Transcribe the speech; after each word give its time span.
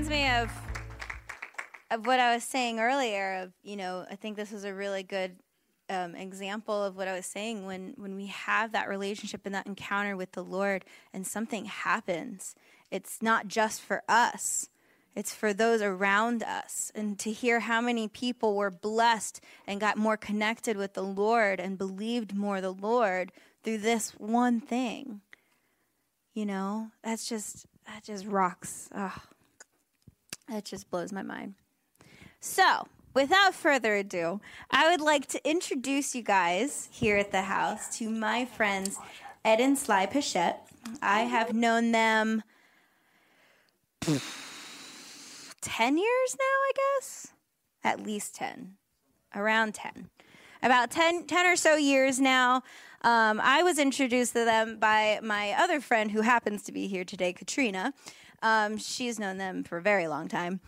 reminds 0.00 0.10
me 0.10 0.30
of 0.30 0.50
of 1.90 2.06
what 2.06 2.20
I 2.20 2.34
was 2.34 2.44
saying 2.44 2.80
earlier. 2.80 3.42
Of 3.42 3.52
you 3.62 3.76
know, 3.76 4.06
I 4.10 4.14
think 4.14 4.36
this 4.36 4.52
is 4.52 4.64
a 4.64 4.72
really 4.72 5.02
good 5.02 5.36
um, 5.90 6.14
example 6.14 6.82
of 6.82 6.96
what 6.96 7.06
I 7.08 7.14
was 7.14 7.26
saying. 7.26 7.66
When 7.66 7.94
when 7.96 8.16
we 8.16 8.26
have 8.26 8.72
that 8.72 8.88
relationship 8.88 9.42
and 9.44 9.54
that 9.54 9.66
encounter 9.66 10.16
with 10.16 10.32
the 10.32 10.44
Lord, 10.44 10.84
and 11.12 11.26
something 11.26 11.66
happens, 11.66 12.54
it's 12.90 13.20
not 13.20 13.48
just 13.48 13.82
for 13.82 14.02
us. 14.08 14.70
It's 15.14 15.34
for 15.34 15.52
those 15.52 15.82
around 15.82 16.44
us. 16.44 16.92
And 16.94 17.18
to 17.18 17.32
hear 17.32 17.60
how 17.60 17.80
many 17.80 18.06
people 18.06 18.54
were 18.54 18.70
blessed 18.70 19.42
and 19.66 19.80
got 19.80 19.98
more 19.98 20.16
connected 20.16 20.76
with 20.76 20.94
the 20.94 21.02
Lord 21.02 21.58
and 21.58 21.76
believed 21.76 22.34
more 22.34 22.60
the 22.60 22.72
Lord 22.72 23.32
through 23.64 23.78
this 23.78 24.12
one 24.12 24.60
thing. 24.60 25.20
You 26.32 26.46
know, 26.46 26.90
that's 27.02 27.28
just 27.28 27.66
that 27.86 28.04
just 28.04 28.24
rocks. 28.24 28.88
That 30.50 30.64
just 30.64 30.90
blows 30.90 31.12
my 31.12 31.22
mind. 31.22 31.54
So, 32.40 32.88
without 33.14 33.54
further 33.54 33.94
ado, 33.94 34.40
I 34.70 34.90
would 34.90 35.00
like 35.00 35.26
to 35.28 35.48
introduce 35.48 36.14
you 36.14 36.22
guys 36.22 36.88
here 36.90 37.16
at 37.16 37.30
the 37.30 37.42
house 37.42 37.96
to 37.98 38.10
my 38.10 38.44
friends 38.44 38.98
Ed 39.44 39.60
and 39.60 39.78
Sully 39.78 40.08
Pichette. 40.08 40.66
I 41.00 41.20
have 41.20 41.54
known 41.54 41.92
them 41.92 42.42
10 44.00 45.98
years 45.98 46.36
now, 46.38 46.44
I 46.44 46.72
guess. 46.74 47.28
At 47.84 48.04
least 48.04 48.34
10. 48.34 48.74
Around 49.34 49.74
10. 49.74 50.10
About 50.62 50.90
10, 50.90 51.26
10 51.26 51.46
or 51.46 51.56
so 51.56 51.76
years 51.76 52.18
now. 52.18 52.62
Um, 53.02 53.40
I 53.42 53.62
was 53.62 53.78
introduced 53.78 54.32
to 54.34 54.44
them 54.44 54.78
by 54.78 55.20
my 55.22 55.52
other 55.52 55.80
friend 55.80 56.10
who 56.10 56.22
happens 56.22 56.62
to 56.64 56.72
be 56.72 56.86
here 56.86 57.04
today, 57.04 57.32
Katrina. 57.32 57.94
Um, 58.42 58.78
she's 58.78 59.18
known 59.18 59.38
them 59.38 59.64
for 59.64 59.78
a 59.78 59.82
very 59.82 60.08
long 60.08 60.28
time. 60.28 60.60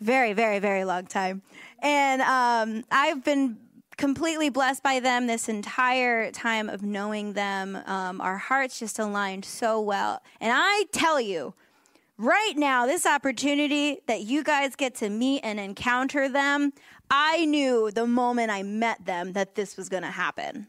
Very, 0.00 0.32
very, 0.32 0.58
very 0.58 0.84
long 0.84 1.06
time. 1.06 1.42
And 1.80 2.20
um, 2.22 2.84
I've 2.90 3.24
been 3.24 3.58
completely 3.96 4.48
blessed 4.48 4.82
by 4.82 5.00
them 5.00 5.26
this 5.26 5.48
entire 5.48 6.30
time 6.30 6.68
of 6.68 6.82
knowing 6.82 7.34
them. 7.34 7.78
Um, 7.86 8.20
our 8.20 8.38
hearts 8.38 8.78
just 8.78 8.98
aligned 8.98 9.44
so 9.44 9.80
well. 9.80 10.22
And 10.40 10.52
I 10.54 10.84
tell 10.92 11.20
you, 11.20 11.54
right 12.18 12.54
now, 12.56 12.86
this 12.86 13.06
opportunity 13.06 14.00
that 14.06 14.22
you 14.22 14.42
guys 14.42 14.76
get 14.76 14.94
to 14.96 15.10
meet 15.10 15.40
and 15.40 15.60
encounter 15.60 16.28
them, 16.28 16.72
I 17.10 17.44
knew 17.44 17.90
the 17.90 18.06
moment 18.06 18.50
I 18.50 18.62
met 18.62 19.04
them 19.04 19.32
that 19.34 19.54
this 19.54 19.76
was 19.76 19.88
going 19.88 20.02
to 20.02 20.10
happen. 20.10 20.68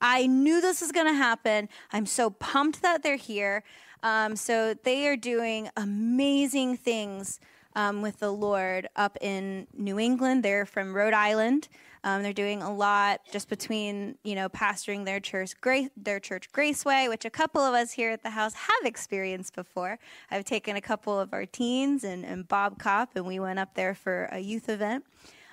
I 0.00 0.26
knew 0.26 0.60
this 0.60 0.80
was 0.80 0.90
going 0.90 1.06
to 1.06 1.14
happen. 1.14 1.68
I'm 1.92 2.06
so 2.06 2.30
pumped 2.30 2.82
that 2.82 3.04
they're 3.04 3.16
here. 3.16 3.62
Um, 4.02 4.36
so 4.36 4.74
they 4.74 5.06
are 5.06 5.16
doing 5.16 5.68
amazing 5.76 6.76
things 6.76 7.40
um, 7.74 8.02
with 8.02 8.18
the 8.18 8.30
Lord 8.30 8.88
up 8.96 9.16
in 9.20 9.66
New 9.76 9.98
England. 9.98 10.42
They're 10.42 10.66
from 10.66 10.94
Rhode 10.94 11.14
Island. 11.14 11.68
Um, 12.04 12.22
they're 12.22 12.32
doing 12.32 12.62
a 12.62 12.74
lot 12.74 13.20
just 13.30 13.48
between 13.48 14.16
you 14.24 14.34
know 14.34 14.48
pastoring 14.48 15.04
their 15.04 15.20
church, 15.20 15.58
Grace, 15.60 15.88
their 15.96 16.18
church 16.18 16.50
Graceway, 16.52 17.08
which 17.08 17.24
a 17.24 17.30
couple 17.30 17.62
of 17.62 17.74
us 17.74 17.92
here 17.92 18.10
at 18.10 18.22
the 18.22 18.30
house 18.30 18.54
have 18.54 18.84
experienced 18.84 19.54
before. 19.54 19.98
I've 20.30 20.44
taken 20.44 20.76
a 20.76 20.80
couple 20.80 21.18
of 21.18 21.32
our 21.32 21.46
teens 21.46 22.02
and, 22.02 22.24
and 22.24 22.46
Bob 22.46 22.78
Cop, 22.78 23.10
and 23.14 23.26
we 23.26 23.38
went 23.38 23.58
up 23.58 23.74
there 23.74 23.94
for 23.94 24.28
a 24.32 24.40
youth 24.40 24.68
event. 24.68 25.04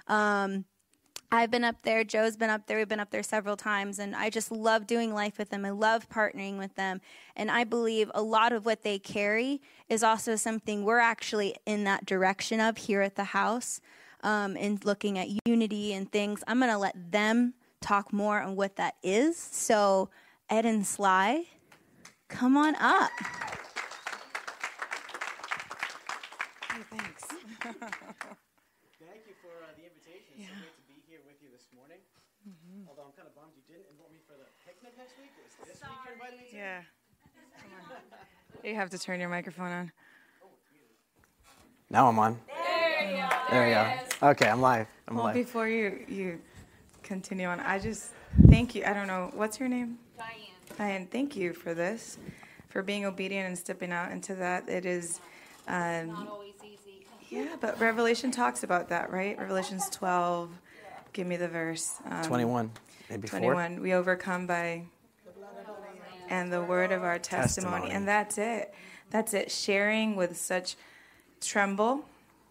Um, 0.08 0.66
I've 1.32 1.52
been 1.52 1.64
up 1.64 1.84
there. 1.84 2.04
Joe's 2.04 2.36
been 2.38 2.50
up 2.50 2.66
there. 2.66 2.78
We've 2.78 2.88
been 2.88 3.00
up 3.00 3.12
there 3.12 3.22
several 3.22 3.56
times, 3.56 4.00
and 4.00 4.16
I 4.16 4.32
just 4.32 4.52
love 4.52 4.88
doing 4.88 5.14
life 5.14 5.38
with 5.38 5.52
them. 5.52 5.64
I 5.64 5.70
love 5.70 6.10
partnering 6.10 6.58
with 6.58 6.74
them, 6.76 7.02
and 7.36 7.52
I 7.52 7.66
believe 7.66 8.10
a 8.16 8.22
lot 8.24 8.52
of 8.52 8.66
what 8.66 8.82
they 8.82 8.98
carry 8.98 9.62
is 9.90 10.02
also 10.02 10.36
something 10.36 10.84
we're 10.84 10.98
actually 11.00 11.56
in 11.68 11.84
that 11.84 12.06
direction 12.06 12.60
of 12.60 12.78
here 12.78 13.02
at 13.02 13.16
the 13.16 13.26
house, 13.26 13.80
um, 14.24 14.58
in 14.58 14.80
looking 14.84 15.20
at 15.20 15.28
unity 15.46 15.94
and 15.94 16.12
things. 16.12 16.44
I'm 16.48 16.58
going 16.60 16.72
to 16.72 16.78
let 16.80 17.12
them 17.12 17.54
talk 17.80 18.12
more 18.12 18.42
on 18.42 18.56
what 18.56 18.76
that 18.78 18.96
is. 19.04 19.38
So, 19.38 20.10
Ed 20.50 20.66
and 20.66 20.86
Sully, 20.86 21.48
come 22.28 22.58
on 22.58 22.76
up. 22.76 23.12
Hey, 26.72 26.82
thanks. 26.90 27.24
Thank 29.00 29.26
you 29.28 29.34
for 29.42 29.54
uh, 29.64 29.72
the 29.78 29.86
invitation. 29.86 30.34
Yeah. 30.38 30.48
so 30.48 30.54
great 30.54 30.76
to 30.76 30.84
be 30.88 31.02
here 31.08 31.20
with 31.40 31.50
you 31.52 31.56
this 31.58 31.68
morning. 31.76 31.98
Although 32.88 33.04
I'm 33.04 33.12
kind 33.16 33.28
of 33.28 33.36
bummed 33.36 33.52
you 33.56 33.64
didn't 33.74 33.88
invite 33.92 34.12
me 34.12 34.20
for 34.28 34.34
the 34.34 34.48
picnic 34.66 34.94
next 34.98 35.14
week. 35.20 35.32
It 35.38 35.46
was 35.46 35.72
this 35.72 35.82
week 35.88 36.00
you 36.06 36.14
invited 36.14 36.40
me 36.40 36.46
to. 36.52 36.56
yeah. 36.58 36.82
Come 37.62 37.72
on. 37.80 38.70
You 38.70 38.76
have 38.76 38.90
to 38.90 39.00
turn 39.00 39.20
your 39.20 39.30
microphone 39.30 39.72
on. 39.72 39.92
Now 41.90 42.08
I'm 42.08 42.20
on. 42.20 42.40
There 42.48 43.12
you 43.12 43.18
go. 43.18 43.30
There 43.52 43.68
we 43.68 43.74
go. 43.74 44.28
Okay, 44.30 44.50
I'm 44.50 44.62
live. 44.62 44.88
I'm 45.08 45.16
Well, 45.16 45.26
live. 45.26 45.36
before 45.36 45.68
you 45.68 46.04
you 46.08 46.40
continue 47.04 47.48
on, 47.48 47.60
I 47.62 47.80
just 47.80 48.12
thank 48.48 48.76
you. 48.76 48.84
I 48.86 48.94
don't 48.94 49.08
know 49.08 49.32
what's 49.34 49.60
your 49.60 49.70
name. 49.70 49.98
Diane. 50.18 50.32
Diane, 50.78 51.08
thank 51.10 51.36
you 51.36 51.54
for 51.54 51.74
this, 51.74 52.18
for 52.70 52.82
being 52.84 53.06
obedient 53.06 53.48
and 53.48 53.58
stepping 53.58 53.92
out 53.92 54.12
into 54.12 54.36
that. 54.36 54.68
It 54.68 54.86
is, 54.86 55.20
um, 55.68 56.28
always 56.30 56.54
easy. 56.64 57.06
yeah, 57.30 57.56
but 57.62 57.80
Revelation 57.80 58.30
talks 58.30 58.64
about 58.64 58.90
that, 58.90 59.10
right? 59.12 59.38
Revelations 59.40 59.90
12. 59.90 60.50
Give 61.14 61.28
me 61.28 61.38
the 61.38 61.48
verse. 61.48 61.96
Um, 62.06 62.24
21, 62.24 62.72
maybe 63.10 63.28
four. 63.28 63.40
21. 63.40 63.82
We 63.82 63.94
overcome 63.94 64.48
by 64.48 64.84
and 66.30 66.54
the 66.54 66.62
word 66.62 66.92
of 66.92 67.04
our 67.04 67.20
testimony. 67.20 67.72
Testimony. 67.74 67.96
And 67.96 68.08
that's 68.08 68.38
it. 68.38 68.74
That's 69.10 69.34
it. 69.34 69.52
Sharing 69.52 70.16
with 70.16 70.38
such 70.38 70.76
tremble 71.42 72.06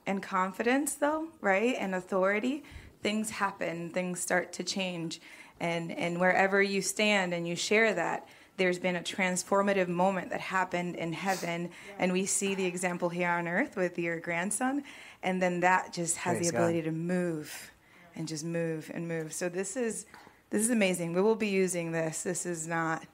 and 0.06 0.22
confidence, 0.22 0.94
though, 0.94 1.28
right? 1.40 1.76
And 1.78 1.94
authority. 1.94 2.64
Things 3.00 3.30
happen, 3.30 3.90
things 3.90 4.18
start 4.20 4.52
to 4.54 4.64
change. 4.64 5.20
And, 5.60 5.92
and 5.92 6.18
wherever 6.18 6.60
you 6.60 6.82
stand 6.82 7.32
and 7.32 7.46
you 7.46 7.54
share 7.54 7.94
that, 7.94 8.28
there's 8.56 8.80
been 8.80 8.96
a 8.96 9.00
transformative 9.00 9.86
moment 9.86 10.30
that 10.30 10.40
happened 10.40 10.96
in 10.96 11.12
heaven. 11.12 11.70
And 11.98 12.12
we 12.12 12.26
see 12.26 12.56
the 12.56 12.66
example 12.66 13.08
here 13.08 13.30
on 13.30 13.46
earth 13.46 13.76
with 13.76 13.98
your 13.98 14.18
grandson. 14.18 14.82
And 15.22 15.40
then 15.40 15.60
that 15.60 15.92
just 15.92 16.16
has 16.18 16.38
Praise 16.38 16.46
the 16.48 16.52
God. 16.52 16.58
ability 16.58 16.82
to 16.82 16.92
move 16.92 17.70
and 18.16 18.28
just 18.28 18.44
move 18.44 18.90
and 18.94 19.08
move. 19.08 19.32
So 19.32 19.48
this 19.48 19.76
is 19.76 20.06
this 20.50 20.62
is 20.62 20.70
amazing. 20.70 21.12
We 21.12 21.20
will 21.20 21.34
be 21.34 21.48
using 21.48 21.92
this. 21.92 22.22
This 22.22 22.46
is 22.46 22.66
not 22.66 23.04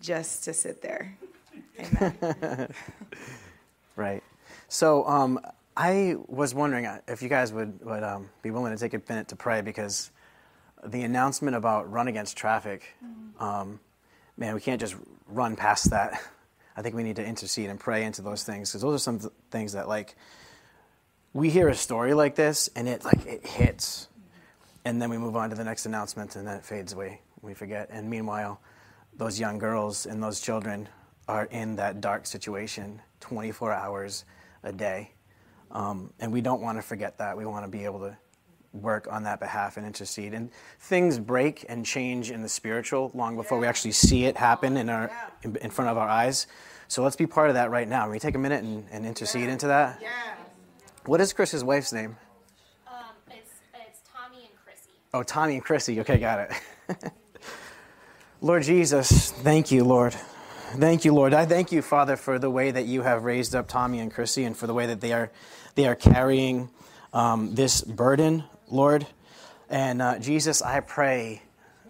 just 0.00 0.44
to 0.44 0.52
sit 0.52 0.82
there. 0.82 1.16
Amen. 1.78 2.72
Right. 3.98 4.22
So 4.68 5.04
um, 5.08 5.40
I 5.76 6.14
was 6.28 6.54
wondering 6.54 6.86
uh, 6.86 7.00
if 7.08 7.20
you 7.20 7.28
guys 7.28 7.52
would, 7.52 7.84
would 7.84 8.04
um, 8.04 8.30
be 8.42 8.52
willing 8.52 8.72
to 8.72 8.78
take 8.78 8.94
a 8.94 9.02
minute 9.08 9.26
to 9.28 9.36
pray 9.36 9.60
because 9.60 10.12
the 10.86 11.02
announcement 11.02 11.56
about 11.56 11.90
run 11.90 12.06
against 12.06 12.36
traffic, 12.36 12.94
um, 13.40 13.80
man, 14.36 14.54
we 14.54 14.60
can't 14.60 14.80
just 14.80 14.94
run 15.26 15.56
past 15.56 15.90
that. 15.90 16.22
I 16.76 16.82
think 16.82 16.94
we 16.94 17.02
need 17.02 17.16
to 17.16 17.26
intercede 17.26 17.70
and 17.70 17.80
pray 17.80 18.04
into 18.04 18.22
those 18.22 18.44
things 18.44 18.70
because 18.70 18.82
those 18.82 18.94
are 18.94 19.02
some 19.02 19.18
th- 19.18 19.32
things 19.50 19.72
that 19.72 19.88
like 19.88 20.14
we 21.32 21.50
hear 21.50 21.66
a 21.68 21.74
story 21.74 22.14
like 22.14 22.36
this 22.36 22.70
and 22.76 22.88
it 22.88 23.04
like 23.04 23.26
it 23.26 23.44
hits, 23.44 24.06
and 24.84 25.00
then 25.00 25.10
we 25.10 25.18
move 25.18 25.36
on 25.36 25.50
to 25.50 25.56
the 25.56 25.64
next 25.64 25.86
announcement 25.86 26.36
and 26.36 26.46
then 26.46 26.56
it 26.56 26.64
fades 26.64 26.92
away. 26.92 27.20
We 27.42 27.54
forget. 27.54 27.88
And 27.90 28.08
meanwhile, 28.08 28.60
those 29.16 29.38
young 29.38 29.58
girls 29.58 30.06
and 30.06 30.22
those 30.22 30.40
children 30.40 30.88
are 31.26 31.44
in 31.46 31.76
that 31.76 32.00
dark 32.00 32.26
situation 32.26 33.00
24 33.20 33.72
hours 33.72 34.24
a 34.62 34.72
day. 34.72 35.12
Um, 35.70 36.12
and 36.20 36.32
we 36.32 36.40
don't 36.40 36.62
want 36.62 36.78
to 36.78 36.82
forget 36.82 37.18
that. 37.18 37.36
We 37.36 37.44
want 37.44 37.64
to 37.64 37.70
be 37.70 37.84
able 37.84 38.00
to 38.00 38.16
work 38.72 39.08
on 39.10 39.22
that 39.24 39.40
behalf 39.40 39.76
and 39.76 39.86
intercede. 39.86 40.34
And 40.34 40.50
things 40.80 41.18
break 41.18 41.64
and 41.68 41.84
change 41.84 42.30
in 42.30 42.42
the 42.42 42.48
spiritual 42.48 43.10
long 43.14 43.36
before 43.36 43.58
we 43.58 43.66
actually 43.66 43.92
see 43.92 44.24
it 44.24 44.36
happen 44.36 44.76
in, 44.76 44.88
our, 44.88 45.10
in, 45.42 45.56
in 45.56 45.70
front 45.70 45.90
of 45.90 45.98
our 45.98 46.08
eyes. 46.08 46.46
So 46.86 47.02
let's 47.02 47.16
be 47.16 47.26
part 47.26 47.50
of 47.50 47.54
that 47.54 47.70
right 47.70 47.86
now. 47.88 48.04
Can 48.04 48.12
we 48.12 48.18
take 48.18 48.34
a 48.34 48.38
minute 48.38 48.64
and, 48.64 48.86
and 48.90 49.04
intercede 49.04 49.48
into 49.48 49.66
that? 49.66 50.00
What 51.04 51.20
is 51.20 51.32
Chris's 51.32 51.64
wife's 51.64 51.92
name? 51.92 52.16
Um, 52.86 52.94
it's 53.28 53.50
it's 53.74 54.00
Tommy 54.10 54.44
and 54.44 54.54
Chrissy. 54.64 54.97
Oh, 55.14 55.22
Tommy 55.22 55.54
and 55.54 55.64
Chrissy. 55.64 56.00
Okay, 56.00 56.18
got 56.18 56.50
it. 56.50 57.00
Lord 58.42 58.62
Jesus, 58.62 59.30
thank 59.30 59.72
you, 59.72 59.82
Lord. 59.82 60.12
Thank 60.76 61.06
you, 61.06 61.14
Lord. 61.14 61.32
I 61.32 61.46
thank 61.46 61.72
you, 61.72 61.80
Father, 61.80 62.14
for 62.14 62.38
the 62.38 62.50
way 62.50 62.70
that 62.70 62.84
you 62.84 63.00
have 63.00 63.24
raised 63.24 63.54
up 63.54 63.68
Tommy 63.68 64.00
and 64.00 64.12
Chrissy 64.12 64.44
and 64.44 64.54
for 64.54 64.66
the 64.66 64.74
way 64.74 64.84
that 64.84 65.00
they 65.00 65.14
are, 65.14 65.30
they 65.76 65.86
are 65.86 65.94
carrying 65.94 66.68
um, 67.14 67.54
this 67.54 67.80
burden, 67.80 68.44
Lord. 68.70 69.06
And 69.70 70.02
uh, 70.02 70.18
Jesus, 70.18 70.60
I 70.60 70.80
pray 70.80 71.40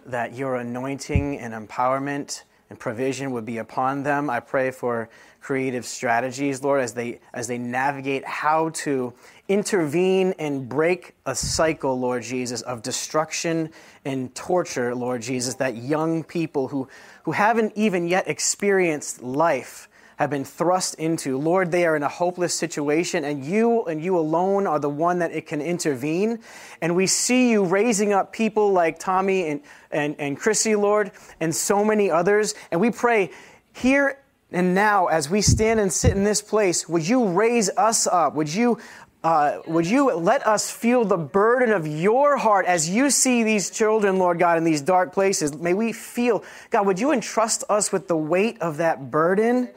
that 0.05 0.33
your 0.33 0.55
anointing 0.55 1.39
and 1.39 1.53
empowerment 1.53 2.43
and 2.69 2.79
provision 2.79 3.31
would 3.31 3.45
be 3.45 3.57
upon 3.57 4.03
them. 4.03 4.29
I 4.29 4.39
pray 4.39 4.71
for 4.71 5.09
creative 5.41 5.85
strategies, 5.85 6.63
Lord, 6.63 6.81
as 6.81 6.93
they 6.93 7.19
as 7.33 7.47
they 7.47 7.57
navigate 7.57 8.25
how 8.25 8.69
to 8.69 9.13
intervene 9.47 10.35
and 10.37 10.69
break 10.69 11.15
a 11.25 11.33
cycle, 11.33 11.99
Lord 11.99 12.23
Jesus, 12.23 12.61
of 12.61 12.83
destruction 12.83 13.71
and 14.05 14.33
torture, 14.35 14.93
Lord 14.93 15.21
Jesus, 15.21 15.55
that 15.55 15.77
young 15.77 16.23
people 16.23 16.67
who, 16.67 16.87
who 17.23 17.31
haven't 17.31 17.73
even 17.75 18.07
yet 18.07 18.27
experienced 18.27 19.23
life 19.23 19.89
have 20.19 20.29
been 20.29 20.43
thrust 20.43 20.95
into. 20.95 21.37
Lord, 21.37 21.71
they 21.71 21.85
are 21.85 21.95
in 21.95 22.03
a 22.03 22.09
hopeless 22.09 22.53
situation, 22.53 23.23
and 23.23 23.45
you 23.45 23.85
and 23.85 24.03
you 24.03 24.19
alone 24.19 24.67
are 24.67 24.77
the 24.77 24.89
one 24.89 25.19
that 25.19 25.31
it 25.31 25.47
can 25.47 25.61
intervene. 25.61 26.39
And 26.81 26.93
we 26.93 27.07
see 27.07 27.49
you 27.49 27.63
raising 27.63 28.11
up 28.11 28.33
people 28.33 28.73
like 28.73 28.99
Tommy 28.99 29.47
and, 29.47 29.61
and, 29.91 30.17
and 30.19 30.37
Chrissy, 30.37 30.75
Lord, 30.75 31.11
and 31.39 31.55
so 31.55 31.85
many 31.85 32.11
others. 32.11 32.53
And 32.69 32.81
we 32.81 32.91
pray 32.91 33.31
here 33.71 34.19
and 34.51 34.75
now, 34.75 35.07
as 35.07 35.29
we 35.29 35.41
stand 35.41 35.79
and 35.79 35.93
sit 35.93 36.11
in 36.11 36.25
this 36.25 36.41
place, 36.41 36.89
would 36.89 37.07
you 37.07 37.29
raise 37.29 37.69
us 37.77 38.05
up? 38.05 38.33
Would 38.35 38.53
you 38.53 38.79
uh, 39.23 39.59
would 39.67 39.85
you 39.85 40.13
let 40.13 40.45
us 40.47 40.71
feel 40.71 41.03
the 41.05 41.17
burden 41.17 41.71
of 41.71 41.85
your 41.85 42.37
heart 42.37 42.65
as 42.65 42.89
you 42.89 43.09
see 43.09 43.43
these 43.43 43.69
children, 43.69 44.17
Lord 44.17 44.39
God, 44.39 44.57
in 44.57 44.63
these 44.63 44.81
dark 44.81 45.13
places? 45.13 45.53
May 45.53 45.73
we 45.73 45.91
feel, 45.91 46.43
God, 46.71 46.85
would 46.87 46.99
you 46.99 47.11
entrust 47.11 47.65
us 47.69 47.91
with 47.91 48.07
the 48.07 48.15
weight 48.17 48.61
of 48.61 48.77
that 48.77 49.11
burden? 49.11 49.69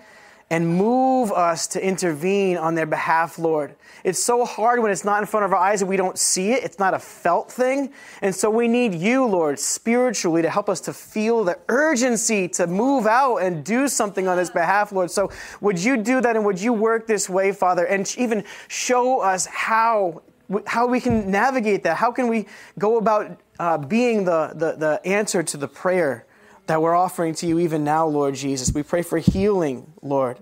And 0.52 0.69
move 0.69 1.32
us 1.32 1.66
to 1.66 1.82
intervene 1.82 2.58
on 2.58 2.75
their 2.75 2.84
behalf, 2.84 3.38
Lord. 3.38 3.75
It's 4.04 4.22
so 4.22 4.44
hard 4.44 4.81
when 4.82 4.93
it's 4.93 5.02
not 5.02 5.22
in 5.22 5.26
front 5.26 5.46
of 5.46 5.52
our 5.54 5.58
eyes 5.58 5.81
and 5.81 5.88
we 5.88 5.96
don't 5.96 6.19
see 6.19 6.52
it. 6.52 6.62
It's 6.62 6.78
not 6.78 6.93
a 6.93 6.99
felt 6.99 7.50
thing. 7.50 7.90
And 8.20 8.34
so 8.34 8.50
we 8.50 8.69
need 8.69 8.94
you, 8.94 9.25
Lord, 9.25 9.58
spiritually 9.58 10.43
to 10.43 10.50
help 10.50 10.69
us 10.69 10.78
to 10.82 10.93
feel 10.93 11.43
the 11.43 11.58
urgency 11.70 12.49
to 12.49 12.66
move 12.66 13.06
out 13.06 13.38
and 13.38 13.64
do 13.64 13.88
something 13.88 14.28
on 14.28 14.37
His 14.37 14.50
behalf, 14.50 14.93
Lord. 14.93 15.10
So 15.10 15.31
would 15.62 15.82
you 15.82 15.96
do 15.96 16.20
that 16.20 16.37
and 16.37 16.44
would 16.44 16.60
you 16.60 16.75
work 16.75 17.06
this 17.06 17.31
way, 17.31 17.52
Father, 17.52 17.87
and 17.87 18.14
even 18.19 18.44
show 18.69 19.20
us 19.20 19.46
how 19.46 20.20
how 20.66 20.87
we 20.87 21.00
can 21.00 21.31
navigate 21.31 21.82
that. 21.84 21.96
How 21.96 22.12
can 22.12 22.28
we 22.28 22.44
go 22.78 22.98
about 22.98 23.40
uh, 23.58 23.78
being 23.78 24.26
the, 24.26 24.52
the, 24.55 24.72
the 24.72 25.00
answer 25.06 25.43
to 25.43 25.56
the 25.56 25.69
prayer 25.69 26.26
that 26.67 26.81
we're 26.81 26.94
offering 26.94 27.35
to 27.37 27.47
you 27.47 27.59
even 27.59 27.85
now, 27.85 28.06
Lord 28.06 28.35
Jesus. 28.35 28.73
We 28.73 28.82
pray 28.82 29.03
for 29.03 29.19
healing, 29.19 29.93
Lord. 30.00 30.38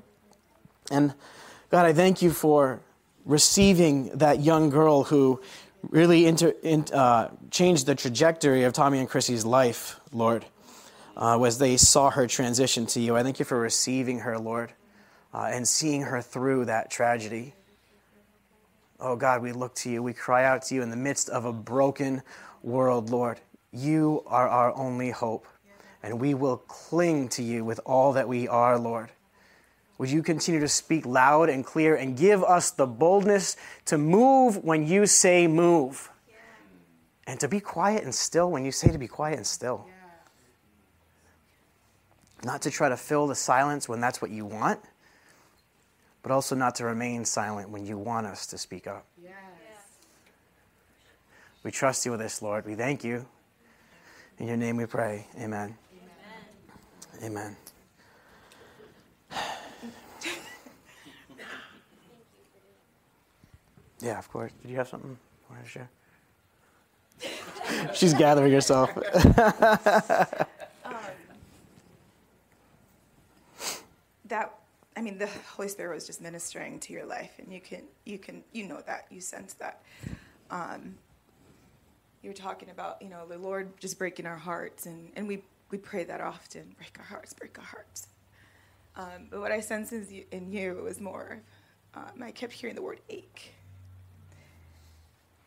And 0.90 1.14
God, 1.70 1.86
I 1.86 1.92
thank 1.92 2.20
you 2.22 2.30
for 2.30 2.80
receiving 3.24 4.10
that 4.18 4.40
young 4.40 4.70
girl 4.70 5.04
who 5.04 5.40
really 5.82 6.26
inter, 6.26 6.54
in, 6.62 6.84
uh, 6.92 7.30
changed 7.50 7.86
the 7.86 7.94
trajectory 7.94 8.64
of 8.64 8.72
Tommy 8.72 8.98
and 8.98 9.08
Chrissy's 9.08 9.44
life, 9.44 9.98
Lord, 10.12 10.44
uh, 11.16 11.42
as 11.42 11.58
they 11.58 11.76
saw 11.76 12.10
her 12.10 12.26
transition 12.26 12.86
to 12.86 13.00
you. 13.00 13.16
I 13.16 13.22
thank 13.22 13.38
you 13.38 13.44
for 13.44 13.58
receiving 13.58 14.20
her, 14.20 14.38
Lord, 14.38 14.72
uh, 15.32 15.48
and 15.50 15.66
seeing 15.66 16.02
her 16.02 16.20
through 16.20 16.66
that 16.66 16.90
tragedy. 16.90 17.54
Oh 18.98 19.16
God, 19.16 19.42
we 19.42 19.52
look 19.52 19.74
to 19.76 19.90
you. 19.90 20.02
We 20.02 20.12
cry 20.12 20.44
out 20.44 20.62
to 20.64 20.74
you 20.74 20.82
in 20.82 20.90
the 20.90 20.96
midst 20.96 21.30
of 21.30 21.46
a 21.46 21.52
broken 21.52 22.22
world, 22.62 23.08
Lord. 23.08 23.40
You 23.72 24.22
are 24.26 24.48
our 24.48 24.76
only 24.76 25.10
hope 25.10 25.46
and 26.02 26.20
we 26.20 26.34
will 26.34 26.56
cling 26.56 27.28
to 27.30 27.42
you 27.42 27.64
with 27.64 27.80
all 27.84 28.12
that 28.14 28.28
we 28.28 28.48
are, 28.48 28.78
Lord. 28.78 29.10
Would 29.98 30.10
you 30.10 30.22
continue 30.22 30.60
to 30.60 30.68
speak 30.68 31.04
loud 31.04 31.50
and 31.50 31.64
clear 31.64 31.94
and 31.94 32.16
give 32.16 32.42
us 32.42 32.70
the 32.70 32.86
boldness 32.86 33.56
to 33.84 33.98
move 33.98 34.56
when 34.64 34.86
you 34.86 35.04
say 35.04 35.46
move? 35.46 36.10
And 37.26 37.38
to 37.40 37.48
be 37.48 37.60
quiet 37.60 38.02
and 38.02 38.14
still 38.14 38.50
when 38.50 38.64
you 38.64 38.72
say 38.72 38.90
to 38.90 38.98
be 38.98 39.06
quiet 39.06 39.36
and 39.36 39.46
still. 39.46 39.86
Not 42.42 42.62
to 42.62 42.70
try 42.70 42.88
to 42.88 42.96
fill 42.96 43.26
the 43.26 43.34
silence 43.34 43.88
when 43.88 44.00
that's 44.00 44.22
what 44.22 44.30
you 44.30 44.46
want, 44.46 44.80
but 46.22 46.32
also 46.32 46.54
not 46.56 46.76
to 46.76 46.86
remain 46.86 47.26
silent 47.26 47.68
when 47.68 47.84
you 47.84 47.98
want 47.98 48.26
us 48.26 48.46
to 48.48 48.58
speak 48.58 48.86
up. 48.86 49.04
We 51.62 51.70
trust 51.70 52.06
you 52.06 52.12
with 52.12 52.20
this, 52.20 52.40
Lord. 52.40 52.64
We 52.64 52.74
thank 52.74 53.04
you. 53.04 53.26
In 54.38 54.46
your 54.46 54.56
name 54.56 54.78
we 54.78 54.86
pray. 54.86 55.26
Amen. 55.38 55.76
Amen. 57.22 57.56
yeah, 64.00 64.18
of 64.18 64.28
course. 64.30 64.52
Did 64.62 64.70
you 64.70 64.76
have 64.76 64.88
something 64.88 65.10
you 65.10 65.16
want 65.54 65.62
to 65.64 65.70
share? 65.70 65.90
She's 67.94 68.14
gathering 68.14 68.52
herself. 68.52 68.94
that 74.24 74.54
I 74.96 75.02
mean, 75.02 75.18
the 75.18 75.28
Holy 75.56 75.68
Spirit 75.68 75.94
was 75.94 76.06
just 76.06 76.20
ministering 76.20 76.80
to 76.80 76.92
your 76.92 77.04
life, 77.04 77.32
and 77.38 77.52
you 77.52 77.60
can 77.60 77.82
you 78.04 78.18
can 78.18 78.42
you 78.52 78.66
know 78.66 78.82
that 78.86 79.06
you 79.10 79.20
sense 79.20 79.54
that. 79.54 79.82
Um, 80.50 80.96
you're 82.22 82.34
talking 82.34 82.70
about 82.70 83.00
you 83.00 83.08
know 83.08 83.26
the 83.26 83.38
Lord 83.38 83.78
just 83.78 83.98
breaking 83.98 84.26
our 84.26 84.36
hearts, 84.36 84.86
and 84.86 85.10
and 85.16 85.28
we 85.28 85.42
we 85.70 85.78
pray 85.78 86.04
that 86.04 86.20
often 86.20 86.74
break 86.76 86.96
our 86.98 87.04
hearts, 87.04 87.32
break 87.32 87.58
our 87.58 87.64
hearts. 87.64 88.08
Um, 88.96 89.28
but 89.30 89.40
what 89.40 89.52
I 89.52 89.60
sense 89.60 89.92
in 89.92 90.52
you 90.52 90.80
was 90.84 91.00
more, 91.00 91.40
um, 91.94 92.22
I 92.22 92.30
kept 92.30 92.52
hearing 92.52 92.74
the 92.74 92.82
word 92.82 93.00
ache. 93.08 93.54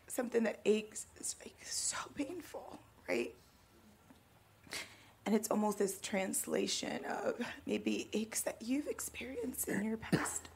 Something 0.08 0.44
that 0.44 0.60
aches 0.66 1.08
is 1.20 1.36
like 1.44 1.56
so 1.64 1.98
painful, 2.16 2.80
right? 3.10 3.34
And 5.26 5.34
it's 5.34 5.50
almost 5.50 5.80
this 5.80 6.00
translation 6.00 7.04
of 7.06 7.36
maybe 7.66 8.10
aches 8.14 8.42
that 8.42 8.58
you've 8.62 8.88
experienced 8.88 9.68
in 9.70 9.84
your 9.84 9.98
past. 9.98 10.50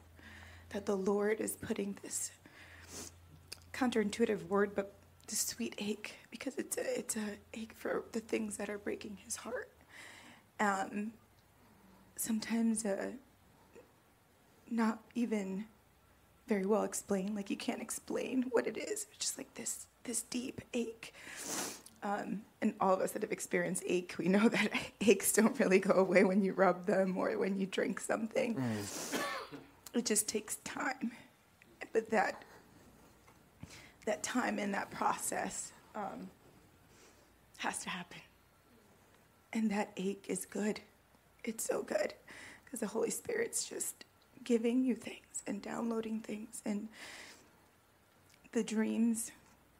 That 0.70 0.84
the 0.84 0.96
Lord 0.96 1.40
is 1.40 1.52
putting 1.52 1.96
this 2.02 2.30
counterintuitive 3.72 4.46
word, 4.48 4.72
but 4.74 4.92
the 5.28 5.36
sweet 5.36 5.74
ache 5.78 6.16
because 6.30 6.56
it's 6.56 6.76
a 6.76 6.98
it's 6.98 7.16
a 7.16 7.36
ache 7.54 7.74
for 7.76 8.04
the 8.12 8.20
things 8.20 8.56
that 8.56 8.68
are 8.68 8.78
breaking 8.78 9.18
his 9.24 9.36
heart. 9.36 9.70
Um, 10.58 11.12
sometimes 12.16 12.84
uh, 12.84 13.12
not 14.70 15.00
even 15.14 15.66
very 16.48 16.66
well 16.66 16.82
explained. 16.82 17.36
Like 17.36 17.50
you 17.50 17.56
can't 17.56 17.80
explain 17.80 18.46
what 18.50 18.66
it 18.66 18.76
is. 18.76 19.06
It's 19.10 19.18
just 19.18 19.38
like 19.38 19.54
this 19.54 19.86
this 20.04 20.22
deep 20.22 20.60
ache. 20.74 21.14
Um, 22.02 22.42
and 22.62 22.74
all 22.80 22.94
of 22.94 23.00
us 23.00 23.10
that 23.12 23.22
have 23.22 23.32
experienced 23.32 23.82
ache, 23.86 24.14
we 24.18 24.28
know 24.28 24.48
that 24.48 24.70
aches 25.00 25.32
don't 25.32 25.58
really 25.58 25.78
go 25.78 25.92
away 25.92 26.24
when 26.24 26.42
you 26.42 26.52
rub 26.52 26.86
them 26.86 27.16
or 27.16 27.36
when 27.38 27.58
you 27.58 27.66
drink 27.66 28.00
something. 28.00 28.54
Mm. 28.54 29.22
It 29.94 30.06
just 30.06 30.28
takes 30.28 30.56
time. 30.64 31.12
But 31.92 32.10
that 32.10 32.44
that 34.08 34.22
time 34.22 34.58
in 34.58 34.72
that 34.72 34.90
process 34.90 35.70
um, 35.94 36.30
has 37.58 37.78
to 37.80 37.90
happen. 37.90 38.20
And 39.52 39.70
that 39.70 39.92
ache 39.98 40.24
is 40.28 40.46
good. 40.46 40.80
It's 41.44 41.64
so 41.64 41.82
good 41.82 42.14
because 42.64 42.80
the 42.80 42.86
Holy 42.86 43.10
Spirit's 43.10 43.68
just 43.68 44.06
giving 44.44 44.82
you 44.82 44.94
things 44.94 45.42
and 45.46 45.60
downloading 45.60 46.20
things 46.20 46.62
and 46.64 46.88
the 48.52 48.64
dreams 48.64 49.30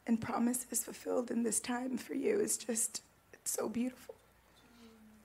and 0.07 0.21
promises 0.21 0.85
fulfilled 0.85 1.31
in 1.31 1.43
this 1.43 1.59
time 1.59 1.97
for 1.97 2.12
you 2.12 2.38
is 2.38 2.59
just 2.59 3.00
it's 3.33 3.50
so 3.50 3.67
beautiful. 3.67 4.14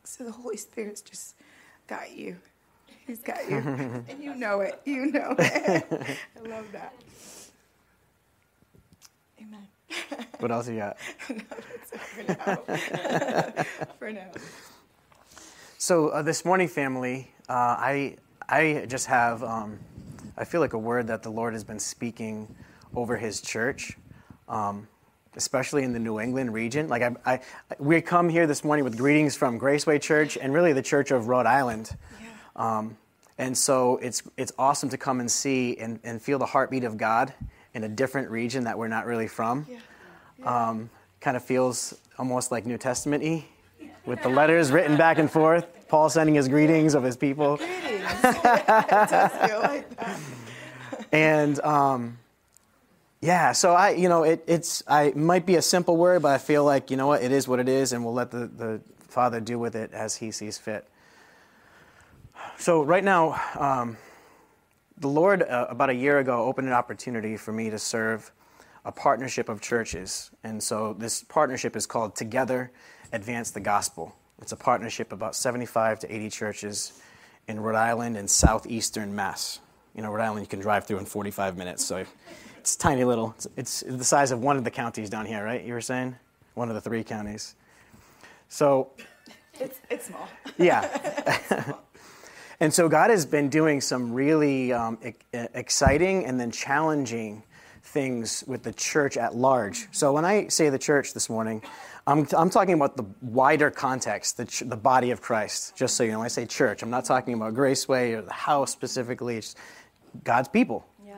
So 0.05 0.23
the 0.23 0.31
Holy 0.31 0.57
Spirit's 0.57 1.01
just 1.01 1.35
got 1.87 2.15
you. 2.15 2.37
He's 3.05 3.19
got 3.19 3.49
you. 3.49 3.57
and 4.07 4.23
you 4.23 4.33
know 4.33 4.61
it. 4.61 4.79
You 4.85 5.07
know 5.07 5.35
it. 5.37 5.85
I 6.37 6.47
love 6.47 6.71
that. 6.71 6.93
Amen. 9.43 9.67
what 10.39 10.51
else 10.51 10.69
you 10.69 10.77
got? 10.77 10.97
no, 11.29 11.35
for 11.95 12.23
now. 12.23 12.55
for 13.99 14.11
now. 14.11 14.31
So 15.77 16.09
uh, 16.09 16.21
this 16.21 16.45
morning, 16.45 16.67
family, 16.67 17.31
uh, 17.49 17.75
I 17.77 18.17
I 18.47 18.85
just 18.87 19.07
have 19.07 19.43
um, 19.43 19.79
I 20.37 20.45
feel 20.45 20.61
like 20.61 20.73
a 20.73 20.77
word 20.77 21.07
that 21.07 21.23
the 21.23 21.29
Lord 21.29 21.53
has 21.53 21.63
been 21.63 21.79
speaking 21.79 22.53
over 22.95 23.17
His 23.17 23.41
church. 23.41 23.97
Um, 24.47 24.87
especially 25.35 25.81
in 25.81 25.93
the 25.93 25.99
New 25.99 26.19
England 26.19 26.53
region. 26.53 26.87
Like 26.87 27.01
I, 27.01 27.15
I, 27.25 27.39
we 27.79 27.99
come 28.01 28.29
here 28.29 28.45
this 28.45 28.63
morning 28.63 28.83
with 28.83 28.95
greetings 28.95 29.35
from 29.35 29.59
Graceway 29.59 29.99
Church 29.99 30.37
and 30.39 30.53
really 30.53 30.73
the 30.73 30.81
Church 30.83 31.09
of 31.09 31.27
Rhode 31.27 31.47
Island. 31.47 31.89
Yeah. 32.21 32.27
Um, 32.55 32.97
and 33.39 33.57
so 33.57 33.97
it's 33.97 34.21
it's 34.37 34.51
awesome 34.59 34.89
to 34.89 34.97
come 34.97 35.19
and 35.19 35.31
see 35.31 35.75
and, 35.77 35.99
and 36.03 36.21
feel 36.21 36.37
the 36.37 36.45
heartbeat 36.45 36.83
of 36.83 36.97
God 36.97 37.33
in 37.73 37.83
a 37.83 37.89
different 37.89 38.29
region 38.29 38.65
that 38.65 38.77
we're 38.77 38.87
not 38.87 39.05
really 39.05 39.27
from. 39.27 39.65
Yeah. 39.69 39.77
Yeah. 40.39 40.69
Um, 40.69 40.89
kind 41.19 41.37
of 41.37 41.43
feels 41.43 41.95
almost 42.17 42.51
like 42.51 42.65
New 42.65 42.77
Testament 42.77 43.23
y 43.23 43.45
with 44.05 44.21
the 44.21 44.29
letters 44.29 44.71
written 44.71 44.97
back 44.97 45.17
and 45.17 45.31
forth. 45.31 45.87
Paul 45.87 46.09
sending 46.09 46.35
his 46.35 46.47
greetings 46.47 46.95
of 46.95 47.03
his 47.03 47.15
people. 47.15 47.57
Greetings. 47.57 48.23
like 48.23 49.87
and 51.11 51.59
um, 51.61 52.17
yeah, 53.21 53.53
so 53.53 53.73
I, 53.73 53.91
you 53.91 54.09
know, 54.09 54.23
it, 54.23 54.43
it's 54.47 54.83
I 54.87 55.03
it 55.03 55.15
might 55.15 55.45
be 55.45 55.55
a 55.55 55.61
simple 55.61 55.95
word, 55.95 56.23
but 56.23 56.33
I 56.33 56.37
feel 56.39 56.65
like 56.65 56.91
you 56.91 56.97
know 56.97 57.07
what, 57.07 57.23
it 57.23 57.31
is 57.31 57.47
what 57.47 57.59
it 57.59 57.69
is, 57.69 57.93
and 57.93 58.03
we'll 58.03 58.13
let 58.13 58.31
the, 58.31 58.47
the 58.47 58.81
Father 59.07 59.39
do 59.39 59.57
with 59.57 59.75
it 59.75 59.93
as 59.93 60.17
He 60.17 60.31
sees 60.31 60.57
fit. 60.57 60.87
So 62.57 62.83
right 62.83 63.03
now, 63.03 63.39
um, 63.57 63.97
the 65.03 65.09
Lord, 65.09 65.43
uh, 65.43 65.67
about 65.69 65.89
a 65.89 65.93
year 65.93 66.19
ago, 66.19 66.45
opened 66.45 66.67
an 66.67 66.73
opportunity 66.73 67.35
for 67.35 67.51
me 67.51 67.69
to 67.69 67.77
serve 67.77 68.31
a 68.85 68.91
partnership 68.91 69.49
of 69.49 69.59
churches. 69.59 70.31
And 70.45 70.63
so 70.63 70.93
this 70.93 71.23
partnership 71.23 71.75
is 71.75 71.85
called 71.85 72.15
Together 72.15 72.71
Advance 73.11 73.51
the 73.51 73.59
Gospel. 73.59 74.15
It's 74.41 74.53
a 74.53 74.55
partnership 74.55 75.11
about 75.11 75.35
75 75.35 75.99
to 75.99 76.13
80 76.15 76.29
churches 76.29 77.01
in 77.49 77.59
Rhode 77.59 77.75
Island 77.75 78.15
and 78.15 78.29
southeastern 78.29 79.13
Mass. 79.13 79.59
You 79.93 80.01
know, 80.03 80.09
Rhode 80.09 80.23
Island 80.23 80.41
you 80.41 80.47
can 80.47 80.61
drive 80.61 80.85
through 80.87 80.99
in 80.99 81.05
45 81.05 81.57
minutes, 81.57 81.85
so 81.85 82.05
it's 82.57 82.77
tiny 82.77 83.03
little. 83.03 83.35
It's, 83.35 83.47
it's 83.57 83.81
the 83.81 84.05
size 84.05 84.31
of 84.31 84.39
one 84.41 84.55
of 84.55 84.63
the 84.63 84.71
counties 84.71 85.09
down 85.09 85.25
here, 85.25 85.43
right? 85.43 85.63
You 85.63 85.73
were 85.73 85.81
saying 85.81 86.15
one 86.53 86.69
of 86.69 86.75
the 86.75 86.81
three 86.81 87.03
counties. 87.03 87.55
So, 88.47 88.91
It's, 89.59 89.81
it's 89.89 90.05
small. 90.05 90.29
yeah. 90.57 91.73
and 92.63 92.73
so 92.73 92.87
God 92.87 93.09
has 93.09 93.25
been 93.25 93.49
doing 93.49 93.81
some 93.81 94.13
really 94.13 94.71
um, 94.71 94.97
exciting 95.33 96.23
and 96.23 96.39
then 96.39 96.49
challenging 96.49 97.43
things 97.81 98.41
with 98.47 98.63
the 98.63 98.71
church 98.71 99.17
at 99.17 99.35
large. 99.35 99.89
So 99.91 100.13
when 100.13 100.23
I 100.23 100.47
say 100.47 100.69
the 100.69 100.79
church 100.79 101.13
this 101.13 101.29
morning, 101.29 101.61
I'm, 102.07 102.25
I'm 102.31 102.49
talking 102.49 102.73
about 102.73 102.95
the 102.95 103.03
wider 103.21 103.69
context, 103.69 104.37
the, 104.37 104.45
ch- 104.45 104.63
the 104.65 104.77
body 104.77 105.11
of 105.11 105.21
Christ. 105.21 105.75
Just 105.75 105.97
so 105.97 106.05
you 106.05 106.13
know, 106.13 106.19
when 106.19 106.25
I 106.25 106.29
say 106.29 106.45
church, 106.45 106.83
I'm 106.83 106.89
not 106.89 107.03
talking 107.03 107.33
about 107.33 107.53
Graceway 107.53 108.13
or 108.13 108.21
the 108.21 108.31
house 108.31 108.71
specifically. 108.71 109.35
It's 109.35 109.55
God's 110.23 110.47
people. 110.47 110.87
Yeah. 111.05 111.15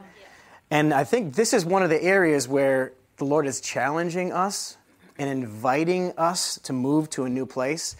And 0.72 0.96
I 0.96 1.04
think 1.04 1.36
this 1.36 1.54
is 1.54 1.64
one 1.64 1.84
of 1.84 1.92
the 1.92 2.04
areas 2.04 2.48
where 2.48 2.94
the 3.18 3.26
Lord 3.26 3.46
is 3.46 3.62
challenging 3.62 4.34
us 4.34 4.78
and 5.20 5.30
inviting 5.30 6.12
us 6.18 6.58
to 6.64 6.74
move 6.74 7.08
to 7.12 7.26
a 7.26 7.30
new 7.30 7.46
place 7.46 7.96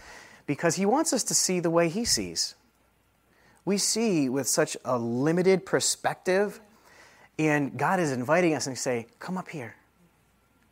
because 0.48 0.78
He 0.78 0.88
wants 0.88 1.14
us 1.14 1.24
to 1.26 1.36
see 1.36 1.60
the 1.60 1.70
way 1.70 1.90
He 1.90 2.06
sees. 2.06 2.56
We 3.66 3.78
see 3.80 4.30
with 4.30 4.48
such 4.48 4.78
a 4.86 4.98
limited 4.98 5.66
perspective, 5.66 6.62
and 7.38 7.78
God 7.78 8.00
is 8.00 8.12
inviting 8.12 8.54
us 8.54 8.68
and 8.68 8.78
say, 8.78 9.08
Come 9.20 9.38
up 9.38 9.50
here. 9.50 9.76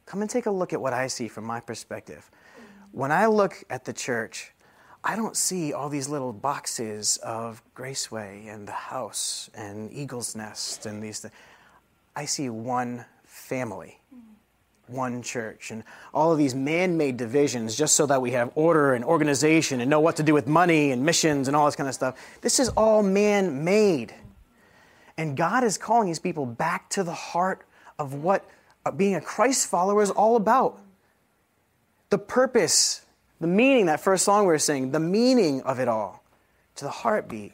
Come 0.05 0.21
and 0.21 0.29
take 0.29 0.45
a 0.45 0.51
look 0.51 0.73
at 0.73 0.81
what 0.81 0.93
I 0.93 1.07
see 1.07 1.27
from 1.27 1.43
my 1.45 1.59
perspective. 1.59 2.29
When 2.91 3.11
I 3.11 3.25
look 3.25 3.63
at 3.69 3.85
the 3.85 3.93
church, 3.93 4.53
I 5.03 5.15
don't 5.15 5.35
see 5.35 5.73
all 5.73 5.89
these 5.89 6.07
little 6.07 6.31
boxes 6.31 7.17
of 7.17 7.63
Graceway 7.75 8.47
and 8.53 8.67
the 8.67 8.73
house 8.73 9.49
and 9.55 9.91
Eagle's 9.91 10.35
Nest 10.35 10.85
and 10.85 11.01
these 11.01 11.19
things. 11.19 11.33
I 12.15 12.25
see 12.25 12.49
one 12.49 13.05
family, 13.25 13.99
one 14.87 15.21
church, 15.21 15.71
and 15.71 15.83
all 16.13 16.31
of 16.31 16.37
these 16.37 16.53
man 16.53 16.97
made 16.97 17.17
divisions 17.17 17.75
just 17.75 17.95
so 17.95 18.05
that 18.05 18.21
we 18.21 18.31
have 18.31 18.51
order 18.55 18.93
and 18.93 19.05
organization 19.05 19.79
and 19.81 19.89
know 19.89 19.99
what 19.99 20.17
to 20.17 20.23
do 20.23 20.33
with 20.33 20.47
money 20.47 20.91
and 20.91 21.05
missions 21.05 21.47
and 21.47 21.55
all 21.55 21.65
this 21.65 21.75
kind 21.75 21.87
of 21.87 21.95
stuff. 21.95 22.19
This 22.41 22.59
is 22.59 22.69
all 22.69 23.01
man 23.01 23.63
made. 23.63 24.13
And 25.17 25.37
God 25.37 25.63
is 25.63 25.77
calling 25.77 26.07
his 26.07 26.19
people 26.19 26.45
back 26.45 26.89
to 26.91 27.03
the 27.03 27.13
heart 27.13 27.65
of 27.97 28.15
what 28.15 28.45
uh, 28.85 28.91
being 28.91 29.15
a 29.15 29.21
Christ 29.21 29.67
follower 29.69 30.01
is 30.01 30.11
all 30.11 30.35
about. 30.35 30.79
The 32.09 32.17
purpose, 32.17 33.05
the 33.39 33.47
meaning, 33.47 33.85
that 33.85 33.99
first 33.99 34.25
song 34.25 34.41
we 34.41 34.47
were 34.47 34.59
singing, 34.59 34.91
the 34.91 34.99
meaning 34.99 35.61
of 35.61 35.79
it 35.79 35.87
all, 35.87 36.23
to 36.75 36.85
the 36.85 36.91
heartbeat. 36.91 37.53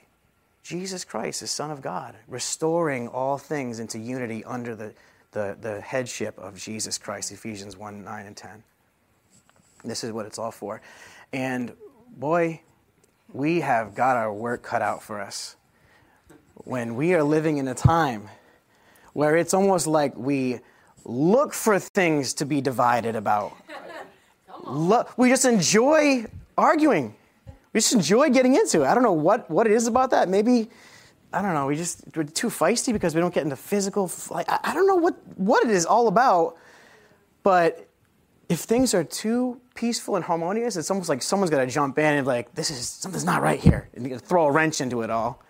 Jesus 0.64 1.04
Christ, 1.04 1.42
the 1.42 1.48
Son 1.48 1.72
of 1.72 1.82
God, 1.82 2.16
restoring 2.28 3.08
all 3.08 3.38
things 3.38 3.80
into 3.80 3.98
unity 3.98 4.44
under 4.44 4.76
the, 4.76 4.94
the, 5.32 5.58
the 5.62 5.82
headship 5.82 6.38
of 6.40 6.58
Jesus 6.58 6.98
Christ, 6.98 7.32
Ephesians 7.32 7.78
1 7.78 8.04
9 8.04 8.26
and 8.26 8.36
10. 8.36 8.64
This 9.84 10.04
is 10.04 10.12
what 10.12 10.26
it's 10.26 10.40
all 10.40 10.52
for. 10.52 10.82
And 11.32 11.74
boy, 12.18 12.62
we 13.32 13.62
have 13.62 13.96
got 13.96 14.18
our 14.18 14.34
work 14.34 14.64
cut 14.64 14.82
out 14.82 15.04
for 15.04 15.22
us 15.22 15.56
when 16.56 16.96
we 16.96 17.14
are 17.14 17.24
living 17.24 17.58
in 17.58 17.68
a 17.68 17.76
time 17.76 18.30
where 19.14 19.36
it's 19.38 19.54
almost 19.54 19.88
like 19.88 20.16
we 20.16 20.60
look 21.06 21.54
for 21.54 21.80
things 21.80 22.34
to 22.36 22.46
be 22.46 22.62
divided 22.62 23.16
about. 23.16 23.54
We 25.18 25.30
just 25.30 25.46
enjoy 25.46 26.26
arguing. 26.58 27.16
We 27.74 27.80
just 27.80 27.94
enjoy 27.94 28.30
getting 28.30 28.56
into 28.56 28.84
it. 28.84 28.88
I 28.88 28.94
don't 28.94 29.04
know 29.04 29.14
what, 29.14 29.50
what 29.50 29.68
it 29.68 29.74
is 29.74 29.88
about 29.88 30.12
that. 30.12 30.28
Maybe, 30.28 30.70
I 31.32 31.42
don't 31.42 31.54
know, 31.54 31.68
we 31.68 31.76
just, 31.76 32.04
we're 32.16 32.24
too 32.24 32.48
feisty 32.48 32.92
because 32.92 33.14
we 33.14 33.22
don't 33.22 33.34
get 33.34 33.44
into 33.44 33.56
physical, 33.56 34.12
like, 34.32 34.50
I, 34.50 34.60
I 34.64 34.74
don't 34.74 34.88
know 34.88 34.96
what, 34.96 35.16
what 35.38 35.64
it 35.64 35.70
is 35.70 35.86
all 35.86 36.08
about. 36.08 36.58
But 37.44 37.88
if 38.50 38.62
things 38.62 38.96
are 38.96 39.04
too 39.04 39.62
peaceful 39.76 40.16
and 40.16 40.26
harmonious, 40.26 40.76
it's 40.76 40.90
almost 40.90 41.08
like 41.08 41.22
someone's 41.22 41.52
got 41.52 41.60
to 41.60 41.68
jump 41.68 42.00
in 42.00 42.14
and 42.16 42.26
like, 42.26 42.56
this 42.56 42.72
is, 42.72 42.90
something's 42.90 43.26
not 43.26 43.44
right 43.44 43.60
here. 43.60 43.90
And 43.94 44.22
throw 44.22 44.46
a 44.48 44.52
wrench 44.52 44.82
into 44.82 45.02
it 45.04 45.12
all 45.12 45.44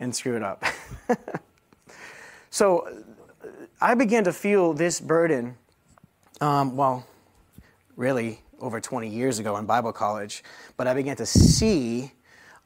and 0.00 0.14
screw 0.14 0.36
it 0.36 0.42
up. 0.42 0.64
so 2.50 3.04
I 3.80 3.94
began 3.94 4.24
to 4.24 4.32
feel 4.32 4.74
this 4.74 5.00
burden, 5.00 5.56
um, 6.40 6.76
well, 6.76 7.06
really 7.96 8.40
over 8.60 8.80
20 8.80 9.08
years 9.08 9.38
ago 9.38 9.56
in 9.56 9.66
Bible 9.66 9.92
college, 9.92 10.42
but 10.76 10.88
I 10.88 10.94
began 10.94 11.16
to 11.16 11.26
see 11.26 12.12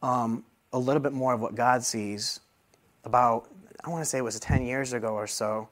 um, 0.03 0.45
a 0.73 0.79
little 0.79 1.01
bit 1.01 1.13
more 1.13 1.35
of 1.35 1.41
what 1.41 1.55
God 1.55 1.83
sees 1.83 2.41
about, 3.07 3.49
I 3.85 3.89
want 3.89 4.03
to 4.03 4.05
say 4.05 4.19
it 4.19 4.25
was 4.25 4.39
10 4.39 4.67
years 4.67 4.93
ago 4.93 5.15
or 5.15 5.27
so, 5.27 5.69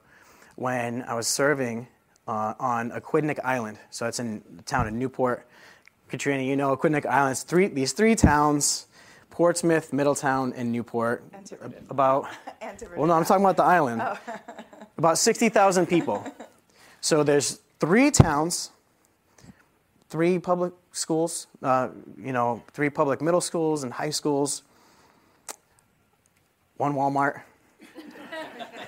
when 0.54 1.02
I 1.02 1.14
was 1.14 1.26
serving 1.26 1.88
uh, 2.26 2.54
on 2.58 2.92
Aquidneck 2.92 3.40
Island. 3.44 3.78
So 3.90 4.06
it's 4.06 4.20
in 4.20 4.42
the 4.56 4.62
town 4.62 4.86
of 4.86 4.94
Newport. 4.94 5.46
Katrina, 6.08 6.42
you 6.42 6.56
know 6.56 6.74
Aquidneck 6.74 7.04
Island's 7.06 7.42
three, 7.42 7.66
these 7.66 7.92
three 7.92 8.14
towns, 8.14 8.86
Portsmouth, 9.30 9.92
Middletown, 9.92 10.52
and 10.54 10.70
Newport. 10.70 11.24
About, 11.90 12.28
well, 12.96 13.08
no, 13.08 13.14
I'm 13.14 13.24
talking 13.24 13.44
about 13.44 13.56
the 13.56 13.64
island. 13.64 14.02
About 14.96 15.18
60,000 15.18 15.86
people. 15.86 16.24
So 17.00 17.22
there's 17.22 17.60
three 17.80 18.10
towns, 18.10 18.70
three 20.08 20.38
public 20.38 20.72
schools, 20.92 21.48
uh, 21.62 21.88
you 22.16 22.32
know, 22.32 22.62
three 22.72 22.88
public 22.88 23.20
middle 23.20 23.42
schools 23.42 23.84
and 23.84 23.92
high 23.92 24.08
schools, 24.08 24.62
one 26.76 26.94
Walmart, 26.94 27.42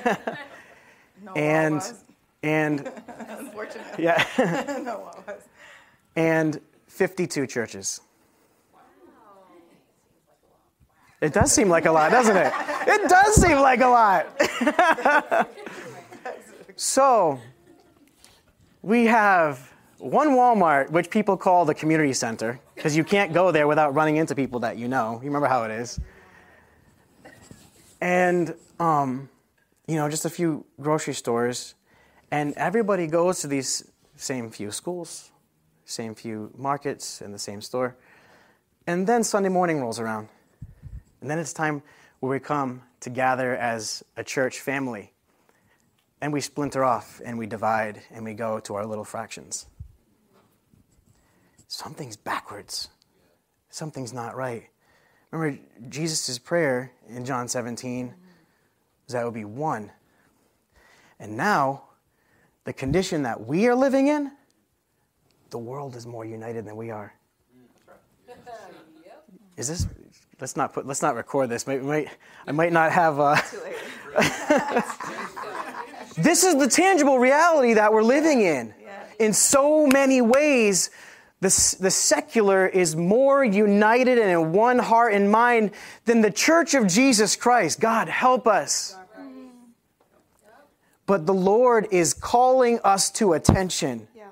No 1.23 1.33
and 1.35 1.81
Wawas, 1.81 1.95
and 2.43 2.93
unfortunately. 3.29 4.05
yeah, 4.05 4.25
no 4.85 5.11
Wawas. 5.27 5.43
and 6.17 6.61
52 6.89 7.47
churches. 7.47 8.01
It 11.21 11.33
does 11.33 11.51
seem 11.51 11.69
like 11.71 11.87
a 11.87 11.93
lot, 11.93 12.11
doesn't 12.11 12.37
it? 12.37 12.53
It 12.87 13.09
does 13.09 13.35
seem 13.41 13.59
like 13.59 13.81
a 13.81 13.89
lot. 13.89 14.27
so, 16.77 17.41
we 18.83 19.07
have 19.07 19.73
one 19.99 20.31
Walmart, 20.31 20.91
which 20.91 21.09
people 21.09 21.37
call 21.39 21.65
the 21.65 21.75
community 21.75 22.13
center, 22.13 22.61
because 22.75 22.95
you 22.95 23.03
can't 23.03 23.33
go 23.33 23.51
there 23.51 23.67
without 23.67 23.95
running 23.95 24.17
into 24.17 24.35
people 24.35 24.61
that 24.61 24.77
you 24.77 24.89
know. 24.89 25.15
You 25.23 25.29
remember 25.29 25.49
how 25.49 25.65
it 25.65 25.71
is. 25.71 25.99
And, 28.01 28.55
um, 28.79 29.29
you 29.87 29.97
know, 29.97 30.09
just 30.09 30.25
a 30.25 30.31
few 30.31 30.65
grocery 30.81 31.15
stores. 31.15 31.75
And 32.31 32.55
everybody 32.55 33.07
goes 33.07 33.41
to 33.41 33.47
these 33.47 33.91
same 34.17 34.51
few 34.51 34.71
schools, 34.71 35.31
same 35.85 36.15
few 36.15 36.51
markets, 36.57 37.23
in 37.23 37.33
the 37.33 37.39
same 37.39 37.61
store. 37.61 37.97
And 38.87 39.07
then 39.07 39.25
Sunday 39.25 39.49
morning 39.49 39.81
rolls 39.81 39.99
around. 39.99 40.29
And 41.21 41.31
then 41.31 41.39
it's 41.39 41.53
time 41.53 41.83
where 42.21 42.31
we 42.31 42.41
come 42.41 42.83
to 43.01 43.11
gather 43.11 43.57
as 43.57 44.05
a 44.17 44.25
church 44.25 44.61
family. 44.61 45.13
And 46.21 46.33
we 46.33 46.41
splinter 46.41 46.85
off 46.85 47.21
and 47.25 47.39
we 47.39 47.47
divide 47.47 48.03
and 48.11 48.25
we 48.25 48.35
go 48.35 48.59
to 48.61 48.75
our 48.75 48.87
little 48.87 49.05
fractions. 49.05 49.67
Something's 51.69 52.17
backwards. 52.17 52.89
Something's 53.71 54.13
not 54.13 54.37
right. 54.37 54.69
Remember 55.37 55.61
Jesus' 55.91 56.39
prayer 56.39 56.93
in 57.11 57.27
John 57.27 57.47
17 57.47 58.07
was 58.07 59.13
that 59.13 59.21
it 59.21 59.25
would 59.27 59.35
be 59.35 59.45
one. 59.45 59.91
And 61.21 61.37
now, 61.37 61.83
the 62.65 62.73
condition 62.73 63.25
that 63.25 63.47
we 63.47 63.67
are 63.67 63.75
living 63.75 64.09
in, 64.09 64.33
the 65.51 65.59
world 65.59 65.95
is 65.95 66.07
more 66.07 66.25
united 66.25 66.65
than 66.65 66.75
we 66.75 66.91
are. 66.91 67.13
Is 69.59 69.69
this? 69.69 69.87
Let's 70.41 70.57
not 70.57 70.73
put. 70.73 70.87
Let's 70.87 71.03
not 71.03 71.15
record 71.15 71.49
this. 71.49 71.67
Might, 71.67 71.83
might, 71.83 72.09
I 72.47 72.53
might 72.53 72.73
not 72.73 72.93
have. 72.93 73.21
Uh, 73.21 73.37
this 76.19 76.45
is 76.45 76.57
the 76.57 76.69
tangible 76.69 77.19
reality 77.19 77.75
that 77.75 77.93
we're 77.93 78.03
living 78.03 78.43
in. 78.43 78.75
In 79.19 79.33
so 79.33 79.87
many 79.87 80.21
ways, 80.21 80.91
the, 81.41 81.77
the 81.81 81.91
secular 81.91 82.67
is 82.67 82.97
more 82.97 83.45
united 83.45 84.19
and 84.19 84.31
in 84.31 84.53
one 84.53 84.79
heart 84.79 85.13
and 85.13 85.31
mind 85.31 85.73
than 86.07 86.23
the 86.23 86.31
church 86.31 86.75
of 86.75 86.87
Jesus 86.87 87.37
Christ. 87.37 87.79
God, 87.79 88.09
help 88.09 88.47
us. 88.47 88.97
But 91.05 91.27
the 91.27 91.35
Lord 91.35 91.87
is 91.91 92.15
calling 92.15 92.81
us 92.83 93.11
to 93.13 93.35
attention. 93.35 94.09
Yeah. 94.17 94.25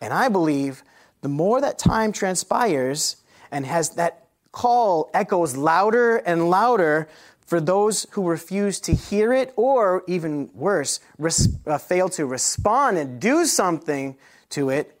And 0.00 0.12
I 0.12 0.28
believe 0.28 0.82
the 1.20 1.28
more 1.28 1.60
that 1.60 1.78
time 1.78 2.10
transpires 2.10 3.16
and 3.50 3.64
has 3.64 3.90
that 3.90 4.26
call 4.50 5.10
echoes 5.14 5.56
louder 5.56 6.16
and 6.16 6.50
louder 6.50 7.08
for 7.46 7.60
those 7.60 8.06
who 8.12 8.26
refuse 8.26 8.80
to 8.80 8.92
hear 8.92 9.32
it 9.32 9.52
or 9.54 10.02
even 10.08 10.50
worse, 10.52 10.98
res- 11.16 11.56
uh, 11.66 11.78
fail 11.78 12.08
to 12.08 12.26
respond 12.26 12.98
and 12.98 13.20
do 13.20 13.44
something 13.44 14.16
to 14.50 14.70
it, 14.70 14.95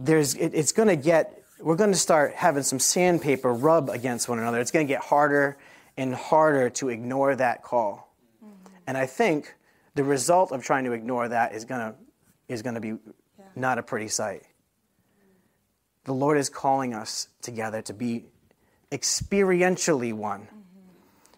there's, 0.00 0.34
it, 0.34 0.52
it's 0.54 0.72
going 0.72 0.88
to 0.88 0.96
get, 0.96 1.42
we're 1.60 1.76
going 1.76 1.92
to 1.92 1.98
start 1.98 2.34
having 2.34 2.62
some 2.62 2.78
sandpaper 2.78 3.52
rub 3.52 3.90
against 3.90 4.28
one 4.28 4.38
another. 4.38 4.58
It's 4.58 4.70
going 4.70 4.86
to 4.86 4.92
get 4.92 5.02
harder 5.02 5.58
and 5.96 6.14
harder 6.14 6.70
to 6.70 6.88
ignore 6.88 7.36
that 7.36 7.62
call. 7.62 8.14
Mm-hmm. 8.42 8.54
And 8.86 8.96
I 8.96 9.06
think 9.06 9.54
the 9.94 10.04
result 10.04 10.52
of 10.52 10.64
trying 10.64 10.84
to 10.84 10.92
ignore 10.92 11.28
that 11.28 11.54
is 11.54 11.64
going 11.64 11.80
to 11.80 11.94
is 12.48 12.62
going 12.62 12.74
to 12.74 12.80
be 12.80 12.94
not 13.54 13.78
a 13.78 13.82
pretty 13.82 14.08
sight. 14.08 14.42
The 16.04 16.14
Lord 16.14 16.36
is 16.36 16.48
calling 16.48 16.94
us 16.94 17.28
together 17.42 17.82
to 17.82 17.94
be 17.94 18.24
experientially 18.90 20.12
one. 20.12 20.40
Mm-hmm. 20.40 20.56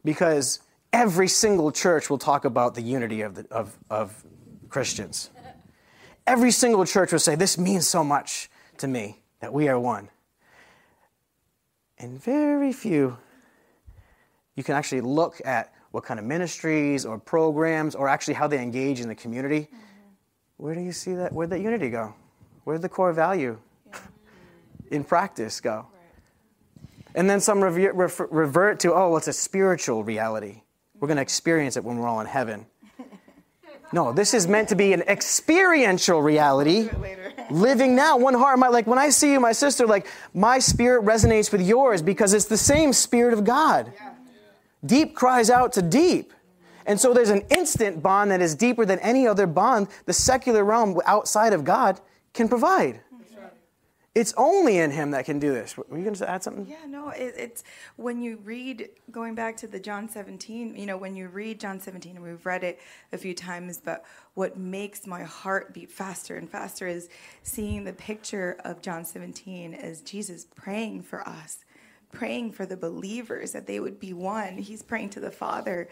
Because 0.04 0.60
every 0.92 1.28
single 1.28 1.70
church 1.72 2.08
will 2.08 2.18
talk 2.18 2.44
about 2.44 2.74
the 2.74 2.82
unity 2.82 3.22
of, 3.22 3.34
the, 3.34 3.46
of, 3.50 3.76
of 3.90 4.24
Christians. 4.68 5.30
Every 6.26 6.52
single 6.52 6.86
church 6.86 7.10
will 7.10 7.18
say, 7.18 7.34
This 7.34 7.58
means 7.58 7.86
so 7.86 8.04
much 8.04 8.48
to 8.82 8.88
me 8.88 9.16
that 9.40 9.52
we 9.52 9.68
are 9.68 9.78
one. 9.78 10.08
And 11.98 12.20
very 12.20 12.72
few, 12.72 13.16
you 14.56 14.64
can 14.64 14.74
actually 14.74 15.00
look 15.02 15.40
at 15.44 15.72
what 15.92 16.04
kind 16.04 16.18
of 16.18 16.26
ministries 16.26 17.06
or 17.06 17.16
programs 17.16 17.94
or 17.94 18.08
actually 18.08 18.34
how 18.34 18.48
they 18.48 18.60
engage 18.60 18.98
in 19.00 19.06
the 19.06 19.14
community. 19.14 19.60
Mm-hmm. 19.60 19.76
Where 20.56 20.74
do 20.74 20.80
you 20.80 20.90
see 20.90 21.14
that? 21.14 21.32
Where'd 21.32 21.50
that 21.50 21.60
unity 21.60 21.90
go? 21.90 22.12
Where'd 22.64 22.82
the 22.82 22.88
core 22.88 23.12
value 23.12 23.56
yeah. 23.86 23.98
in 24.90 25.04
practice 25.04 25.60
go? 25.60 25.86
Right. 25.92 26.84
And 27.14 27.30
then 27.30 27.38
some 27.38 27.62
revert, 27.62 28.30
revert 28.32 28.80
to, 28.80 28.94
oh, 28.94 29.10
well, 29.10 29.16
it's 29.16 29.28
a 29.28 29.32
spiritual 29.32 30.02
reality. 30.02 30.62
We're 30.98 31.08
going 31.08 31.18
to 31.18 31.22
experience 31.22 31.76
it 31.76 31.84
when 31.84 31.98
we're 31.98 32.08
all 32.08 32.20
in 32.20 32.26
heaven. 32.26 32.66
No, 33.92 34.12
this 34.12 34.32
is 34.32 34.46
meant 34.46 34.68
to 34.70 34.76
be 34.76 34.92
an 34.92 35.02
experiential 35.02 36.22
reality. 36.22 36.88
Living 37.50 37.94
now, 37.94 38.16
one 38.16 38.34
heart. 38.34 38.58
My, 38.58 38.68
like 38.68 38.86
when 38.86 38.98
I 38.98 39.10
see 39.10 39.32
you, 39.32 39.40
my 39.40 39.52
sister, 39.52 39.86
like 39.86 40.06
my 40.32 40.58
spirit 40.58 41.04
resonates 41.04 41.52
with 41.52 41.60
yours 41.60 42.00
because 42.00 42.32
it's 42.32 42.46
the 42.46 42.56
same 42.56 42.92
spirit 42.92 43.34
of 43.34 43.44
God. 43.44 43.92
Yeah. 43.94 44.12
Deep 44.84 45.14
cries 45.14 45.50
out 45.50 45.72
to 45.74 45.82
deep. 45.82 46.32
And 46.86 46.98
so 46.98 47.14
there's 47.14 47.30
an 47.30 47.42
instant 47.50 48.02
bond 48.02 48.30
that 48.30 48.40
is 48.40 48.54
deeper 48.54 48.84
than 48.84 48.98
any 49.00 49.26
other 49.26 49.46
bond 49.46 49.88
the 50.06 50.12
secular 50.12 50.64
realm 50.64 50.98
outside 51.04 51.52
of 51.52 51.64
God 51.64 52.00
can 52.32 52.48
provide. 52.48 53.00
It's 54.14 54.34
only 54.36 54.78
in 54.78 54.90
Him 54.90 55.12
that 55.12 55.24
can 55.24 55.38
do 55.38 55.52
this. 55.52 55.76
Were 55.76 55.96
you 55.96 56.04
going 56.04 56.14
to 56.14 56.28
add 56.28 56.42
something? 56.42 56.66
Yeah, 56.68 56.84
no, 56.86 57.08
it, 57.10 57.34
it's 57.38 57.64
when 57.96 58.20
you 58.20 58.38
read, 58.44 58.90
going 59.10 59.34
back 59.34 59.56
to 59.58 59.66
the 59.66 59.80
John 59.80 60.08
17, 60.08 60.76
you 60.76 60.84
know, 60.84 60.98
when 60.98 61.16
you 61.16 61.28
read 61.28 61.58
John 61.58 61.80
17, 61.80 62.16
and 62.16 62.24
we've 62.24 62.44
read 62.44 62.62
it 62.62 62.78
a 63.12 63.18
few 63.18 63.32
times, 63.34 63.80
but 63.82 64.04
what 64.34 64.58
makes 64.58 65.06
my 65.06 65.22
heart 65.22 65.72
beat 65.72 65.90
faster 65.90 66.36
and 66.36 66.50
faster 66.50 66.86
is 66.86 67.08
seeing 67.42 67.84
the 67.84 67.94
picture 67.94 68.58
of 68.64 68.82
John 68.82 69.04
17 69.04 69.72
as 69.72 70.02
Jesus 70.02 70.46
praying 70.54 71.02
for 71.02 71.26
us 71.26 71.64
praying 72.12 72.52
for 72.52 72.66
the 72.66 72.76
believers 72.76 73.52
that 73.52 73.66
they 73.66 73.80
would 73.80 73.98
be 73.98 74.12
one. 74.12 74.58
He's 74.58 74.82
praying 74.82 75.10
to 75.10 75.20
the 75.20 75.30
Father 75.30 75.88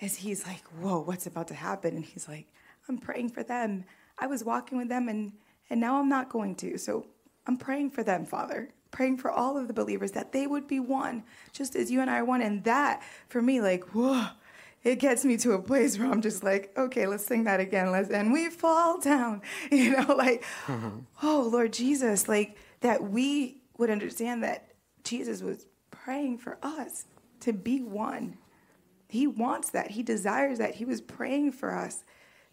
as 0.00 0.16
he's 0.16 0.46
like, 0.46 0.62
Whoa, 0.78 1.00
what's 1.00 1.26
about 1.26 1.48
to 1.48 1.54
happen? 1.54 1.96
And 1.96 2.04
he's 2.04 2.28
like, 2.28 2.46
I'm 2.88 2.98
praying 2.98 3.30
for 3.30 3.42
them. 3.42 3.84
I 4.18 4.26
was 4.26 4.44
walking 4.44 4.78
with 4.78 4.88
them 4.88 5.08
and, 5.08 5.32
and 5.70 5.80
now 5.80 5.98
I'm 5.98 6.08
not 6.08 6.28
going 6.28 6.54
to. 6.56 6.76
So 6.78 7.06
I'm 7.46 7.56
praying 7.56 7.90
for 7.90 8.02
them, 8.02 8.24
Father. 8.24 8.70
Praying 8.90 9.18
for 9.18 9.30
all 9.30 9.56
of 9.56 9.68
the 9.68 9.74
believers 9.74 10.12
that 10.12 10.32
they 10.32 10.46
would 10.46 10.66
be 10.66 10.78
one, 10.78 11.24
just 11.52 11.74
as 11.74 11.90
you 11.90 12.00
and 12.00 12.10
I 12.10 12.18
are 12.18 12.24
one. 12.24 12.42
And 12.42 12.62
that, 12.64 13.02
for 13.28 13.40
me, 13.40 13.60
like, 13.60 13.84
whoa, 13.94 14.26
it 14.84 14.98
gets 14.98 15.24
me 15.24 15.36
to 15.38 15.52
a 15.52 15.62
place 15.62 15.98
where 15.98 16.10
I'm 16.10 16.20
just 16.20 16.42
like, 16.42 16.72
okay, 16.76 17.06
let's 17.06 17.24
sing 17.24 17.44
that 17.44 17.60
again. 17.60 17.90
Let's 17.90 18.10
and 18.10 18.32
we 18.32 18.50
fall 18.50 19.00
down. 19.00 19.42
You 19.70 19.96
know, 19.96 20.14
like, 20.14 20.44
mm-hmm. 20.66 21.00
oh 21.22 21.48
Lord 21.50 21.72
Jesus, 21.72 22.28
like 22.28 22.56
that 22.80 23.02
we 23.02 23.62
would 23.78 23.90
understand 23.90 24.42
that 24.42 24.72
Jesus 25.04 25.42
was 25.42 25.66
praying 25.90 26.38
for 26.38 26.58
us 26.62 27.06
to 27.40 27.52
be 27.52 27.82
one. 27.82 28.38
He 29.08 29.26
wants 29.26 29.70
that. 29.70 29.92
He 29.92 30.02
desires 30.02 30.58
that. 30.58 30.76
He 30.76 30.84
was 30.84 31.00
praying 31.00 31.52
for 31.52 31.74
us 31.74 32.04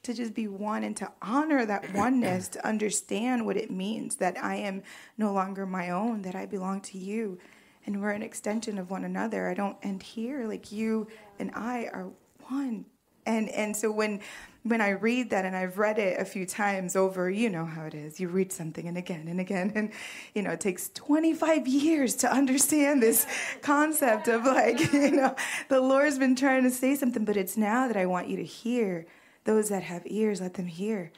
to 0.04 0.14
just 0.14 0.34
be 0.34 0.48
one 0.48 0.84
and 0.84 0.96
to 0.98 1.12
honor 1.22 1.66
that 1.66 1.94
oneness, 1.94 2.48
to 2.50 2.68
understand 2.68 3.46
what 3.46 3.58
it 3.58 3.72
means 3.72 4.18
that 4.18 4.42
I 4.44 4.56
am 4.56 4.84
no 5.18 5.34
longer 5.34 5.66
my 5.66 5.90
own, 5.90 6.22
that 6.24 6.36
I 6.36 6.46
belong 6.46 6.82
to 6.82 6.98
you. 6.98 7.38
And 7.86 8.02
we're 8.02 8.12
an 8.12 8.24
extension 8.24 8.78
of 8.78 8.92
one 8.92 9.04
another. 9.04 9.50
I 9.50 9.54
don't 9.54 9.78
end 9.82 10.04
here. 10.04 10.48
Like 10.48 10.72
you 10.72 11.08
and 11.40 11.52
I 11.54 11.90
are 11.92 12.10
one. 12.48 12.86
And 13.26 13.50
and 13.50 13.76
so 13.76 13.92
when 13.92 14.22
when 14.64 14.82
I 14.82 14.90
read 14.90 15.30
that 15.30 15.46
and 15.46 15.56
I've 15.56 15.78
read 15.78 16.00
it 16.00 16.20
a 16.20 16.26
few 16.26 16.46
times 16.46 16.96
over, 16.96 17.30
you 17.30 17.50
know 17.50 17.66
how 17.66 17.86
it 17.86 17.94
is. 17.94 18.20
You 18.20 18.28
read 18.28 18.52
something 18.52 18.88
and 18.88 18.98
again 18.98 19.28
and 19.28 19.40
again 19.40 19.72
and 19.76 19.92
you 20.34 20.42
know, 20.42 20.52
it 20.52 20.60
takes 20.60 20.90
25 20.90 21.68
years 21.68 22.16
to 22.18 22.32
understand 22.32 23.02
this 23.02 23.26
concept 23.62 24.28
of 24.28 24.46
like, 24.46 24.94
you 24.94 25.12
know, 25.12 25.36
the 25.70 25.80
Lord's 25.80 26.20
been 26.20 26.36
trying 26.36 26.64
to 26.64 26.72
say 26.72 26.96
something, 26.96 27.24
but 27.24 27.38
it's 27.38 27.56
now 27.56 27.88
that 27.88 27.98
I 27.98 28.06
want 28.06 28.28
you 28.28 28.38
to 28.38 28.46
hear. 28.46 29.06
Those 29.46 29.70
that 29.70 29.84
have 29.84 30.04
ears, 30.06 30.42
let 30.42 30.56
them 30.56 30.68
hear. 30.68 31.12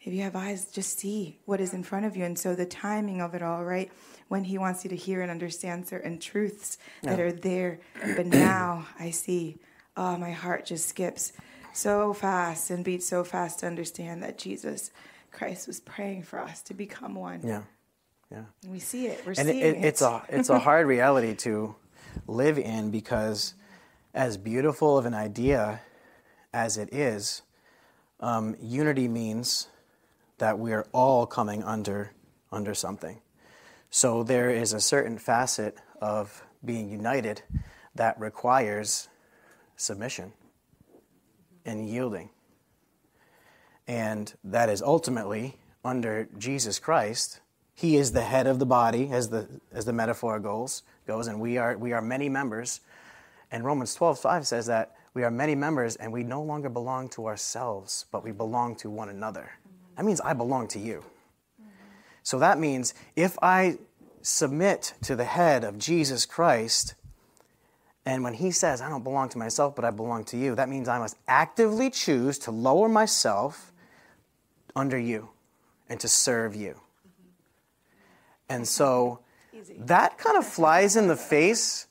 If 0.00 0.12
you 0.12 0.22
have 0.22 0.36
eyes, 0.36 0.66
just 0.66 0.98
see 0.98 1.38
what 1.46 1.60
is 1.60 1.72
in 1.72 1.82
front 1.82 2.04
of 2.04 2.16
you. 2.16 2.24
And 2.24 2.38
so 2.38 2.54
the 2.54 2.66
timing 2.66 3.22
of 3.22 3.34
it 3.34 3.42
all, 3.42 3.64
right? 3.64 3.90
When 4.28 4.44
he 4.44 4.58
wants 4.58 4.84
you 4.84 4.90
to 4.90 4.96
hear 4.96 5.22
and 5.22 5.30
understand 5.30 5.88
certain 5.88 6.18
truths 6.18 6.78
yeah. 7.02 7.10
that 7.10 7.20
are 7.20 7.32
there. 7.32 7.80
But 8.16 8.26
now 8.26 8.86
I 8.98 9.10
see, 9.10 9.58
oh, 9.96 10.16
my 10.18 10.30
heart 10.30 10.66
just 10.66 10.88
skips 10.88 11.32
so 11.72 12.12
fast 12.12 12.70
and 12.70 12.84
beats 12.84 13.06
so 13.06 13.24
fast 13.24 13.60
to 13.60 13.66
understand 13.66 14.22
that 14.22 14.36
Jesus 14.36 14.90
Christ 15.30 15.66
was 15.66 15.80
praying 15.80 16.22
for 16.22 16.38
us 16.38 16.62
to 16.62 16.74
become 16.74 17.14
one. 17.14 17.40
Yeah. 17.42 17.62
Yeah. 18.30 18.44
And 18.62 18.72
we 18.72 18.78
see 18.78 19.06
it. 19.06 19.22
We're 19.24 19.34
and 19.38 19.48
seeing 19.48 19.60
it, 19.60 19.76
it. 19.76 19.84
It's 19.84 20.02
a 20.02 20.22
it's 20.28 20.48
a 20.50 20.58
hard 20.58 20.86
reality 20.86 21.34
to 21.36 21.74
live 22.26 22.58
in 22.58 22.90
because 22.90 23.54
as 24.12 24.36
beautiful 24.36 24.98
of 24.98 25.06
an 25.06 25.14
idea 25.14 25.80
as 26.54 26.78
it 26.78 26.94
is, 26.94 27.42
um, 28.20 28.56
unity 28.62 29.08
means 29.08 29.68
that 30.38 30.58
we 30.58 30.72
are 30.72 30.86
all 30.92 31.26
coming 31.26 31.62
under 31.62 32.12
under 32.54 32.72
something. 32.72 33.20
So 33.90 34.22
there 34.22 34.50
is 34.50 34.72
a 34.72 34.80
certain 34.80 35.18
facet 35.18 35.78
of 36.00 36.44
being 36.64 36.88
united 36.88 37.42
that 37.94 38.18
requires 38.18 39.08
submission 39.76 40.32
and 41.64 41.88
yielding. 41.88 42.30
And 43.86 44.32
that 44.44 44.68
is 44.68 44.82
ultimately 44.82 45.58
under 45.84 46.28
Jesus 46.38 46.78
Christ. 46.78 47.40
He 47.74 47.96
is 47.96 48.12
the 48.12 48.22
head 48.22 48.46
of 48.46 48.58
the 48.58 48.66
body, 48.66 49.10
as 49.10 49.28
the, 49.28 49.48
as 49.72 49.84
the 49.84 49.92
metaphor 49.92 50.38
goes, 50.38 50.82
goes, 51.06 51.26
and 51.26 51.40
we 51.40 51.58
are, 51.58 51.76
we 51.76 51.92
are 51.92 52.00
many 52.00 52.28
members. 52.28 52.80
And 53.50 53.64
Romans 53.64 53.94
12, 53.94 54.18
5 54.18 54.46
says 54.46 54.66
that 54.66 54.96
we 55.14 55.22
are 55.22 55.30
many 55.30 55.54
members 55.54 55.96
and 55.96 56.12
we 56.12 56.24
no 56.24 56.42
longer 56.42 56.68
belong 56.68 57.08
to 57.10 57.26
ourselves, 57.26 58.06
but 58.10 58.24
we 58.24 58.32
belong 58.32 58.74
to 58.76 58.90
one 58.90 59.08
another. 59.08 59.52
That 59.96 60.04
means 60.04 60.20
I 60.20 60.32
belong 60.32 60.66
to 60.68 60.78
you. 60.78 61.04
So 62.24 62.38
that 62.40 62.58
means 62.58 62.94
if 63.14 63.38
I 63.40 63.78
submit 64.22 64.94
to 65.02 65.14
the 65.14 65.24
head 65.24 65.62
of 65.62 65.78
Jesus 65.78 66.26
Christ, 66.26 66.94
and 68.06 68.24
when 68.24 68.34
he 68.34 68.50
says, 68.50 68.80
I 68.80 68.88
don't 68.88 69.04
belong 69.04 69.28
to 69.30 69.38
myself, 69.38 69.76
but 69.76 69.84
I 69.84 69.90
belong 69.90 70.24
to 70.26 70.36
you, 70.36 70.54
that 70.56 70.68
means 70.68 70.88
I 70.88 70.98
must 70.98 71.16
actively 71.28 71.90
choose 71.90 72.38
to 72.40 72.50
lower 72.50 72.88
myself 72.88 73.72
under 74.74 74.98
you 74.98 75.30
and 75.88 76.00
to 76.00 76.08
serve 76.08 76.56
you. 76.56 76.80
And 78.48 78.66
so 78.66 79.20
that 79.78 80.18
kind 80.18 80.36
of 80.36 80.46
flies 80.46 80.96
in 80.96 81.08
the 81.08 81.16
face 81.16 81.86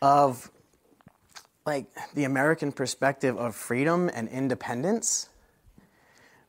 of 0.00 0.50
like 1.68 1.84
the 2.14 2.24
American 2.24 2.72
perspective 2.72 3.36
of 3.36 3.54
freedom 3.54 4.10
and 4.14 4.26
independence 4.30 5.28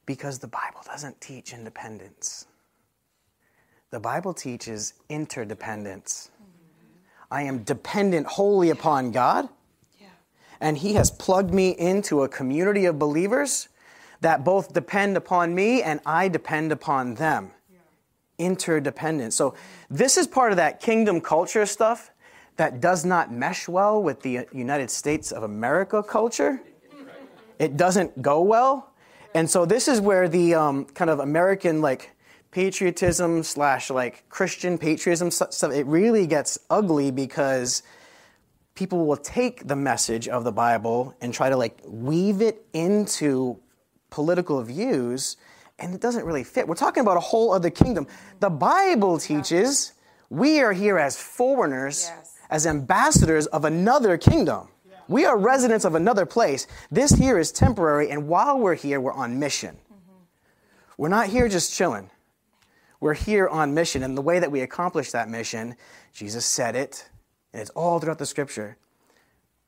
because 0.06 0.40
the 0.40 0.48
Bible 0.48 0.80
doesn't 0.86 1.20
teach 1.20 1.52
independence. 1.52 2.46
The 3.92 4.00
Bible 4.00 4.34
teaches 4.34 4.94
interdependence. 5.10 6.32
I 7.30 7.42
am 7.42 7.64
dependent 7.64 8.28
wholly 8.28 8.70
upon 8.70 9.12
God. 9.12 9.50
And 10.62 10.78
He 10.78 10.94
has 10.94 11.12
plugged 11.12 11.54
me 11.54 11.72
into 11.72 12.24
a 12.24 12.30
community 12.30 12.86
of 12.86 12.98
believers 12.98 13.68
that 14.22 14.46
both 14.46 14.72
depend 14.74 15.18
upon 15.18 15.54
me 15.54 15.84
and 15.84 16.00
I 16.06 16.30
depend 16.30 16.72
upon 16.72 17.16
them. 17.16 17.52
Interdependence. 18.38 19.36
So, 19.36 19.54
this 19.90 20.16
is 20.16 20.28
part 20.28 20.54
of 20.54 20.56
that 20.56 20.80
kingdom 20.80 21.20
culture 21.20 21.66
stuff 21.66 22.12
that 22.60 22.82
does 22.82 23.06
not 23.06 23.32
mesh 23.32 23.70
well 23.70 24.04
with 24.04 24.22
the 24.22 24.46
United 24.52 24.92
States 24.92 25.32
of 25.32 25.44
America 25.44 26.04
culture. 26.04 26.62
It 27.58 27.78
doesn't 27.78 28.22
go 28.22 28.42
well. 28.42 28.92
And 29.34 29.50
so, 29.50 29.66
this 29.66 29.88
is 29.88 30.02
where 30.02 30.28
the 30.28 30.56
um, 30.56 30.84
kind 30.84 31.10
of 31.10 31.20
American, 31.20 31.82
like, 31.82 32.12
patriotism 32.52 33.44
slash 33.44 33.90
like 33.90 34.28
Christian 34.28 34.78
patriotism 34.78 35.32
stuff, 35.32 35.72
it 35.72 35.86
really 35.86 36.28
gets 36.28 36.60
ugly 36.70 37.12
because 37.12 37.82
people 38.76 39.06
will 39.06 39.18
take 39.18 39.68
the 39.68 39.76
message 39.76 40.28
of 40.28 40.44
the 40.44 40.52
Bible 40.52 41.16
and 41.22 41.34
try 41.34 41.48
to 41.48 41.56
like 41.56 41.80
weave 41.86 42.42
it 42.42 42.66
into 42.74 43.60
political 44.10 44.62
views 44.64 45.38
and 45.78 45.94
it 45.94 46.02
doesn't 46.02 46.26
really 46.26 46.44
fit. 46.44 46.68
We're 46.68 46.76
talking 46.76 47.02
about 47.02 47.18
a 47.18 47.22
whole 47.22 47.54
other 47.54 47.70
kingdom. 47.70 48.08
The 48.40 48.50
Bible 48.50 49.20
teaches 49.20 49.94
we 50.30 50.62
are 50.62 50.74
here 50.74 51.00
as 51.00 51.18
foreigners, 51.18 52.12
yes. 52.16 52.29
As 52.50 52.66
ambassadors 52.66 53.46
of 53.48 53.66
another 53.66 54.18
kingdom. 54.18 54.70
We 55.08 55.26
are 55.26 55.38
residents 55.38 55.86
of 55.86 55.96
another 55.96 56.26
place. 56.26 56.68
This 56.92 57.12
here 57.12 57.40
is 57.40 57.52
temporary, 57.52 58.12
and 58.12 58.28
while 58.28 58.60
we're 58.60 58.76
here, 58.76 59.02
we're 59.02 59.14
on 59.14 59.40
mission. 59.40 59.78
We're 60.98 61.10
not 61.10 61.28
here 61.28 61.48
just 61.48 61.74
chilling. 61.74 62.12
We're 63.00 63.14
here 63.14 63.48
on 63.48 63.74
mission. 63.74 64.04
And 64.04 64.18
the 64.18 64.22
way 64.22 64.40
that 64.40 64.52
we 64.52 64.62
accomplish 64.62 65.12
that 65.12 65.30
mission, 65.30 65.76
Jesus 66.14 66.46
said 66.46 66.76
it, 66.76 67.10
and 67.54 67.62
it's 67.62 67.72
all 67.72 68.00
throughout 68.00 68.20
the 68.20 68.26
scripture, 68.26 68.78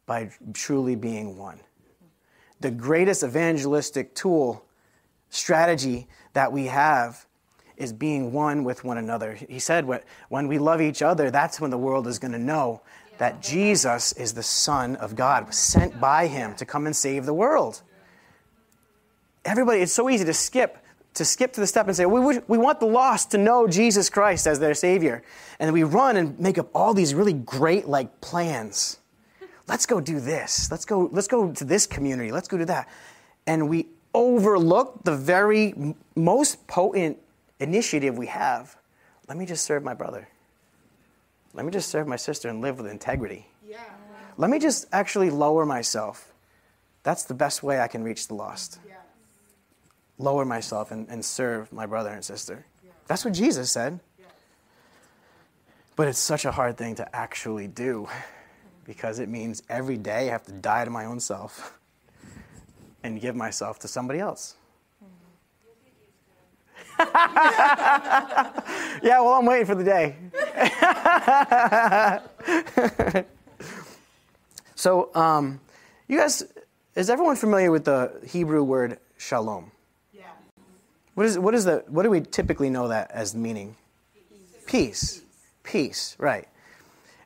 by 0.05 0.29
truly 0.53 0.95
being 0.95 1.37
one. 1.37 1.61
The 2.59 2.69
greatest 2.71 3.23
evangelistic 3.23 4.13
tool, 4.13 4.65
strategy 5.29 6.07
that 6.33 6.51
we 6.51 6.65
have 6.65 7.25
is 7.81 7.91
being 7.91 8.31
one 8.31 8.63
with 8.63 8.83
one 8.83 8.97
another. 8.97 9.33
He 9.33 9.59
said, 9.59 9.85
when 10.29 10.47
we 10.47 10.59
love 10.59 10.81
each 10.81 11.01
other, 11.01 11.31
that's 11.31 11.59
when 11.59 11.71
the 11.71 11.77
world 11.77 12.07
is 12.07 12.19
going 12.19 12.33
to 12.33 12.39
know 12.39 12.81
that 13.17 13.41
Jesus 13.41 14.13
is 14.13 14.33
the 14.33 14.43
Son 14.43 14.95
of 14.95 15.15
God, 15.15 15.53
sent 15.53 15.99
by 15.99 16.27
Him 16.27 16.55
to 16.55 16.65
come 16.65 16.85
and 16.85 16.95
save 16.95 17.25
the 17.25 17.33
world. 17.33 17.81
Everybody, 19.45 19.81
it's 19.81 19.93
so 19.93 20.09
easy 20.09 20.25
to 20.25 20.33
skip 20.33 20.77
to 21.13 21.25
skip 21.25 21.51
to 21.53 21.59
the 21.59 21.67
step 21.67 21.87
and 21.87 21.95
say, 21.95 22.05
we, 22.05 22.39
we 22.47 22.57
want 22.57 22.79
the 22.79 22.85
lost 22.85 23.31
to 23.31 23.37
know 23.37 23.67
Jesus 23.67 24.09
Christ 24.09 24.47
as 24.47 24.59
their 24.59 24.73
Savior. 24.73 25.23
And 25.59 25.73
we 25.73 25.83
run 25.83 26.15
and 26.15 26.39
make 26.39 26.57
up 26.57 26.69
all 26.73 26.93
these 26.93 27.13
really 27.13 27.33
great 27.33 27.87
like 27.87 28.21
plans. 28.21 28.97
Let's 29.67 29.85
go 29.85 29.99
do 29.99 30.19
this. 30.19 30.71
Let's 30.71 30.85
go, 30.85 31.09
let's 31.11 31.27
go 31.27 31.51
to 31.51 31.65
this 31.65 31.85
community. 31.85 32.31
Let's 32.31 32.47
go 32.47 32.57
do 32.57 32.65
that. 32.65 32.87
And 33.45 33.69
we 33.69 33.87
overlook 34.13 35.03
the 35.03 35.15
very 35.15 35.95
most 36.15 36.65
potent 36.67 37.17
initiative 37.61 38.17
we 38.17 38.27
have. 38.27 38.75
Let 39.27 39.37
me 39.37 39.45
just 39.45 39.63
serve 39.63 39.83
my 39.83 39.93
brother. 39.93 40.27
Let 41.53 41.65
me 41.65 41.71
just 41.71 41.89
serve 41.89 42.07
my 42.07 42.15
sister 42.15 42.49
and 42.49 42.61
live 42.61 42.77
with 42.79 42.87
integrity. 42.87 43.47
Yeah. 43.65 43.77
Let 44.37 44.49
me 44.49 44.59
just 44.59 44.87
actually 44.91 45.29
lower 45.29 45.65
myself. 45.65 46.33
That's 47.03 47.23
the 47.23 47.33
best 47.33 47.63
way 47.63 47.79
I 47.79 47.87
can 47.87 48.03
reach 48.03 48.27
the 48.27 48.35
lost. 48.35 48.79
Yeah. 48.87 48.95
Lower 50.17 50.45
myself 50.45 50.91
and, 50.91 51.07
and 51.09 51.23
serve 51.23 51.71
my 51.71 51.85
brother 51.85 52.09
and 52.09 52.23
sister. 52.23 52.65
Yeah. 52.83 52.91
That's 53.07 53.25
what 53.25 53.33
Jesus 53.33 53.71
said. 53.71 53.99
Yeah. 54.19 54.25
But 55.95 56.07
it's 56.07 56.19
such 56.19 56.45
a 56.45 56.51
hard 56.51 56.77
thing 56.77 56.95
to 56.95 57.15
actually 57.15 57.67
do 57.67 58.07
because 58.85 59.19
it 59.19 59.29
means 59.29 59.63
every 59.69 59.97
day 59.97 60.29
I 60.29 60.31
have 60.31 60.45
to 60.45 60.51
die 60.51 60.85
to 60.85 60.91
my 60.91 61.05
own 61.05 61.19
self 61.19 61.77
and 63.03 63.19
give 63.19 63.35
myself 63.35 63.79
to 63.79 63.87
somebody 63.87 64.19
else. 64.19 64.55
yeah, 69.03 69.19
well, 69.19 69.33
I'm 69.33 69.45
waiting 69.45 69.65
for 69.65 69.75
the 69.75 69.83
day. 69.83 70.15
so, 74.75 75.13
um, 75.15 75.59
you 76.07 76.17
guys, 76.17 76.43
is 76.95 77.09
everyone 77.09 77.35
familiar 77.35 77.71
with 77.71 77.85
the 77.85 78.11
Hebrew 78.27 78.63
word 78.63 78.99
shalom? 79.17 79.71
Yeah. 80.13 80.23
What 81.13 81.25
is 81.25 81.39
what 81.39 81.55
is 81.55 81.65
the 81.65 81.83
what 81.87 82.03
do 82.03 82.09
we 82.09 82.21
typically 82.21 82.69
know 82.69 82.89
that 82.89 83.11
as 83.11 83.33
meaning? 83.33 83.75
Peace. 84.13 84.65
Peace, 84.65 85.21
Peace 85.63 86.15
right. 86.19 86.47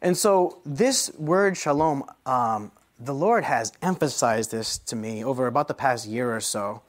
And 0.02 0.16
so 0.16 0.60
this 0.66 1.12
word 1.18 1.58
shalom, 1.58 2.04
um, 2.26 2.72
the 3.00 3.14
Lord 3.14 3.44
has 3.44 3.74
emphasized 3.82 4.52
this 4.52 4.78
to 4.78 4.96
me 4.96 5.24
over 5.24 5.48
about 5.48 5.68
the 5.68 5.74
past 5.74 6.06
year 6.06 6.36
or 6.36 6.40
so. 6.40 6.82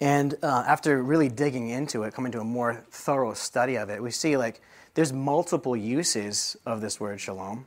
And 0.00 0.34
uh, 0.42 0.64
after 0.66 1.02
really 1.02 1.28
digging 1.28 1.68
into 1.68 2.04
it, 2.04 2.14
coming 2.14 2.32
to 2.32 2.40
a 2.40 2.44
more 2.44 2.84
thorough 2.90 3.34
study 3.34 3.76
of 3.76 3.90
it, 3.90 4.02
we 4.02 4.10
see 4.10 4.36
like 4.36 4.62
there's 4.94 5.12
multiple 5.12 5.76
uses 5.76 6.56
of 6.64 6.80
this 6.80 6.98
word 6.98 7.20
shalom, 7.20 7.66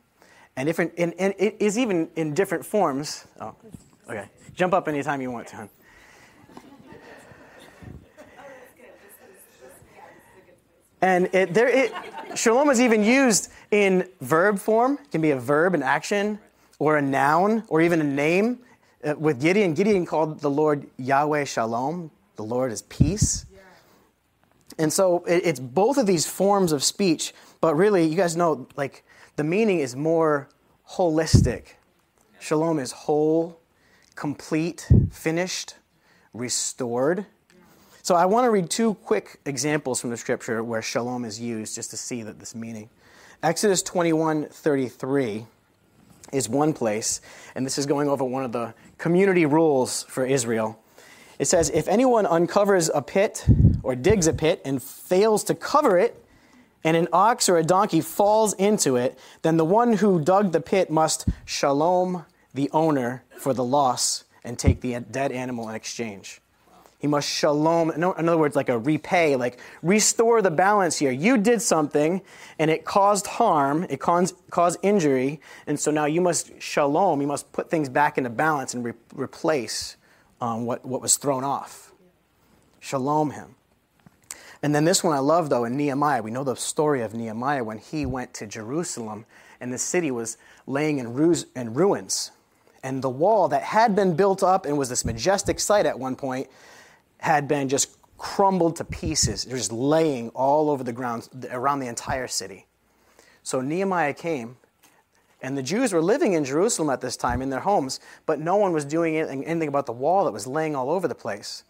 and 0.56 0.68
different, 0.68 0.94
and, 0.98 1.14
and 1.20 1.34
it 1.38 1.56
is 1.60 1.78
even 1.78 2.10
in 2.16 2.34
different 2.34 2.66
forms. 2.66 3.26
Oh, 3.40 3.56
okay. 4.10 4.30
Jump 4.56 4.74
up 4.74 4.88
anytime 4.88 5.22
you 5.22 5.32
want 5.32 5.48
to. 5.48 5.70
And 11.02 11.28
it, 11.34 11.54
there, 11.54 11.68
it, 11.68 11.92
shalom 12.34 12.70
is 12.70 12.80
even 12.80 13.04
used 13.04 13.52
in 13.72 14.08
verb 14.22 14.58
form. 14.58 14.98
It 15.04 15.12
can 15.12 15.20
be 15.22 15.32
a 15.32 15.40
verb, 15.40 15.76
an 15.76 15.84
action, 15.84 16.40
or 16.80 16.98
a 16.98 17.02
noun, 17.02 17.66
or 17.68 17.82
even 17.82 18.00
a 18.00 18.06
name. 18.06 18.60
Uh, 19.04 19.14
with 19.18 19.42
Gideon, 19.42 19.74
Gideon 19.74 20.06
called 20.06 20.40
the 20.40 20.50
Lord 20.50 20.88
Yahweh 20.98 21.44
Shalom, 21.44 22.10
the 22.36 22.44
Lord 22.44 22.72
is 22.72 22.82
peace. 22.84 23.46
And 24.80 24.92
so 24.92 25.24
it's 25.28 25.60
both 25.60 25.98
of 25.98 26.08
these 26.08 26.26
forms 26.26 26.72
of 26.72 26.84
speech, 26.84 27.34
but 27.62 27.76
really, 27.76 28.06
you 28.06 28.16
guys 28.16 28.36
know, 28.36 28.68
like, 28.76 29.04
the 29.36 29.44
meaning 29.44 29.80
is 29.80 29.96
more 29.96 30.50
holistic. 30.92 31.76
Shalom 32.40 32.80
is 32.80 32.92
whole, 32.92 33.60
complete, 34.16 34.88
finished, 35.12 35.76
restored. 36.34 37.26
So 38.02 38.16
I 38.16 38.26
want 38.26 38.46
to 38.46 38.52
read 38.52 38.70
two 38.70 38.96
quick 38.96 39.40
examples 39.46 40.02
from 40.02 40.10
the 40.10 40.18
scripture 40.18 40.64
where 40.64 40.82
shalom 40.82 41.24
is 41.24 41.40
used 41.40 41.76
just 41.76 41.90
to 41.92 41.98
see 41.98 42.22
that 42.24 42.40
this 42.40 42.54
meaning. 42.54 42.90
Exodus 43.42 43.82
21 43.82 44.48
33 44.48 45.46
is 46.34 46.50
one 46.50 46.74
place, 46.74 47.22
and 47.56 47.66
this 47.66 47.78
is 47.78 47.86
going 47.86 48.10
over 48.10 48.24
one 48.24 48.44
of 48.44 48.52
the 48.52 48.74
community 48.98 49.46
rules 49.46 50.04
for 50.04 50.26
Israel. 50.26 50.83
It 51.40 51.46
says, 51.46 51.70
If 51.70 51.88
anyone 51.88 52.26
uncovers 52.26 52.90
a 52.94 53.02
pit 53.02 53.46
or 53.82 53.96
digs 53.96 54.28
a 54.28 54.34
pit 54.34 54.62
and 54.64 54.82
fails 54.82 55.44
to 55.46 55.56
cover 55.56 55.98
it, 55.98 56.20
and 56.84 56.98
an 56.98 57.08
ox 57.14 57.48
or 57.48 57.58
a 57.58 57.64
donkey 57.64 58.02
falls 58.02 58.54
into 58.54 58.98
it, 58.98 59.18
then 59.42 59.58
the 59.58 59.66
one 59.66 59.94
who 59.94 60.20
dug 60.20 60.52
the 60.52 60.62
pit 60.62 60.90
must 60.90 61.28
shalom 61.46 62.26
the 62.54 62.70
owner 62.72 63.24
for 63.38 63.54
the 63.54 63.64
loss 63.64 64.26
and 64.44 64.60
take 64.60 64.82
the 64.82 65.00
dead 65.00 65.32
animal 65.32 65.70
in 65.70 65.76
exchange. 65.76 66.42
He 67.00 67.08
must 67.08 67.28
shalom, 67.28 67.92
in 67.92 68.04
other 68.04 68.38
words, 68.38 68.56
like 68.56 68.70
a 68.70 68.80
repay, 68.80 69.36
like 69.36 69.60
restore 69.82 70.42
the 70.42 70.52
balance 70.52 70.98
here. 70.98 71.12
You 71.12 71.38
did 71.38 71.62
something 71.62 72.22
and 72.60 72.72
it 72.72 72.86
caused 72.86 73.28
harm, 73.28 73.86
it 73.90 74.00
caused, 74.00 74.36
injury, 74.82 75.42
and 75.68 75.78
so 75.78 75.92
now 75.92 76.06
you 76.06 76.22
must 76.22 76.62
shalom, 76.62 77.20
you 77.20 77.28
must 77.28 77.52
put 77.52 77.70
things 77.70 77.90
back 77.90 78.18
into 78.18 78.30
balance 78.30 78.74
and 78.74 78.86
re- 78.86 78.94
replace 79.14 79.98
what, 80.52 80.86
what 80.86 81.02
was 81.02 81.18
thrown 81.18 81.44
off. 81.44 81.92
Shalom 82.80 83.32
him. 83.32 83.56
And 84.62 84.74
then 84.74 84.86
this 84.86 85.04
one 85.04 85.14
I 85.14 85.20
love, 85.20 85.50
though, 85.50 85.66
in 85.66 85.76
Nehemiah. 85.76 86.22
We 86.22 86.32
know 86.32 86.44
the 86.44 86.56
story 86.56 87.02
of 87.02 87.14
Nehemiah 87.14 87.64
when 87.64 87.78
he 87.78 88.06
went 88.06 88.34
to 88.36 88.48
Jerusalem 88.48 89.26
and 89.60 89.74
the 89.74 89.78
city 89.78 90.12
was 90.12 90.38
laying 90.68 91.00
in, 91.00 91.14
ru- 91.14 91.36
in 91.56 91.74
ruins. 91.74 92.32
And 92.84 93.02
the 93.02 93.10
wall 93.10 93.48
that 93.50 93.64
had 93.64 93.96
been 93.96 94.16
built 94.16 94.44
up 94.44 94.66
and 94.66 94.78
was 94.78 94.90
this 94.90 95.06
majestic 95.06 95.60
sight 95.60 95.86
at 95.86 95.98
one 95.98 96.16
point 96.16 96.50
had 97.18 97.48
been 97.48 97.70
just 97.70 97.98
crumbled 98.18 98.76
to 98.78 98.86
pieces. 98.86 99.46
They're 99.46 99.58
just 99.58 99.72
laying 99.72 100.30
all 100.30 100.70
over 100.70 100.84
the 100.84 100.94
ground 100.94 101.30
around 101.52 101.80
the 101.80 101.88
entire 101.88 102.28
city. 102.28 102.66
So 103.44 103.62
Nehemiah 103.62 104.14
came 104.14 104.58
and 105.44 105.58
the 105.58 105.62
Jews 105.62 105.92
were 105.92 106.02
living 106.02 106.34
in 106.34 106.46
Jerusalem 106.46 106.90
at 106.90 107.02
this 107.02 107.18
time 107.18 107.42
in 107.42 107.50
their 107.50 107.60
homes, 107.60 108.00
but 108.26 108.40
no 108.40 108.56
one 108.56 108.72
was 108.72 108.86
doing 108.86 109.18
anything, 109.18 109.68
about 109.68 109.86
the 109.86 109.92
wall 109.92 110.24
that 110.24 110.32
was 110.32 110.48
laying 110.48 110.74
all 110.74 110.90
over 110.90 111.06
the 111.06 111.14
place. 111.14 111.66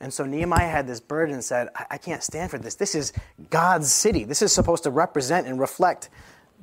And 0.00 0.12
so 0.12 0.26
Nehemiah 0.26 0.68
had 0.68 0.88
this 0.88 0.98
burden 0.98 1.32
and 1.32 1.44
said, 1.44 1.68
I, 1.76 1.86
I 1.92 1.98
can't 1.98 2.24
stand 2.24 2.50
for 2.50 2.58
this. 2.58 2.74
This 2.74 2.96
is 2.96 3.12
God's 3.48 3.92
city. 3.92 4.24
This 4.24 4.42
is 4.42 4.52
supposed 4.52 4.82
to 4.82 4.90
represent 4.90 5.46
and 5.46 5.60
reflect 5.60 6.10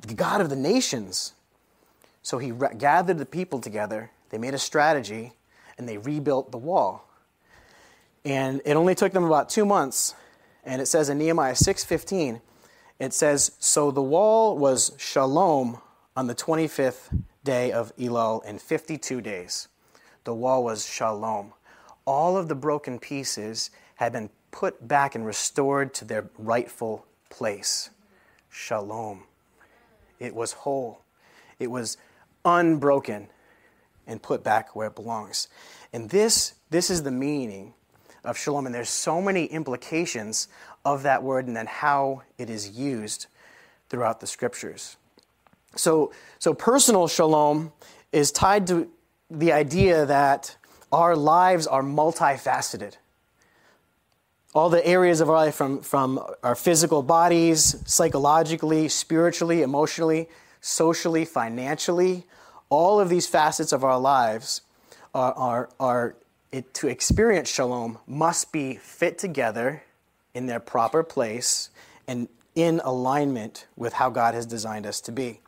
the 0.02 0.12
God 0.12 0.42
of 0.42 0.50
the 0.50 0.56
nations. 0.56 1.32
So 2.20 2.36
he 2.36 2.52
re- 2.52 2.74
gathered 2.76 3.16
the 3.16 3.24
people 3.24 3.58
together, 3.58 4.10
they 4.28 4.36
made 4.36 4.52
a 4.52 4.58
strategy, 4.58 5.32
and 5.78 5.88
they 5.88 5.96
rebuilt 5.96 6.52
the 6.52 6.58
wall. 6.58 7.08
And 8.22 8.60
it 8.66 8.76
only 8.76 8.94
took 8.94 9.14
them 9.14 9.24
about 9.24 9.48
two 9.48 9.64
months. 9.64 10.14
And 10.62 10.82
it 10.82 10.86
says 10.86 11.08
in 11.08 11.16
Nehemiah 11.16 11.54
6:15, 11.54 12.42
it 12.98 13.14
says, 13.14 13.52
So 13.58 13.90
the 13.90 14.02
wall 14.02 14.58
was 14.58 14.92
shalom 14.98 15.80
on 16.20 16.26
the 16.26 16.34
25th 16.34 17.18
day 17.44 17.72
of 17.72 17.96
Elul 17.96 18.44
in 18.44 18.58
52 18.58 19.22
days. 19.22 19.68
The 20.24 20.34
wall 20.34 20.62
was 20.62 20.84
shalom. 20.84 21.54
All 22.04 22.36
of 22.36 22.46
the 22.46 22.54
broken 22.54 22.98
pieces 22.98 23.70
had 23.94 24.12
been 24.12 24.28
put 24.50 24.86
back 24.86 25.14
and 25.14 25.24
restored 25.24 25.94
to 25.94 26.04
their 26.04 26.28
rightful 26.36 27.06
place. 27.30 27.88
Shalom. 28.50 29.22
It 30.18 30.34
was 30.34 30.52
whole. 30.52 31.00
It 31.58 31.70
was 31.70 31.96
unbroken 32.44 33.28
and 34.06 34.22
put 34.22 34.44
back 34.44 34.76
where 34.76 34.88
it 34.88 34.96
belongs. 34.96 35.48
And 35.90 36.10
this, 36.10 36.52
this 36.68 36.90
is 36.90 37.02
the 37.02 37.10
meaning 37.10 37.72
of 38.24 38.36
shalom. 38.36 38.66
And 38.66 38.74
there's 38.74 38.90
so 38.90 39.22
many 39.22 39.46
implications 39.46 40.48
of 40.84 41.02
that 41.04 41.22
word 41.22 41.46
and 41.46 41.56
then 41.56 41.64
how 41.64 42.24
it 42.36 42.50
is 42.50 42.78
used 42.78 43.26
throughout 43.88 44.20
the 44.20 44.26
scriptures. 44.26 44.98
So, 45.76 46.12
so 46.38 46.54
personal 46.54 47.08
shalom 47.08 47.72
is 48.12 48.32
tied 48.32 48.66
to 48.68 48.90
the 49.30 49.52
idea 49.52 50.06
that 50.06 50.56
our 50.92 51.14
lives 51.14 51.66
are 51.66 51.82
multifaceted. 51.82 52.96
All 54.52 54.68
the 54.68 54.84
areas 54.84 55.20
of 55.20 55.30
our 55.30 55.36
life, 55.36 55.54
from, 55.54 55.80
from 55.80 56.20
our 56.42 56.56
physical 56.56 57.02
bodies, 57.02 57.76
psychologically, 57.86 58.88
spiritually, 58.88 59.62
emotionally, 59.62 60.28
socially, 60.60 61.24
financially, 61.24 62.26
all 62.68 62.98
of 62.98 63.08
these 63.08 63.28
facets 63.28 63.72
of 63.72 63.84
our 63.84 63.98
lives 63.98 64.62
are, 65.14 65.32
are, 65.34 65.68
are 65.78 66.16
it, 66.50 66.74
to 66.74 66.88
experience 66.88 67.48
shalom 67.48 67.98
must 68.06 68.52
be 68.52 68.74
fit 68.74 69.18
together 69.18 69.84
in 70.34 70.46
their 70.46 70.60
proper 70.60 71.02
place 71.02 71.70
and 72.08 72.28
in 72.56 72.80
alignment 72.84 73.66
with 73.76 73.94
how 73.94 74.10
God 74.10 74.34
has 74.34 74.46
designed 74.46 74.86
us 74.86 75.00
to 75.02 75.12
be. 75.12 75.40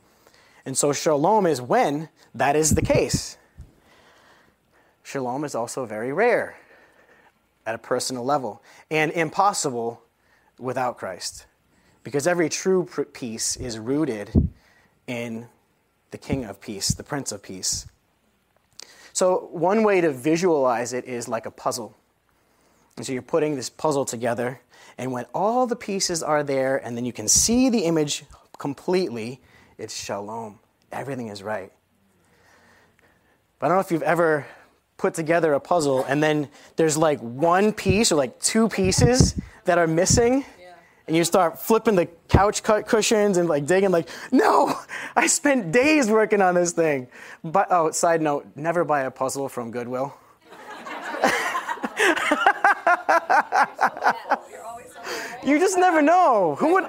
And 0.64 0.76
so, 0.76 0.92
shalom 0.92 1.46
is 1.46 1.60
when 1.60 2.08
that 2.34 2.56
is 2.56 2.74
the 2.74 2.82
case. 2.82 3.36
Shalom 5.02 5.44
is 5.44 5.54
also 5.54 5.84
very 5.84 6.12
rare 6.12 6.56
at 7.66 7.74
a 7.74 7.78
personal 7.78 8.24
level 8.24 8.62
and 8.90 9.10
impossible 9.12 10.02
without 10.58 10.98
Christ. 10.98 11.46
Because 12.04 12.26
every 12.26 12.48
true 12.48 12.88
peace 13.12 13.56
is 13.56 13.78
rooted 13.78 14.50
in 15.06 15.48
the 16.10 16.18
King 16.18 16.44
of 16.44 16.60
Peace, 16.60 16.88
the 16.88 17.02
Prince 17.02 17.32
of 17.32 17.42
Peace. 17.42 17.86
So, 19.12 19.48
one 19.52 19.82
way 19.82 20.00
to 20.00 20.10
visualize 20.10 20.92
it 20.92 21.04
is 21.04 21.28
like 21.28 21.46
a 21.46 21.50
puzzle. 21.50 21.94
And 22.96 23.04
so, 23.04 23.12
you're 23.12 23.22
putting 23.22 23.56
this 23.56 23.68
puzzle 23.68 24.04
together, 24.04 24.60
and 24.96 25.12
when 25.12 25.26
all 25.34 25.66
the 25.66 25.76
pieces 25.76 26.22
are 26.22 26.42
there, 26.42 26.76
and 26.76 26.96
then 26.96 27.04
you 27.04 27.12
can 27.12 27.28
see 27.28 27.68
the 27.68 27.80
image 27.80 28.24
completely, 28.58 29.40
it's 29.82 29.96
shalom. 29.96 30.60
Everything 30.92 31.26
is 31.26 31.42
right. 31.42 31.72
But 33.58 33.66
I 33.66 33.68
don't 33.68 33.78
know 33.78 33.80
if 33.80 33.90
you've 33.90 34.04
ever 34.04 34.46
put 34.96 35.14
together 35.14 35.54
a 35.54 35.60
puzzle 35.60 36.04
and 36.04 36.22
then 36.22 36.48
there's 36.76 36.96
like 36.96 37.18
one 37.18 37.72
piece 37.72 38.12
or 38.12 38.14
like 38.14 38.38
two 38.38 38.68
pieces 38.68 39.34
that 39.64 39.78
are 39.78 39.88
missing 39.88 40.44
and 41.08 41.16
you 41.16 41.24
start 41.24 41.58
flipping 41.58 41.96
the 41.96 42.06
couch 42.28 42.62
cushions 42.62 43.38
and 43.38 43.48
like 43.48 43.66
digging 43.66 43.90
like 43.90 44.08
no 44.30 44.72
i 45.16 45.26
spent 45.26 45.72
days 45.72 46.08
working 46.08 46.40
on 46.40 46.54
this 46.54 46.70
thing. 46.70 47.08
But 47.42 47.66
oh 47.70 47.90
side 47.90 48.22
note 48.22 48.46
never 48.54 48.84
buy 48.84 49.02
a 49.02 49.10
puzzle 49.10 49.48
from 49.48 49.72
goodwill. 49.72 50.14
You 55.44 55.58
just 55.58 55.76
never 55.76 56.00
know. 56.00 56.54
Who 56.60 56.74
would 56.74 56.84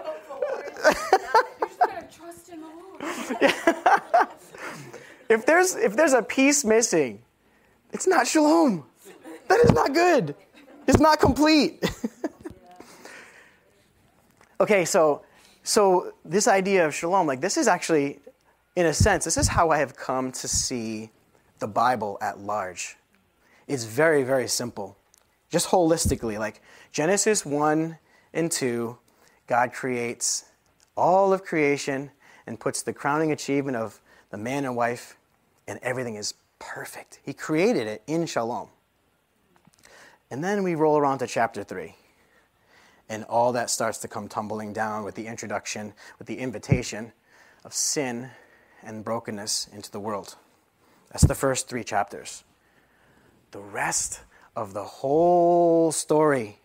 if 5.29 5.45
there's 5.45 5.75
if 5.75 5.95
there's 5.95 6.13
a 6.13 6.21
piece 6.21 6.63
missing 6.63 7.23
it's 7.93 8.07
not 8.07 8.25
shalom. 8.27 8.83
That 9.47 9.59
is 9.63 9.71
not 9.71 9.93
good. 9.93 10.35
It's 10.87 10.99
not 10.99 11.19
complete. 11.19 11.83
okay, 14.59 14.83
so 14.83 15.21
so 15.61 16.13
this 16.25 16.47
idea 16.47 16.87
of 16.87 16.95
shalom, 16.95 17.27
like 17.27 17.39
this 17.39 17.55
is 17.55 17.67
actually, 17.67 18.19
in 18.75 18.87
a 18.87 18.93
sense, 18.93 19.23
this 19.23 19.37
is 19.37 19.47
how 19.47 19.69
I 19.69 19.77
have 19.77 19.95
come 19.95 20.31
to 20.33 20.47
see 20.47 21.11
the 21.59 21.67
Bible 21.67 22.17
at 22.19 22.39
large. 22.39 22.97
It's 23.67 23.85
very, 23.85 24.23
very 24.23 24.47
simple. 24.47 24.97
Just 25.49 25.69
holistically, 25.69 26.39
like 26.39 26.61
Genesis 26.91 27.45
1 27.45 27.97
and 28.33 28.51
2, 28.51 28.97
God 29.45 29.71
creates 29.71 30.45
all 30.97 31.31
of 31.31 31.43
creation 31.43 32.09
and 32.45 32.59
puts 32.59 32.81
the 32.81 32.93
crowning 32.93 33.31
achievement 33.31 33.77
of 33.77 33.99
the 34.29 34.37
man 34.37 34.65
and 34.65 34.75
wife, 34.75 35.17
and 35.67 35.79
everything 35.81 36.15
is 36.15 36.33
perfect. 36.59 37.19
He 37.23 37.33
created 37.33 37.87
it 37.87 38.03
in 38.07 38.25
shalom. 38.25 38.69
And 40.31 40.43
then 40.43 40.63
we 40.63 40.75
roll 40.75 40.97
around 40.97 41.19
to 41.19 41.27
chapter 41.27 41.63
3. 41.63 41.95
And 43.09 43.23
all 43.25 43.51
that 43.51 43.69
starts 43.69 43.99
to 43.99 44.07
come 44.07 44.27
tumbling 44.27 44.73
down 44.73 45.03
with 45.03 45.15
the 45.15 45.27
introduction, 45.27 45.93
with 46.17 46.27
the 46.27 46.39
invitation 46.39 47.11
of 47.63 47.73
sin 47.73 48.31
and 48.81 49.03
brokenness 49.03 49.69
into 49.71 49.91
the 49.91 49.99
world. 49.99 50.35
That's 51.11 51.25
the 51.25 51.35
first 51.35 51.69
three 51.69 51.83
chapters. 51.83 52.43
The 53.51 53.59
rest 53.59 54.21
of 54.55 54.73
the 54.73 54.83
whole 54.83 55.91
story 55.91 56.57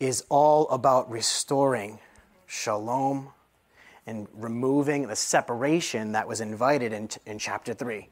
is 0.00 0.24
all 0.30 0.68
about 0.68 1.10
restoring 1.10 1.98
shalom 2.46 3.32
and 4.06 4.28
removing 4.34 5.08
the 5.08 5.16
separation 5.16 6.12
that 6.12 6.28
was 6.28 6.40
invited 6.40 6.92
in, 6.92 7.08
in 7.26 7.38
chapter 7.38 7.74
3. 7.74 8.08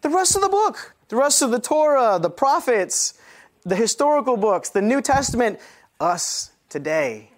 The 0.00 0.08
rest 0.08 0.36
of 0.36 0.42
the 0.42 0.48
book, 0.48 0.94
the 1.08 1.16
rest 1.16 1.42
of 1.42 1.50
the 1.50 1.60
Torah, 1.60 2.18
the 2.20 2.30
prophets, 2.30 3.14
the 3.64 3.76
historical 3.76 4.36
books, 4.36 4.70
the 4.70 4.82
New 4.82 5.02
Testament, 5.02 5.60
us 6.00 6.50
today, 6.68 7.30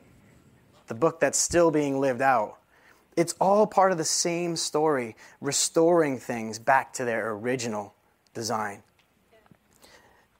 the 0.86 0.94
book 0.94 1.20
that's 1.20 1.38
still 1.38 1.70
being 1.70 2.00
lived 2.00 2.22
out. 2.22 2.58
It's 3.16 3.34
all 3.40 3.66
part 3.66 3.92
of 3.92 3.98
the 3.98 4.04
same 4.04 4.56
story, 4.56 5.16
restoring 5.40 6.18
things 6.18 6.58
back 6.58 6.92
to 6.94 7.04
their 7.04 7.32
original 7.32 7.94
design. 8.34 8.82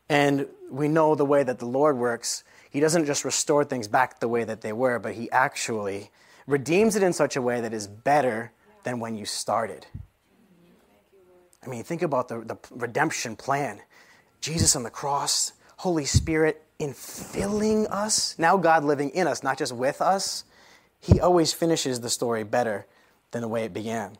And 0.09 0.47
we 0.71 0.89
know 0.89 1.15
the 1.15 1.25
way 1.25 1.43
that 1.43 1.59
the 1.59 1.67
Lord 1.67 1.97
works. 1.97 2.45
He 2.71 2.81
doesn't 2.81 3.07
just 3.07 3.25
restore 3.25 3.65
things 3.65 3.89
back 3.89 4.21
the 4.21 4.29
way 4.29 4.45
that 4.45 4.61
they 4.61 4.73
were, 4.73 4.99
but 4.99 5.15
He 5.15 5.31
actually 5.31 6.11
redeems 6.51 6.97
it 6.97 7.03
in 7.03 7.13
such 7.13 7.37
a 7.37 7.43
way 7.43 7.61
that 7.61 7.73
is 7.73 7.87
better 7.87 8.53
than 8.83 9.01
when 9.01 9.17
you 9.17 9.25
started. 9.25 9.87
I 11.65 11.69
mean, 11.69 11.85
think 11.85 12.03
about 12.03 12.29
the, 12.29 12.41
the 12.41 12.59
redemption 12.71 13.37
plan 13.37 13.81
Jesus 14.41 14.75
on 14.75 14.83
the 14.83 14.91
cross, 14.91 15.53
Holy 15.77 16.07
Spirit 16.07 16.63
in 16.79 16.95
filling 16.95 17.87
us, 17.89 18.35
now 18.39 18.57
God 18.57 18.85
living 18.85 19.11
in 19.11 19.27
us, 19.27 19.43
not 19.43 19.59
just 19.59 19.73
with 19.73 20.01
us. 20.01 20.45
He 20.99 21.21
always 21.21 21.53
finishes 21.53 22.01
the 22.01 22.09
story 22.09 22.43
better 22.43 22.87
than 23.33 23.43
the 23.43 23.49
way 23.49 23.65
it 23.65 23.75
began. 23.75 24.17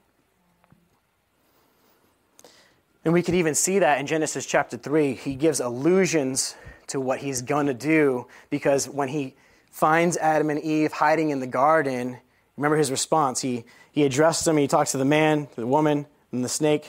And 3.03 3.15
we 3.15 3.23
can 3.23 3.35
even 3.35 3.55
see 3.55 3.79
that 3.79 3.99
in 3.99 4.07
Genesis 4.07 4.45
chapter 4.45 4.77
3. 4.77 5.15
He 5.15 5.35
gives 5.35 5.61
allusions 5.61 6.55
to 6.89 7.01
what 7.01 7.21
he's 7.21 7.41
going 7.41 7.67
to 7.67 7.75
do 7.75 8.27
because 8.51 8.87
when 8.87 9.09
he 9.09 9.37
finds 9.71 10.17
Adam 10.17 10.51
and 10.51 10.61
Eve 10.61 10.93
hiding 10.93 11.31
in 11.31 11.41
the 11.41 11.47
garden, 11.47 12.19
remember 12.57 12.77
his 12.77 12.91
response. 12.91 13.41
He, 13.41 13.65
he 13.93 14.05
addressed 14.05 14.45
them, 14.45 14.57
he 14.57 14.69
talks 14.69 14.93
to 14.93 14.99
the 14.99 15.05
man, 15.05 15.49
the 15.57 15.67
woman, 15.67 16.07
and 16.33 16.45
the 16.45 16.49
snake. 16.49 16.89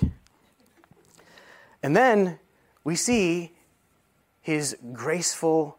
And 1.83 1.95
then 1.95 2.39
we 2.83 2.95
see 2.95 3.53
his 4.41 4.75
graceful, 4.93 5.77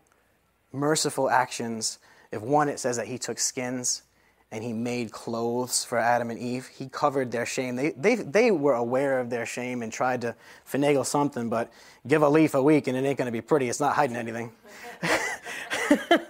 merciful 0.73 1.29
actions. 1.29 1.99
If 2.31 2.43
one, 2.43 2.69
it 2.69 2.79
says 2.79 2.97
that 2.97 3.07
he 3.07 3.19
took 3.19 3.39
skins 3.39 4.03
and 4.51 4.63
he 4.63 4.73
made 4.73 5.13
clothes 5.13 5.85
for 5.85 5.99
Adam 5.99 6.31
and 6.31 6.39
Eve. 6.39 6.67
He 6.67 6.89
covered 6.89 7.33
their 7.33 7.47
shame. 7.47 7.77
They, 7.77 7.91
they, 7.91 8.17
they 8.17 8.51
were 8.51 8.75
aware 8.75 9.19
of 9.19 9.31
their 9.31 9.47
shame 9.47 9.83
and 9.83 9.93
tried 9.93 10.21
to 10.23 10.35
finagle 10.71 11.07
something, 11.07 11.49
but 11.49 11.73
give 12.07 12.23
a 12.23 12.29
leaf 12.29 12.55
a 12.55 12.63
week 12.63 12.87
and 12.87 12.97
it 12.97 13.05
ain't 13.05 13.19
going 13.19 13.27
to 13.27 13.33
be 13.33 13.41
pretty. 13.41 13.69
It's 13.69 13.81
not 13.81 13.95
hiding 13.95 14.17
anything. 14.17 14.53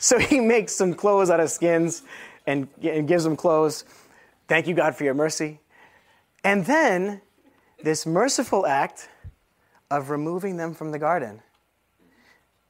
so 0.00 0.18
he 0.18 0.40
makes 0.40 0.72
some 0.72 0.94
clothes 0.94 1.28
out 1.28 1.40
of 1.40 1.50
skins 1.50 2.02
and, 2.46 2.68
and 2.82 3.06
gives 3.06 3.22
them 3.22 3.36
clothes. 3.36 3.84
Thank 4.48 4.66
you, 4.66 4.74
God, 4.74 4.96
for 4.96 5.04
your 5.04 5.14
mercy. 5.14 5.60
And 6.42 6.64
then 6.64 7.20
this 7.82 8.06
merciful 8.06 8.66
act 8.66 9.10
of 9.90 10.08
removing 10.08 10.56
them 10.56 10.72
from 10.72 10.90
the 10.90 10.98
garden. 10.98 11.42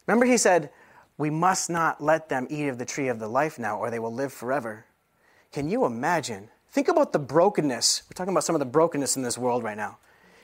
Remember, 0.07 0.27
he 0.27 0.37
said, 0.37 0.71
We 1.19 1.31
must 1.31 1.71
not 1.71 2.03
let 2.03 2.29
them 2.29 2.49
eat 2.51 2.67
of 2.67 2.79
the 2.79 2.85
tree 2.85 3.07
of 3.07 3.21
the 3.21 3.29
life 3.29 3.61
now, 3.61 3.79
or 3.79 3.91
they 3.91 4.01
will 4.01 4.13
live 4.13 4.33
forever. 4.33 4.87
Can 5.53 5.71
you 5.71 5.85
imagine? 5.85 6.49
Think 6.71 6.89
about 6.89 7.13
the 7.13 7.19
brokenness. 7.21 8.03
We're 8.09 8.15
talking 8.15 8.33
about 8.33 8.45
some 8.45 8.57
of 8.57 8.61
the 8.61 8.67
brokenness 8.67 9.17
in 9.17 9.23
this 9.23 9.39
world 9.39 9.63
right 9.63 9.77
now. 9.77 9.99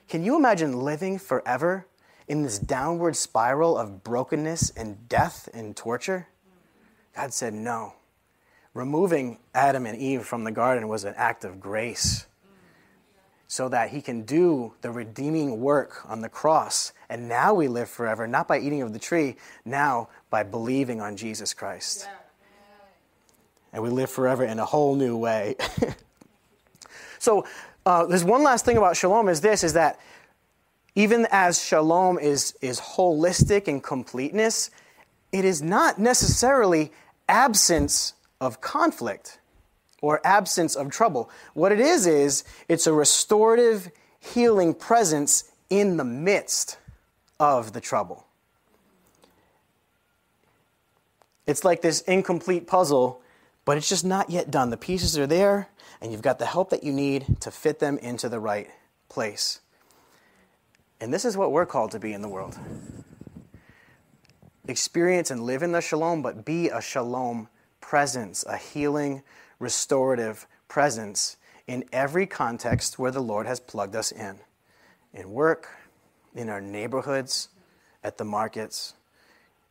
Can 0.09 0.23
you 0.23 0.37
imagine 0.37 0.81
living 0.81 1.19
forever 1.19 1.87
in 2.29 2.43
this 2.43 2.61
downward 2.61 3.17
spiral 3.17 3.77
of 3.77 4.05
brokenness 4.05 4.71
and 4.71 5.09
death 5.09 5.49
and 5.53 5.77
torture? 5.77 6.29
God 7.17 7.33
said, 7.33 7.55
No. 7.55 7.95
Removing 8.75 9.39
Adam 9.55 9.87
and 9.87 9.97
Eve 9.99 10.25
from 10.27 10.45
the 10.45 10.53
garden 10.53 10.87
was 10.87 11.05
an 11.05 11.15
act 11.17 11.45
of 11.45 11.59
grace 11.59 12.27
so 13.49 13.69
that 13.71 13.91
he 13.91 14.03
can 14.03 14.23
do 14.23 14.75
the 14.83 14.91
redeeming 14.91 15.61
work 15.61 16.03
on 16.07 16.21
the 16.21 16.29
cross. 16.29 16.93
And 17.09 17.27
now 17.29 17.55
we 17.55 17.69
live 17.69 17.89
forever, 17.89 18.27
not 18.27 18.47
by 18.47 18.59
eating 18.59 18.83
of 18.83 18.93
the 18.93 18.99
tree, 18.99 19.37
now 19.65 20.09
by 20.29 20.43
believing 20.43 21.01
on 21.01 21.17
Jesus 21.17 21.55
Christ. 21.55 22.07
And 23.73 23.83
we 23.83 23.89
live 23.89 24.11
forever 24.11 24.45
in 24.45 24.59
a 24.59 24.65
whole 24.65 24.95
new 24.95 25.17
way. 25.17 25.57
so 27.19 27.47
uh, 27.87 28.05
there's 28.07 28.25
one 28.25 28.43
last 28.43 28.65
thing 28.65 28.77
about 28.77 28.97
shalom 28.97 29.29
is 29.29 29.41
this, 29.41 29.65
is 29.65 29.73
that 29.75 29.99
even 30.95 31.27
as 31.31 31.63
shalom 31.63 32.19
is, 32.19 32.55
is 32.61 32.81
holistic 32.81 33.69
and 33.69 33.83
completeness, 33.83 34.71
it 35.31 35.45
is 35.45 35.63
not 35.63 35.99
necessarily 35.99 36.93
absence 37.29 38.15
of 38.41 38.61
conflict 38.61 39.39
or 40.03 40.21
absence 40.25 40.75
of 40.75 40.91
trouble. 40.91 41.31
What 41.55 41.73
it 41.73 41.81
is, 41.81 42.07
is 42.07 42.45
it's 42.69 42.87
a 42.87 42.93
restorative, 42.93 43.91
healing 44.21 44.75
presence 44.75 45.51
in 45.71 45.97
the 45.97 46.05
midst 46.05 46.79
of 47.41 47.73
the 47.73 47.81
trouble. 47.81 48.27
It's 51.47 51.65
like 51.65 51.83
this 51.83 52.01
incomplete 52.03 52.67
puzzle 52.67 53.23
but 53.67 53.77
it's 53.77 53.89
just 53.89 54.05
not 54.05 54.31
yet 54.31 54.51
done. 54.51 54.71
The 54.71 54.79
pieces 54.79 55.19
are 55.19 55.27
there, 55.27 55.69
and 56.01 56.11
you've 56.11 56.23
got 56.23 56.39
the 56.39 56.47
help 56.47 56.71
that 56.71 56.85
you 56.85 56.93
need 56.93 57.41
to 57.41 57.51
fit 57.51 57.81
them 57.81 57.99
into 57.99 58.31
the 58.31 58.41
right 58.41 58.71
place. 59.11 59.61
And 61.01 61.13
this 61.13 61.27
is 61.27 61.37
what 61.37 61.53
we're 61.53 61.67
called 61.67 61.91
to 61.91 61.99
be 61.99 62.15
in 62.15 62.23
the 62.23 62.29
world 62.29 62.57
experience 64.69 65.31
and 65.31 65.43
live 65.43 65.63
in 65.63 65.73
the 65.73 65.81
shalom, 65.81 66.23
but 66.23 66.45
be 66.45 66.69
a 66.69 66.81
shalom 66.81 67.49
presence, 67.81 68.45
a 68.49 68.57
healing, 68.57 69.23
restorative 69.59 70.47
presence 70.69 71.37
in 71.67 71.85
every 71.93 72.27
context 72.27 72.99
where 72.99 73.11
the 73.11 73.21
Lord 73.21 73.47
has 73.47 73.61
plugged 73.61 73.97
us 73.97 74.13
in 74.13 74.41
in 75.15 75.31
work, 75.31 75.69
in 76.35 76.51
our 76.51 76.61
neighborhoods, 76.61 77.49
at 78.05 78.19
the 78.19 78.25
markets. 78.25 78.95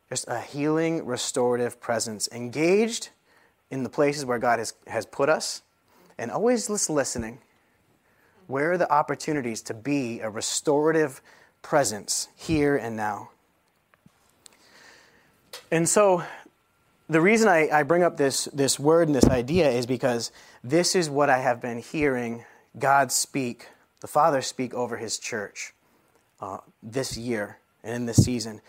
Just 0.08 0.26
a 0.28 0.40
healing, 0.40 1.04
restorative 1.06 1.80
presence, 1.80 2.28
engaged 2.32 3.10
in 3.70 3.84
the 3.84 3.88
places 3.88 4.24
where 4.24 4.38
God 4.38 4.58
has, 4.58 4.74
has 4.88 5.06
put 5.06 5.28
us, 5.28 5.62
and 6.18 6.30
always 6.30 6.68
listening. 6.68 7.38
Where 8.46 8.72
are 8.72 8.78
the 8.78 8.90
opportunities 8.92 9.62
to 9.62 9.74
be 9.74 10.20
a 10.20 10.30
restorative 10.30 11.20
presence 11.62 12.28
here 12.34 12.76
and 12.76 12.96
now? 12.96 13.30
And 15.70 15.88
so 15.88 16.22
the 17.08 17.20
reason 17.20 17.48
I, 17.48 17.68
I 17.70 17.82
bring 17.82 18.02
up 18.02 18.16
this, 18.16 18.46
this 18.46 18.78
word 18.78 19.08
and 19.08 19.14
this 19.14 19.24
idea 19.24 19.68
is 19.70 19.86
because 19.86 20.30
this 20.62 20.94
is 20.94 21.10
what 21.10 21.28
I 21.28 21.38
have 21.38 21.60
been 21.60 21.78
hearing 21.78 22.44
God 22.78 23.10
speak, 23.10 23.68
the 24.00 24.06
Father 24.06 24.42
speak 24.42 24.74
over 24.74 24.96
His 24.96 25.18
church 25.18 25.72
uh, 26.40 26.58
this 26.82 27.16
year 27.16 27.58
and 27.82 27.94
in 27.94 28.06
this 28.06 28.24
season. 28.24 28.60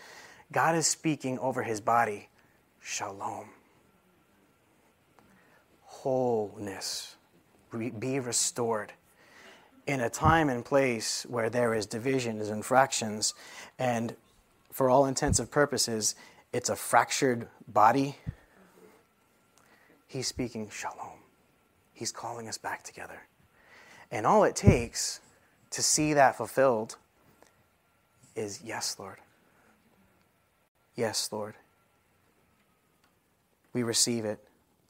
God 0.50 0.74
is 0.74 0.86
speaking 0.86 1.38
over 1.38 1.62
His 1.62 1.80
body, 1.80 2.28
shalom, 2.80 3.50
wholeness, 5.82 7.16
be 7.98 8.18
restored. 8.18 8.92
In 9.86 10.00
a 10.00 10.10
time 10.10 10.50
and 10.50 10.62
place 10.62 11.24
where 11.30 11.48
there 11.48 11.72
is 11.72 11.86
divisions 11.86 12.50
and 12.50 12.62
fractions, 12.62 13.32
and 13.78 14.14
for 14.70 14.90
all 14.90 15.06
intents 15.06 15.38
and 15.38 15.50
purposes, 15.50 16.14
it's 16.52 16.68
a 16.68 16.76
fractured 16.76 17.48
body. 17.66 18.16
He's 20.06 20.26
speaking 20.26 20.70
shalom. 20.70 21.18
He's 21.92 22.12
calling 22.12 22.48
us 22.48 22.58
back 22.58 22.82
together. 22.82 23.22
And 24.10 24.26
all 24.26 24.44
it 24.44 24.56
takes 24.56 25.20
to 25.70 25.82
see 25.82 26.14
that 26.14 26.36
fulfilled 26.36 26.96
is 28.34 28.62
yes, 28.64 28.96
Lord. 28.98 29.18
Yes, 30.94 31.28
Lord. 31.30 31.54
We 33.72 33.82
receive 33.82 34.24
it, 34.24 34.38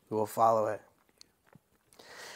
we 0.09 0.17
will 0.17 0.27
follow 0.27 0.69
it. 0.69 0.81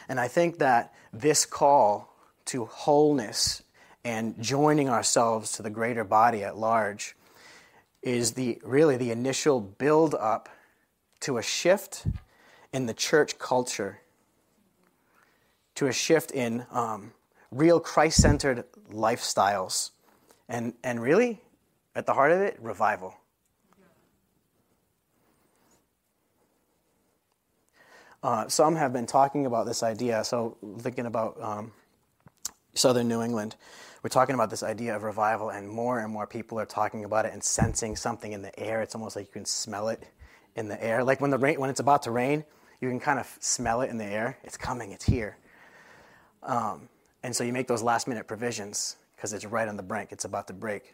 And 0.09 0.19
I 0.19 0.27
think 0.27 0.59
that 0.59 0.93
this 1.13 1.45
call 1.45 2.13
to 2.45 2.65
wholeness 2.65 3.63
and 4.03 4.39
joining 4.41 4.89
ourselves 4.89 5.53
to 5.53 5.63
the 5.63 5.69
greater 5.69 6.03
body 6.03 6.43
at 6.43 6.57
large 6.57 7.15
is 8.03 8.33
the 8.33 8.59
really 8.63 8.97
the 8.97 9.11
initial 9.11 9.59
build 9.59 10.13
up 10.13 10.49
to 11.21 11.37
a 11.37 11.41
shift 11.41 12.05
in 12.73 12.85
the 12.85 12.93
church 12.93 13.39
culture, 13.39 14.01
to 15.75 15.87
a 15.87 15.93
shift 15.93 16.31
in 16.31 16.65
um, 16.71 17.13
real 17.51 17.79
Christ 17.79 18.21
centered 18.21 18.65
lifestyles, 18.91 19.91
and, 20.49 20.73
and 20.83 21.01
really, 21.01 21.41
at 21.95 22.05
the 22.05 22.13
heart 22.13 22.31
of 22.31 22.41
it, 22.41 22.57
revival. 22.59 23.15
Uh, 28.21 28.47
some 28.47 28.75
have 28.75 28.93
been 28.93 29.05
talking 29.05 29.45
about 29.45 29.65
this 29.65 29.83
idea. 29.83 30.23
So, 30.23 30.57
thinking 30.79 31.05
about 31.05 31.41
um, 31.41 31.71
southern 32.73 33.07
New 33.07 33.21
England, 33.21 33.55
we're 34.03 34.09
talking 34.09 34.35
about 34.35 34.49
this 34.49 34.63
idea 34.63 34.95
of 34.95 35.03
revival, 35.03 35.49
and 35.49 35.67
more 35.67 35.99
and 35.99 36.11
more 36.11 36.27
people 36.27 36.59
are 36.59 36.65
talking 36.65 37.05
about 37.05 37.25
it 37.25 37.31
and 37.31 37.41
sensing 37.41 37.95
something 37.95 38.33
in 38.33 38.41
the 38.41 38.57
air. 38.59 38.81
It's 38.81 38.95
almost 38.95 39.15
like 39.15 39.27
you 39.27 39.31
can 39.31 39.45
smell 39.45 39.87
it 39.87 40.03
in 40.55 40.67
the 40.67 40.81
air. 40.83 41.03
Like 41.05 41.21
when 41.21 41.31
the 41.31 41.37
rain, 41.37 41.57
when 41.57 41.69
it's 41.69 41.79
about 41.79 42.03
to 42.03 42.11
rain, 42.11 42.43
you 42.81 42.89
can 42.89 42.99
kind 42.99 43.17
of 43.17 43.37
smell 43.39 43.81
it 43.81 43.89
in 43.89 43.97
the 43.97 44.05
air. 44.05 44.37
It's 44.43 44.57
coming. 44.57 44.91
It's 44.91 45.05
here. 45.05 45.37
Um, 46.43 46.89
and 47.23 47.33
so 47.33 47.45
you 47.45 47.53
make 47.53 47.67
those 47.67 47.81
last 47.81 48.09
minute 48.09 48.27
provisions 48.27 48.97
because 49.15 49.31
it's 49.31 49.45
right 49.45 49.69
on 49.69 49.77
the 49.77 49.83
brink. 49.83 50.11
It's 50.11 50.25
about 50.25 50.47
to 50.47 50.53
break. 50.53 50.93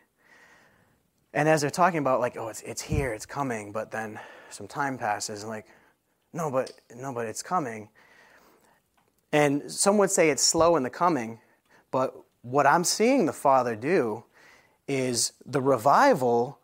And 1.34 1.50
as 1.50 1.62
they're 1.62 1.72
talking 1.72 2.00
about 2.00 2.20
like, 2.20 2.38
oh, 2.38 2.50
it's 2.50 2.62
it's 2.62 2.82
here, 2.82 3.12
it's 3.12 3.26
coming, 3.26 3.72
but 3.72 3.90
then 3.90 4.20
some 4.52 4.68
time 4.68 5.00
passes, 5.00 5.42
and 5.42 5.50
like, 5.50 5.66
no, 6.32 6.52
but 6.52 6.72
no, 6.96 7.12
but 7.12 7.26
it's 7.26 7.42
coming. 7.42 7.90
And 9.32 9.72
some 9.72 9.98
would 9.98 10.12
say 10.12 10.30
it's 10.30 10.44
slow 10.44 10.76
in 10.76 10.84
the 10.84 10.90
coming, 10.92 11.40
but 11.90 12.16
what 12.42 12.66
I'm 12.66 12.84
seeing 12.84 13.26
the 13.26 13.34
Father 13.34 13.76
do 13.76 14.24
is 14.88 15.34
the 15.46 15.62
revival 15.62 16.60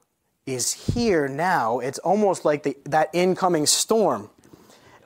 is 0.45 0.93
here 0.93 1.27
now. 1.27 1.79
It's 1.79 1.99
almost 1.99 2.45
like 2.45 2.63
the, 2.63 2.77
that 2.85 3.09
incoming 3.13 3.65
storm. 3.65 4.29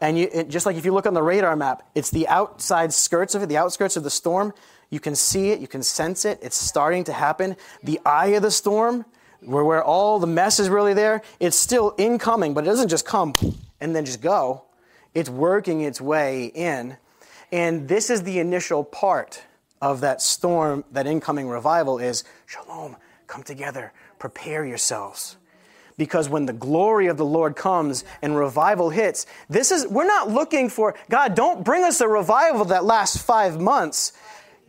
And 0.01 0.17
you, 0.17 0.29
it, 0.31 0.49
just 0.49 0.65
like 0.65 0.77
if 0.77 0.85
you 0.85 0.93
look 0.93 1.05
on 1.05 1.13
the 1.13 1.23
radar 1.23 1.55
map, 1.55 1.83
it's 1.95 2.09
the 2.09 2.27
outside 2.27 2.93
skirts 2.93 3.35
of 3.35 3.43
it, 3.43 3.49
the 3.49 3.57
outskirts 3.57 3.97
of 3.97 4.03
the 4.03 4.09
storm. 4.09 4.53
You 4.89 4.99
can 4.99 5.15
see 5.15 5.51
it, 5.51 5.59
you 5.59 5.67
can 5.67 5.83
sense 5.83 6.25
it. 6.25 6.39
It's 6.41 6.55
starting 6.55 7.03
to 7.05 7.13
happen. 7.13 7.57
The 7.83 7.99
eye 8.05 8.27
of 8.27 8.41
the 8.41 8.51
storm, 8.51 9.05
where, 9.41 9.63
where 9.63 9.83
all 9.83 10.19
the 10.19 10.27
mess 10.27 10.59
is 10.59 10.69
really 10.69 10.93
there, 10.93 11.21
it's 11.39 11.57
still 11.57 11.95
incoming, 11.97 12.53
but 12.53 12.63
it 12.63 12.67
doesn't 12.67 12.89
just 12.89 13.05
come 13.05 13.35
and 13.81 13.95
then 13.95 14.05
just 14.05 14.21
go. 14.21 14.63
It's 15.13 15.29
working 15.29 15.81
its 15.81 15.99
way 15.99 16.45
in. 16.45 16.97
And 17.51 17.87
this 17.87 18.09
is 18.09 18.23
the 18.23 18.39
initial 18.39 18.83
part 18.83 19.43
of 19.81 20.01
that 20.01 20.21
storm, 20.21 20.83
that 20.91 21.07
incoming 21.07 21.47
revival 21.47 21.99
is 21.99 22.23
shalom, 22.45 22.97
come 23.27 23.43
together, 23.43 23.93
prepare 24.17 24.65
yourselves. 24.65 25.37
Because 25.97 26.29
when 26.29 26.45
the 26.45 26.53
glory 26.53 27.07
of 27.07 27.17
the 27.17 27.25
Lord 27.25 27.57
comes 27.57 28.05
and 28.21 28.37
revival 28.37 28.89
hits, 28.89 29.25
this 29.49 29.69
is, 29.69 29.85
we're 29.87 30.07
not 30.07 30.29
looking 30.29 30.69
for, 30.69 30.95
God, 31.09 31.35
don't 31.35 31.63
bring 31.63 31.83
us 31.83 31.99
a 31.99 32.07
revival 32.07 32.65
that 32.65 32.85
lasts 32.85 33.21
five 33.21 33.59
months. 33.59 34.13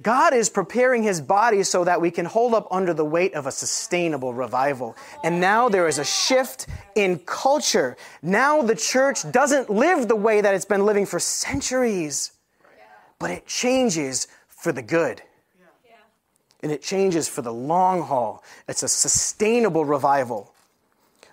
God 0.03 0.33
is 0.35 0.49
preparing 0.49 1.03
his 1.03 1.21
body 1.21 1.63
so 1.63 1.85
that 1.85 2.01
we 2.01 2.11
can 2.11 2.25
hold 2.25 2.55
up 2.55 2.67
under 2.71 2.95
the 2.95 3.05
weight 3.05 3.35
of 3.35 3.47
a 3.47 3.53
sustainable 3.53 4.33
revival. 4.33 4.97
And 5.23 5.41
now 5.41 5.69
there 5.69 5.87
is 5.87 5.99
a 5.99 6.05
shift 6.05 6.67
in 6.97 7.19
culture. 7.21 7.97
Now 8.23 8.63
the 8.63 8.75
church 8.75 9.31
doesn't 9.31 9.71
live 9.71 10.09
the 10.09 10.17
way 10.17 10.41
that 10.41 10.55
it's 10.55 10.65
been 10.65 10.87
living 10.87 11.07
for 11.07 11.21
centuries, 11.21 12.33
but 13.19 13.31
it 13.31 13.47
changes 13.47 14.27
for 14.61 14.73
the 14.73 14.83
good. 14.83 15.23
And 16.63 16.71
it 16.71 16.83
changes 16.83 17.27
for 17.27 17.41
the 17.41 17.53
long 17.53 18.03
haul. 18.03 18.45
It's 18.69 18.83
a 18.83 18.89
sustainable 18.89 19.87
revival. 19.87 20.53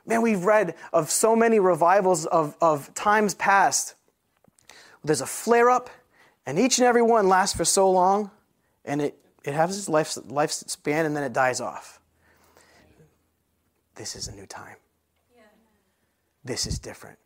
Man, 0.06 0.22
we've 0.22 0.46
read 0.46 0.74
of 0.94 1.12
so 1.12 1.36
many 1.36 1.60
revivals 1.60 2.26
of, 2.26 2.56
of 2.62 2.94
times 2.94 3.34
past. 3.34 3.96
There's 5.04 5.20
a 5.20 5.26
flare 5.26 5.70
up, 5.70 5.90
and 6.46 6.58
each 6.58 6.80
and 6.80 6.88
every 6.88 7.02
one 7.02 7.28
lasts 7.28 7.58
for 7.58 7.66
so 7.66 7.92
long, 7.92 8.32
and 8.86 9.02
it, 9.02 9.20
it 9.44 9.54
has 9.54 9.78
its 9.78 9.90
life, 9.90 10.16
lifespan, 10.16 11.06
and 11.06 11.14
then 11.14 11.24
it 11.24 11.34
dies 11.34 11.60
off. 11.60 12.00
This 13.96 14.16
is 14.16 14.30
a 14.30 14.32
new 14.34 14.46
time. 14.46 14.78
Yeah. 15.36 15.42
This 16.46 16.66
is 16.66 16.80
different 16.80 17.20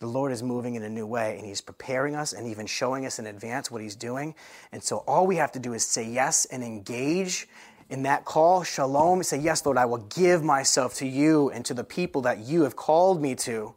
the 0.00 0.06
Lord 0.06 0.30
is 0.30 0.42
moving 0.42 0.76
in 0.76 0.82
a 0.84 0.88
new 0.88 1.06
way 1.06 1.36
and 1.36 1.46
He's 1.46 1.60
preparing 1.60 2.14
us 2.14 2.32
and 2.32 2.46
even 2.46 2.66
showing 2.66 3.04
us 3.04 3.18
in 3.18 3.26
advance 3.26 3.70
what 3.70 3.82
He's 3.82 3.96
doing. 3.96 4.34
And 4.72 4.82
so 4.82 4.98
all 5.06 5.26
we 5.26 5.36
have 5.36 5.52
to 5.52 5.58
do 5.58 5.74
is 5.74 5.84
say 5.84 6.08
yes 6.08 6.44
and 6.46 6.62
engage 6.62 7.48
in 7.90 8.02
that 8.02 8.24
call, 8.24 8.62
shalom, 8.62 9.22
say, 9.22 9.38
Yes, 9.38 9.64
Lord, 9.64 9.78
I 9.78 9.86
will 9.86 9.98
give 9.98 10.42
myself 10.42 10.94
to 10.96 11.06
you 11.06 11.50
and 11.50 11.64
to 11.64 11.74
the 11.74 11.84
people 11.84 12.22
that 12.22 12.38
you 12.38 12.62
have 12.62 12.76
called 12.76 13.20
me 13.20 13.34
to. 13.36 13.74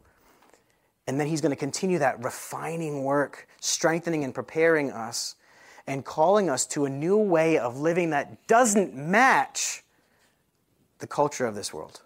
And 1.08 1.20
then 1.20 1.28
He's 1.28 1.42
going 1.42 1.52
to 1.52 1.58
continue 1.58 2.00
that 2.00 2.24
refining 2.24 3.04
work, 3.04 3.48
strengthening 3.60 4.24
and 4.24 4.34
preparing 4.34 4.92
us, 4.92 5.36
and 5.88 6.06
calling 6.06 6.50
us 6.50 6.66
to 6.68 6.86
a 6.86 6.90
new 6.90 7.18
way 7.18 7.58
of 7.58 7.80
living 7.80 8.12
that 8.12 8.48
doesn't 8.48 8.96
match 8.96 9.84
the 11.00 11.08
culture 11.08 11.46
of 11.46 11.56
this 11.56 11.74
world. 11.74 12.02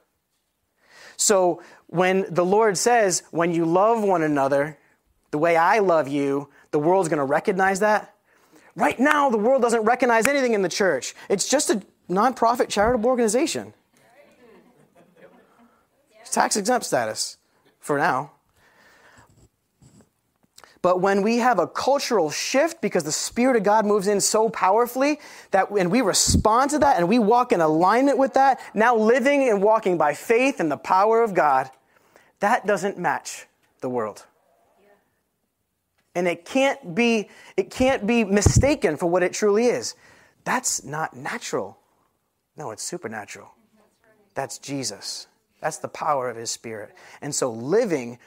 So 1.18 1.62
when 1.96 2.26
the 2.30 2.46
Lord 2.46 2.78
says, 2.78 3.24
when 3.32 3.54
you 3.54 3.66
love 3.66 4.04
one 4.04 4.22
another 4.22 4.78
the 5.32 5.38
way 5.38 5.56
I 5.58 5.80
love 5.80 6.08
you, 6.08 6.50
the 6.72 6.80
world's 6.80 7.10
going 7.10 7.20
to 7.20 7.26
recognize 7.26 7.80
that. 7.80 8.14
Right 8.76 9.00
now, 9.00 9.30
the 9.30 9.38
world 9.38 9.62
doesn't 9.62 9.84
recognize 9.84 10.28
anything 10.28 10.54
in 10.54 10.62
the 10.62 10.70
church. 10.70 11.16
It's 11.30 11.48
just 11.48 11.70
a 11.70 11.82
nonprofit 12.10 12.70
charitable 12.70 13.10
organization. 13.10 13.74
It's 16.22 16.32
tax 16.32 16.58
exempt 16.58 16.86
status 16.86 17.38
for 17.80 17.98
now. 17.98 18.32
But 20.82 21.02
when 21.02 21.24
we 21.24 21.38
have 21.38 21.58
a 21.58 21.68
cultural 21.68 22.30
shift 22.30 22.80
because 22.80 23.04
the 23.04 23.12
Spirit 23.12 23.56
of 23.56 23.64
God 23.64 23.86
moves 23.86 24.08
in 24.08 24.22
so 24.22 24.50
powerfully 24.50 25.20
that 25.52 25.72
when 25.72 25.90
we 25.90 26.02
respond 26.02 26.70
to 26.72 26.80
that 26.80 26.98
and 26.98 27.10
we 27.10 27.18
walk 27.18 27.52
in 27.52 27.60
alignment 27.60 28.18
with 28.18 28.36
that, 28.36 28.60
now 28.74 28.96
living 28.96 29.50
and 29.50 29.64
walking 29.64 29.98
by 29.98 30.14
faith 30.14 30.60
and 30.60 30.72
the 30.72 30.78
power 30.78 31.24
of 31.24 31.34
God, 31.34 31.72
that 32.46 32.68
doesn't 32.68 33.00
match 33.00 33.48
the 33.82 33.90
world. 33.90 34.24
and 36.14 36.28
it 36.28 36.46
can't 36.46 36.94
be 36.94 37.28
it 37.58 37.72
can't 37.72 38.06
be 38.06 38.24
mistaken 38.24 38.98
for 38.98 39.08
what 39.08 39.24
it 39.24 39.34
truly 39.34 39.66
is. 39.66 39.96
That's 40.44 40.84
not 40.84 41.16
natural. 41.16 41.78
No, 42.56 42.70
it's 42.70 42.84
supernatural. 42.84 43.50
That's 44.36 44.60
Jesus. 44.60 45.28
That's 45.60 45.80
the 45.80 45.88
power 45.88 46.30
of 46.30 46.38
his 46.38 46.52
spirit. 46.52 46.94
And 47.22 47.34
so 47.34 47.52
living 47.52 48.20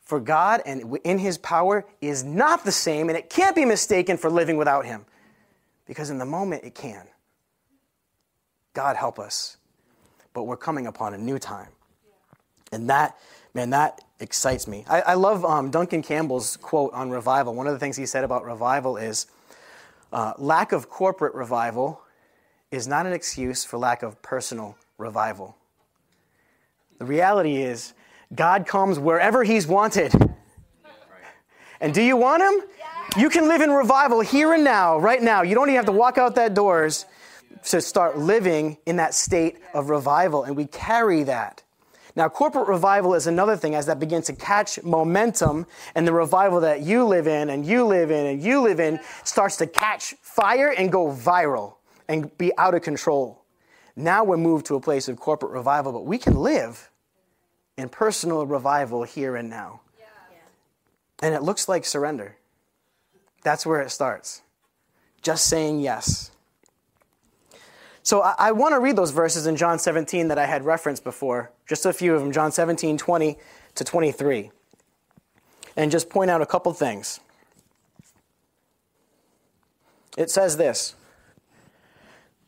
for 0.00 0.18
God 0.18 0.62
and 0.64 0.96
in 1.04 1.18
his 1.18 1.36
power 1.36 1.84
is 2.00 2.24
not 2.24 2.64
the 2.64 2.72
same 2.72 3.10
and 3.10 3.18
it 3.18 3.28
can't 3.28 3.54
be 3.54 3.66
mistaken 3.66 4.16
for 4.16 4.30
living 4.30 4.56
without 4.56 4.86
him. 4.86 5.04
Because 5.84 6.08
in 6.08 6.18
the 6.18 6.24
moment 6.24 6.64
it 6.64 6.74
can. 6.74 7.06
God 8.72 8.96
help 8.96 9.18
us. 9.18 9.58
But 10.32 10.44
we're 10.44 10.56
coming 10.56 10.86
upon 10.86 11.12
a 11.12 11.18
new 11.18 11.38
time. 11.38 11.75
And 12.72 12.90
that, 12.90 13.16
man, 13.54 13.70
that 13.70 14.00
excites 14.20 14.66
me. 14.66 14.84
I, 14.88 15.00
I 15.02 15.14
love 15.14 15.44
um, 15.44 15.70
Duncan 15.70 16.02
Campbell's 16.02 16.56
quote 16.56 16.92
on 16.92 17.10
revival. 17.10 17.54
One 17.54 17.66
of 17.66 17.72
the 17.72 17.78
things 17.78 17.96
he 17.96 18.06
said 18.06 18.24
about 18.24 18.44
revival 18.44 18.96
is 18.96 19.26
uh, 20.12 20.32
lack 20.38 20.72
of 20.72 20.88
corporate 20.88 21.34
revival 21.34 22.00
is 22.70 22.86
not 22.88 23.06
an 23.06 23.12
excuse 23.12 23.64
for 23.64 23.78
lack 23.78 24.02
of 24.02 24.20
personal 24.22 24.76
revival. 24.98 25.56
The 26.98 27.04
reality 27.04 27.56
is, 27.56 27.94
God 28.34 28.66
comes 28.66 28.98
wherever 28.98 29.44
He's 29.44 29.66
wanted. 29.66 30.12
And 31.80 31.92
do 31.92 32.02
you 32.02 32.16
want 32.16 32.42
Him? 32.42 32.68
You 33.16 33.30
can 33.30 33.48
live 33.48 33.60
in 33.60 33.70
revival 33.70 34.20
here 34.20 34.54
and 34.54 34.64
now, 34.64 34.98
right 34.98 35.22
now. 35.22 35.42
You 35.42 35.54
don't 35.54 35.68
even 35.68 35.76
have 35.76 35.86
to 35.86 35.92
walk 35.92 36.18
out 36.18 36.34
that 36.34 36.54
doors 36.54 37.06
to 37.64 37.80
start 37.80 38.18
living 38.18 38.78
in 38.86 38.96
that 38.96 39.14
state 39.14 39.58
of 39.74 39.90
revival. 39.90 40.44
And 40.44 40.56
we 40.56 40.66
carry 40.66 41.22
that. 41.24 41.62
Now, 42.16 42.30
corporate 42.30 42.66
revival 42.66 43.14
is 43.14 43.26
another 43.26 43.56
thing 43.56 43.74
as 43.74 43.84
that 43.86 44.00
begins 44.00 44.26
to 44.26 44.32
catch 44.32 44.82
momentum, 44.82 45.66
and 45.94 46.08
the 46.08 46.12
revival 46.14 46.60
that 46.60 46.80
you 46.80 47.04
live 47.04 47.26
in, 47.26 47.50
and 47.50 47.64
you 47.64 47.84
live 47.84 48.10
in, 48.10 48.26
and 48.26 48.42
you 48.42 48.62
live 48.62 48.80
in 48.80 48.98
starts 49.22 49.56
to 49.58 49.66
catch 49.66 50.14
fire 50.22 50.74
and 50.76 50.90
go 50.90 51.08
viral 51.12 51.74
and 52.08 52.36
be 52.38 52.56
out 52.56 52.74
of 52.74 52.80
control. 52.80 53.42
Now 53.96 54.24
we're 54.24 54.38
moved 54.38 54.66
to 54.66 54.76
a 54.76 54.80
place 54.80 55.08
of 55.08 55.18
corporate 55.18 55.52
revival, 55.52 55.92
but 55.92 56.06
we 56.06 56.16
can 56.16 56.34
live 56.34 56.90
in 57.76 57.90
personal 57.90 58.46
revival 58.46 59.02
here 59.02 59.36
and 59.36 59.50
now. 59.50 59.80
And 61.22 61.34
it 61.34 61.42
looks 61.42 61.68
like 61.68 61.84
surrender. 61.84 62.36
That's 63.42 63.64
where 63.64 63.80
it 63.80 63.90
starts. 63.90 64.42
Just 65.22 65.48
saying 65.48 65.80
yes. 65.80 66.30
So 68.06 68.22
I, 68.22 68.34
I 68.38 68.52
want 68.52 68.72
to 68.72 68.78
read 68.78 68.94
those 68.94 69.10
verses 69.10 69.48
in 69.48 69.56
John 69.56 69.80
17 69.80 70.28
that 70.28 70.38
I 70.38 70.46
had 70.46 70.64
referenced 70.64 71.02
before, 71.02 71.50
just 71.66 71.84
a 71.84 71.92
few 71.92 72.14
of 72.14 72.20
them, 72.20 72.30
John 72.30 72.52
17, 72.52 72.98
20 72.98 73.36
to 73.74 73.84
23, 73.84 74.52
and 75.76 75.90
just 75.90 76.08
point 76.08 76.30
out 76.30 76.40
a 76.40 76.46
couple 76.46 76.72
things. 76.72 77.18
It 80.16 80.30
says 80.30 80.56
this 80.56 80.94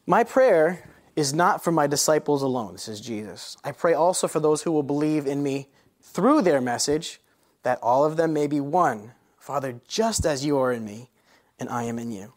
My 0.07 0.23
prayer 0.23 0.89
is 1.17 1.35
not 1.35 1.65
for 1.65 1.73
my 1.73 1.89
disciples 1.89 2.41
alone, 2.41 2.75
this 2.75 2.87
is 2.87 3.01
Jesus. 3.01 3.57
I 3.65 3.73
pray 3.73 3.95
also 3.95 4.29
for 4.29 4.39
those 4.39 4.63
who 4.63 4.71
will 4.71 4.85
believe 4.85 5.27
in 5.27 5.43
me 5.43 5.67
through 6.01 6.43
their 6.43 6.61
message, 6.61 7.21
that 7.65 7.81
all 7.83 8.05
of 8.05 8.17
them 8.17 8.33
may 8.33 8.47
be 8.47 8.61
one. 8.61 9.11
Father, 9.41 9.81
just 9.89 10.25
as 10.25 10.47
you 10.47 10.57
are 10.57 10.73
in 10.73 10.85
me, 10.85 11.11
and 11.59 11.69
I 11.69 11.83
am 11.83 11.99
in 11.99 12.13
you. 12.13 12.35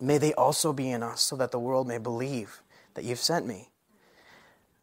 May 0.00 0.18
they 0.18 0.32
also 0.34 0.72
be 0.72 0.90
in 0.90 1.02
us, 1.02 1.20
so 1.20 1.36
that 1.36 1.50
the 1.50 1.58
world 1.58 1.86
may 1.86 1.98
believe 1.98 2.62
that 2.94 3.04
you've 3.04 3.18
sent 3.18 3.46
me. 3.46 3.68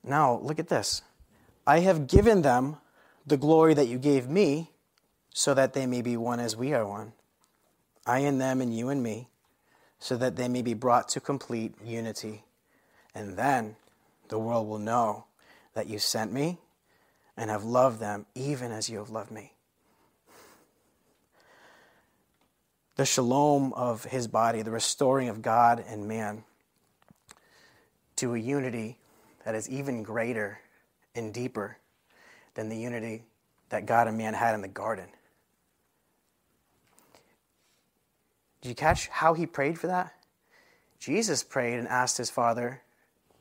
Now, 0.03 0.39
look 0.41 0.59
at 0.59 0.69
this. 0.69 1.01
I 1.65 1.79
have 1.79 2.07
given 2.07 2.43
them 2.43 2.77
the 3.25 3.37
glory 3.37 3.73
that 3.73 3.87
you 3.87 3.97
gave 3.97 4.29
me, 4.29 4.71
so 5.33 5.53
that 5.53 5.73
they 5.73 5.85
may 5.85 6.01
be 6.01 6.15
one 6.15 6.39
as 6.39 6.55
we 6.55 6.73
are 6.73 6.87
one. 6.87 7.13
I 8.05 8.19
and 8.19 8.39
them, 8.39 8.61
and 8.61 8.75
you 8.75 8.89
and 8.89 9.03
me, 9.03 9.27
so 9.99 10.15
that 10.17 10.35
they 10.35 10.47
may 10.47 10.61
be 10.61 10.73
brought 10.73 11.09
to 11.09 11.19
complete 11.19 11.73
unity. 11.83 12.45
And 13.13 13.35
then 13.35 13.75
the 14.29 14.39
world 14.39 14.67
will 14.67 14.79
know 14.79 15.25
that 15.73 15.87
you 15.87 15.99
sent 15.99 16.31
me 16.31 16.59
and 17.35 17.49
have 17.49 17.63
loved 17.63 17.99
them 17.99 18.25
even 18.35 18.71
as 18.71 18.89
you 18.89 18.99
have 18.99 19.09
loved 19.09 19.31
me. 19.31 19.56
The 22.97 23.05
shalom 23.05 23.73
of 23.73 24.03
his 24.03 24.27
body, 24.27 24.63
the 24.63 24.71
restoring 24.71 25.29
of 25.29 25.41
God 25.41 25.83
and 25.87 26.07
man 26.07 26.43
to 28.17 28.33
a 28.33 28.37
unity 28.37 28.97
that 29.45 29.55
is 29.55 29.69
even 29.69 30.03
greater 30.03 30.59
and 31.15 31.33
deeper 31.33 31.77
than 32.55 32.69
the 32.69 32.77
unity 32.77 33.23
that 33.69 33.85
God 33.85 34.07
and 34.07 34.17
man 34.17 34.33
had 34.33 34.55
in 34.55 34.61
the 34.61 34.67
garden. 34.67 35.05
Did 38.61 38.69
you 38.69 38.75
catch 38.75 39.07
how 39.07 39.35
he 39.35 39.45
prayed 39.45 39.77
for 39.77 39.87
that? 39.87 40.13
Jesus 40.99 41.43
prayed 41.43 41.77
and 41.77 41.87
asked 41.87 42.17
his 42.17 42.31
Father 42.31 42.81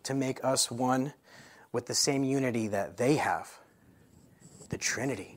to 0.02 0.14
make 0.14 0.44
us 0.44 0.70
one 0.70 1.14
with 1.72 1.86
the 1.86 1.94
same 1.94 2.22
unity 2.22 2.68
that 2.68 2.98
they 2.98 3.16
have 3.16 3.58
the 4.68 4.76
Trinity 4.76 5.35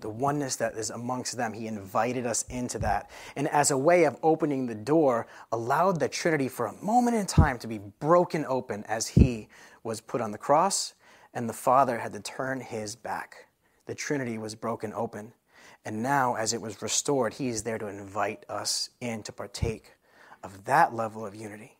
the 0.00 0.08
oneness 0.08 0.56
that 0.56 0.74
is 0.74 0.90
amongst 0.90 1.36
them. 1.36 1.52
He 1.52 1.66
invited 1.66 2.26
us 2.26 2.42
into 2.44 2.78
that. 2.80 3.10
And 3.36 3.48
as 3.48 3.70
a 3.70 3.78
way 3.78 4.04
of 4.04 4.16
opening 4.22 4.66
the 4.66 4.74
door, 4.74 5.26
allowed 5.52 6.00
the 6.00 6.08
Trinity 6.08 6.48
for 6.48 6.66
a 6.66 6.84
moment 6.84 7.16
in 7.16 7.26
time 7.26 7.58
to 7.58 7.66
be 7.66 7.78
broken 7.78 8.44
open 8.48 8.84
as 8.84 9.08
he 9.08 9.48
was 9.82 10.00
put 10.00 10.20
on 10.20 10.32
the 10.32 10.38
cross 10.38 10.94
and 11.34 11.48
the 11.48 11.54
Father 11.54 11.98
had 11.98 12.12
to 12.12 12.20
turn 12.20 12.60
his 12.60 12.96
back. 12.96 13.46
The 13.86 13.94
Trinity 13.94 14.38
was 14.38 14.54
broken 14.54 14.92
open. 14.92 15.32
And 15.84 16.02
now, 16.02 16.34
as 16.34 16.52
it 16.52 16.60
was 16.60 16.82
restored, 16.82 17.34
he 17.34 17.48
is 17.48 17.62
there 17.62 17.78
to 17.78 17.86
invite 17.86 18.44
us 18.48 18.90
in 19.00 19.22
to 19.22 19.32
partake 19.32 19.92
of 20.42 20.64
that 20.64 20.94
level 20.94 21.24
of 21.24 21.34
unity. 21.34 21.78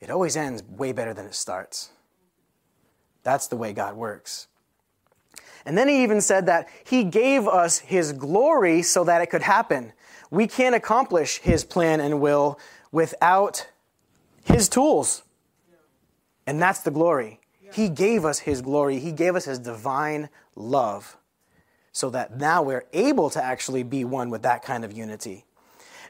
It 0.00 0.10
always 0.10 0.36
ends 0.36 0.62
way 0.62 0.92
better 0.92 1.14
than 1.14 1.26
it 1.26 1.34
starts. 1.34 1.90
That's 3.22 3.46
the 3.46 3.56
way 3.56 3.72
God 3.72 3.96
works. 3.96 4.48
And 5.66 5.76
then 5.76 5.88
he 5.88 6.04
even 6.04 6.20
said 6.20 6.46
that 6.46 6.68
he 6.84 7.04
gave 7.04 7.46
us 7.46 7.78
his 7.80 8.12
glory 8.12 8.82
so 8.82 9.04
that 9.04 9.20
it 9.20 9.26
could 9.26 9.42
happen. 9.42 9.92
We 10.30 10.46
can't 10.46 10.74
accomplish 10.74 11.38
his 11.38 11.64
plan 11.64 12.00
and 12.00 12.20
will 12.20 12.58
without 12.92 13.68
his 14.44 14.68
tools. 14.68 15.24
And 16.46 16.62
that's 16.62 16.80
the 16.80 16.92
glory. 16.92 17.40
He 17.72 17.88
gave 17.88 18.24
us 18.24 18.38
his 18.38 18.62
glory, 18.62 19.00
he 19.00 19.12
gave 19.12 19.34
us 19.34 19.44
his 19.44 19.58
divine 19.58 20.30
love 20.54 21.16
so 21.92 22.10
that 22.10 22.38
now 22.38 22.62
we're 22.62 22.84
able 22.92 23.28
to 23.30 23.42
actually 23.42 23.82
be 23.82 24.04
one 24.04 24.30
with 24.30 24.42
that 24.42 24.62
kind 24.62 24.84
of 24.84 24.92
unity. 24.92 25.44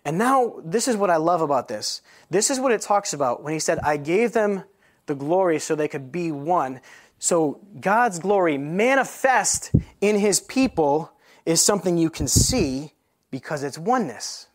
And 0.05 0.19
now, 0.19 0.55
this 0.65 0.87
is 0.87 0.97
what 0.97 1.11
I 1.11 1.17
love 1.17 1.41
about 1.41 1.67
this. 1.67 2.03
This 2.31 2.51
is 2.51 2.61
what 2.61 2.73
it 2.73 2.81
talks 2.81 3.13
about 3.13 3.43
when 3.43 3.53
he 3.53 3.59
said, 3.59 3.79
I 3.81 3.97
gave 3.97 4.33
them 4.33 4.63
the 5.07 5.15
glory 5.15 5.59
so 5.59 5.75
they 5.75 5.89
could 5.89 6.13
be 6.13 6.31
one. 6.31 6.81
So 7.19 7.61
God's 7.81 8.19
glory 8.19 8.59
manifest 8.59 9.73
in 10.01 10.19
his 10.19 10.41
people 10.41 11.13
is 11.45 11.63
something 11.63 11.97
you 11.97 12.11
can 12.11 12.29
see 12.29 12.93
because 13.31 13.63
it's 13.63 13.79
oneness. 13.79 14.49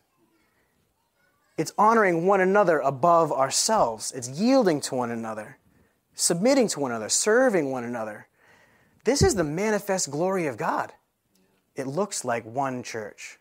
It's 1.58 1.72
honoring 1.76 2.26
one 2.26 2.40
another 2.40 2.78
above 2.78 3.32
ourselves. 3.32 4.12
It's 4.12 4.28
yielding 4.28 4.80
to 4.82 4.94
one 4.94 5.10
another, 5.10 5.58
submitting 6.14 6.68
to 6.68 6.80
one 6.80 6.92
another, 6.92 7.08
serving 7.08 7.70
one 7.70 7.84
another. 7.84 8.28
This 9.04 9.22
is 9.22 9.34
the 9.34 9.44
manifest 9.44 10.10
glory 10.10 10.46
of 10.46 10.56
God. 10.56 10.92
It 11.74 11.86
looks 11.86 12.24
like 12.24 12.44
one 12.44 12.82
church. 12.82 13.38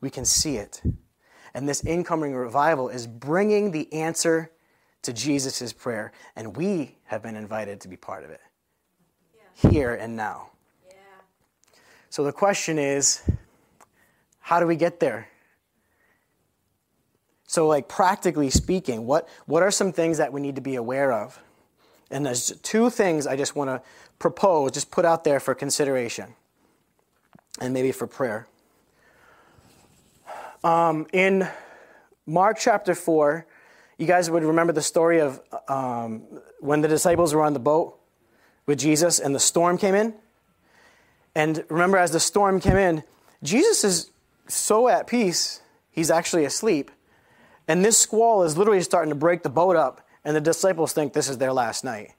We 0.00 0.10
can 0.10 0.24
see 0.24 0.56
it. 0.56 0.82
And 1.54 1.68
this 1.68 1.84
incoming 1.84 2.34
revival 2.34 2.88
is 2.88 3.06
bringing 3.06 3.70
the 3.70 3.92
answer 3.92 4.50
to 5.02 5.12
Jesus' 5.12 5.72
prayer, 5.72 6.12
and 6.36 6.56
we 6.56 6.96
have 7.04 7.22
been 7.22 7.36
invited 7.36 7.80
to 7.82 7.88
be 7.88 7.96
part 7.96 8.24
of 8.24 8.30
it 8.30 8.40
yeah. 9.34 9.70
here 9.70 9.94
and 9.94 10.16
now. 10.16 10.50
Yeah. 10.88 10.94
So 12.10 12.24
the 12.24 12.32
question 12.32 12.78
is 12.78 13.22
how 14.40 14.60
do 14.60 14.66
we 14.66 14.76
get 14.76 14.98
there? 15.00 15.28
So, 17.46 17.66
like 17.66 17.88
practically 17.88 18.50
speaking, 18.50 19.06
what, 19.06 19.28
what 19.46 19.62
are 19.62 19.70
some 19.70 19.92
things 19.92 20.18
that 20.18 20.32
we 20.32 20.40
need 20.40 20.54
to 20.56 20.60
be 20.60 20.74
aware 20.74 21.12
of? 21.12 21.40
And 22.10 22.24
there's 22.24 22.52
two 22.62 22.90
things 22.90 23.26
I 23.26 23.36
just 23.36 23.56
want 23.56 23.68
to 23.68 23.82
propose, 24.18 24.72
just 24.72 24.90
put 24.90 25.04
out 25.04 25.24
there 25.24 25.40
for 25.40 25.54
consideration 25.54 26.34
and 27.60 27.72
maybe 27.72 27.92
for 27.92 28.06
prayer. 28.06 28.46
Um, 30.62 31.06
in 31.12 31.48
Mark 32.26 32.58
chapter 32.58 32.94
4, 32.94 33.46
you 33.98 34.06
guys 34.06 34.30
would 34.30 34.44
remember 34.44 34.72
the 34.72 34.82
story 34.82 35.20
of 35.20 35.40
um, 35.68 36.22
when 36.60 36.80
the 36.80 36.88
disciples 36.88 37.34
were 37.34 37.42
on 37.42 37.52
the 37.52 37.58
boat 37.58 37.98
with 38.64 38.78
Jesus 38.78 39.18
and 39.18 39.34
the 39.34 39.40
storm 39.40 39.76
came 39.76 39.94
in. 39.94 40.14
And 41.34 41.64
remember, 41.68 41.98
as 41.98 42.12
the 42.12 42.20
storm 42.20 42.60
came 42.60 42.76
in, 42.76 43.02
Jesus 43.42 43.84
is 43.84 44.10
so 44.46 44.88
at 44.88 45.06
peace, 45.06 45.60
he's 45.90 46.10
actually 46.10 46.44
asleep. 46.44 46.90
And 47.66 47.84
this 47.84 47.98
squall 47.98 48.44
is 48.44 48.56
literally 48.56 48.80
starting 48.82 49.10
to 49.10 49.14
break 49.14 49.42
the 49.42 49.50
boat 49.50 49.76
up, 49.76 50.06
and 50.24 50.34
the 50.34 50.40
disciples 50.40 50.92
think 50.92 51.12
this 51.12 51.28
is 51.28 51.38
their 51.38 51.52
last 51.52 51.84
night. 51.84 52.12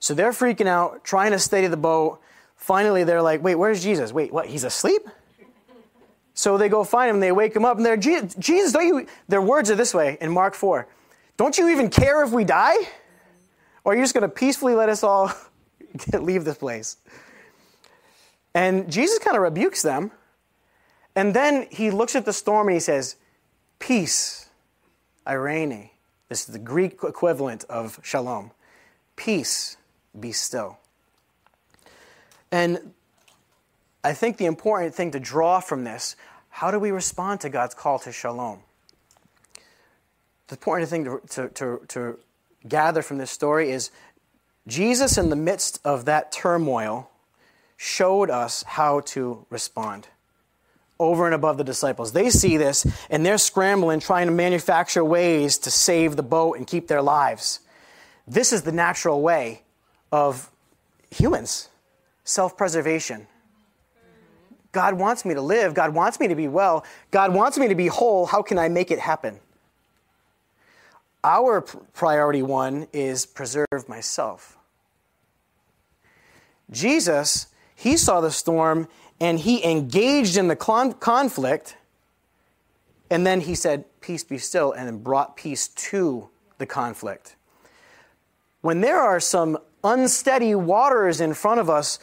So 0.00 0.12
they're 0.12 0.32
freaking 0.32 0.66
out, 0.66 1.04
trying 1.04 1.32
to 1.32 1.38
steady 1.38 1.66
the 1.66 1.76
boat. 1.76 2.20
Finally, 2.56 3.04
they're 3.04 3.22
like, 3.22 3.42
wait, 3.42 3.54
where's 3.54 3.82
Jesus? 3.82 4.12
Wait, 4.12 4.32
what? 4.32 4.46
He's 4.46 4.64
asleep? 4.64 5.02
So 6.34 6.56
they 6.56 6.68
go 6.68 6.84
find 6.84 7.10
him, 7.10 7.20
they 7.20 7.32
wake 7.32 7.54
him 7.54 7.64
up, 7.64 7.76
and 7.76 7.86
they're, 7.86 7.96
Jesus, 7.96 8.72
don't 8.72 8.86
you, 8.86 9.06
their 9.28 9.42
words 9.42 9.70
are 9.70 9.74
this 9.74 9.92
way 9.94 10.18
in 10.20 10.30
Mark 10.30 10.54
4. 10.54 10.86
Don't 11.38 11.56
you 11.56 11.70
even 11.70 11.88
care 11.88 12.22
if 12.24 12.32
we 12.32 12.44
die? 12.44 12.76
Or 13.84 13.92
are 13.92 13.96
you 13.96 14.02
just 14.02 14.12
going 14.12 14.22
to 14.22 14.28
peacefully 14.28 14.74
let 14.74 14.90
us 14.90 15.02
all 15.02 15.32
leave 16.12 16.44
this 16.44 16.58
place? 16.58 16.98
And 18.54 18.90
Jesus 18.92 19.18
kind 19.20 19.36
of 19.36 19.42
rebukes 19.42 19.80
them. 19.80 20.10
And 21.14 21.32
then 21.32 21.68
he 21.70 21.90
looks 21.90 22.14
at 22.16 22.24
the 22.24 22.32
storm 22.32 22.68
and 22.68 22.74
he 22.74 22.80
says, 22.80 23.16
Peace, 23.78 24.48
eirene. 25.26 25.90
This 26.28 26.40
is 26.40 26.52
the 26.52 26.58
Greek 26.58 26.98
equivalent 27.02 27.64
of 27.64 28.00
shalom. 28.02 28.50
Peace, 29.16 29.76
be 30.18 30.32
still. 30.32 30.78
And 32.50 32.94
I 34.02 34.12
think 34.12 34.36
the 34.36 34.46
important 34.46 34.94
thing 34.94 35.12
to 35.12 35.20
draw 35.20 35.60
from 35.60 35.84
this 35.84 36.16
how 36.50 36.72
do 36.72 36.80
we 36.80 36.90
respond 36.90 37.40
to 37.42 37.48
God's 37.48 37.74
call 37.74 38.00
to 38.00 38.10
shalom? 38.10 38.60
The 40.48 40.54
important 40.54 40.90
thing 40.90 41.04
to, 41.04 41.20
to, 41.30 41.48
to, 41.48 41.80
to 41.88 42.18
gather 42.66 43.02
from 43.02 43.18
this 43.18 43.30
story 43.30 43.70
is 43.70 43.90
Jesus, 44.66 45.16
in 45.16 45.30
the 45.30 45.36
midst 45.36 45.80
of 45.84 46.04
that 46.06 46.32
turmoil, 46.32 47.10
showed 47.76 48.28
us 48.28 48.62
how 48.64 49.00
to 49.00 49.46
respond 49.50 50.08
over 50.98 51.26
and 51.26 51.34
above 51.34 51.58
the 51.58 51.64
disciples. 51.64 52.12
They 52.12 52.28
see 52.28 52.56
this 52.56 52.86
and 53.08 53.24
they're 53.24 53.38
scrambling, 53.38 54.00
trying 54.00 54.26
to 54.26 54.32
manufacture 54.32 55.04
ways 55.04 55.58
to 55.58 55.70
save 55.70 56.16
the 56.16 56.22
boat 56.22 56.58
and 56.58 56.66
keep 56.66 56.88
their 56.88 57.02
lives. 57.02 57.60
This 58.26 58.52
is 58.52 58.62
the 58.62 58.72
natural 58.72 59.22
way 59.22 59.62
of 60.12 60.50
humans 61.10 61.68
self 62.24 62.56
preservation. 62.56 63.26
God 64.72 64.94
wants 64.94 65.24
me 65.24 65.32
to 65.32 65.40
live. 65.40 65.72
God 65.72 65.94
wants 65.94 66.20
me 66.20 66.28
to 66.28 66.34
be 66.34 66.46
well. 66.46 66.84
God 67.10 67.32
wants 67.32 67.56
me 67.56 67.68
to 67.68 67.74
be 67.74 67.86
whole. 67.86 68.26
How 68.26 68.42
can 68.42 68.58
I 68.58 68.68
make 68.68 68.90
it 68.90 68.98
happen? 68.98 69.40
Our 71.28 71.60
priority 71.60 72.40
one 72.40 72.86
is 72.90 73.26
preserve 73.26 73.86
myself. 73.86 74.56
Jesus, 76.70 77.48
he 77.74 77.98
saw 77.98 78.22
the 78.22 78.30
storm 78.30 78.88
and 79.20 79.38
he 79.38 79.62
engaged 79.62 80.38
in 80.38 80.48
the 80.48 80.56
con- 80.56 80.94
conflict, 80.94 81.76
and 83.10 83.26
then 83.26 83.42
he 83.42 83.54
said, 83.54 83.84
Peace 84.00 84.24
be 84.24 84.38
still, 84.38 84.72
and 84.72 85.04
brought 85.04 85.36
peace 85.36 85.68
to 85.68 86.30
the 86.56 86.64
conflict. 86.64 87.36
When 88.62 88.80
there 88.80 89.00
are 89.00 89.20
some 89.20 89.58
unsteady 89.84 90.54
waters 90.54 91.20
in 91.20 91.34
front 91.34 91.60
of 91.60 91.68
us, 91.68 91.98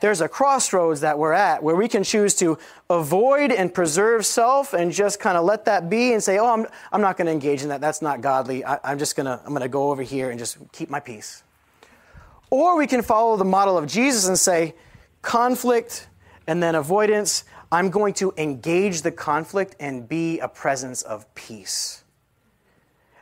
there's 0.00 0.20
a 0.20 0.28
crossroads 0.28 1.00
that 1.00 1.18
we're 1.18 1.32
at 1.32 1.62
where 1.62 1.74
we 1.74 1.88
can 1.88 2.04
choose 2.04 2.34
to 2.36 2.58
avoid 2.90 3.50
and 3.50 3.72
preserve 3.72 4.26
self 4.26 4.74
and 4.74 4.92
just 4.92 5.20
kind 5.20 5.38
of 5.38 5.44
let 5.44 5.64
that 5.64 5.88
be 5.88 6.12
and 6.12 6.22
say, 6.22 6.38
oh, 6.38 6.52
I'm, 6.52 6.66
I'm 6.92 7.00
not 7.00 7.16
going 7.16 7.26
to 7.26 7.32
engage 7.32 7.62
in 7.62 7.70
that. 7.70 7.80
That's 7.80 8.02
not 8.02 8.20
godly. 8.20 8.64
I, 8.64 8.78
I'm 8.84 8.98
just 8.98 9.16
going 9.16 9.26
to, 9.26 9.40
I'm 9.44 9.50
going 9.50 9.62
to 9.62 9.68
go 9.68 9.90
over 9.90 10.02
here 10.02 10.30
and 10.30 10.38
just 10.38 10.58
keep 10.72 10.90
my 10.90 11.00
peace. 11.00 11.42
Or 12.50 12.76
we 12.76 12.86
can 12.86 13.02
follow 13.02 13.36
the 13.36 13.44
model 13.44 13.78
of 13.78 13.86
Jesus 13.86 14.28
and 14.28 14.38
say, 14.38 14.74
conflict 15.22 16.08
and 16.46 16.62
then 16.62 16.74
avoidance. 16.74 17.44
I'm 17.72 17.90
going 17.90 18.14
to 18.14 18.32
engage 18.36 19.02
the 19.02 19.10
conflict 19.10 19.76
and 19.80 20.08
be 20.08 20.38
a 20.40 20.48
presence 20.48 21.02
of 21.02 21.32
peace. 21.34 22.04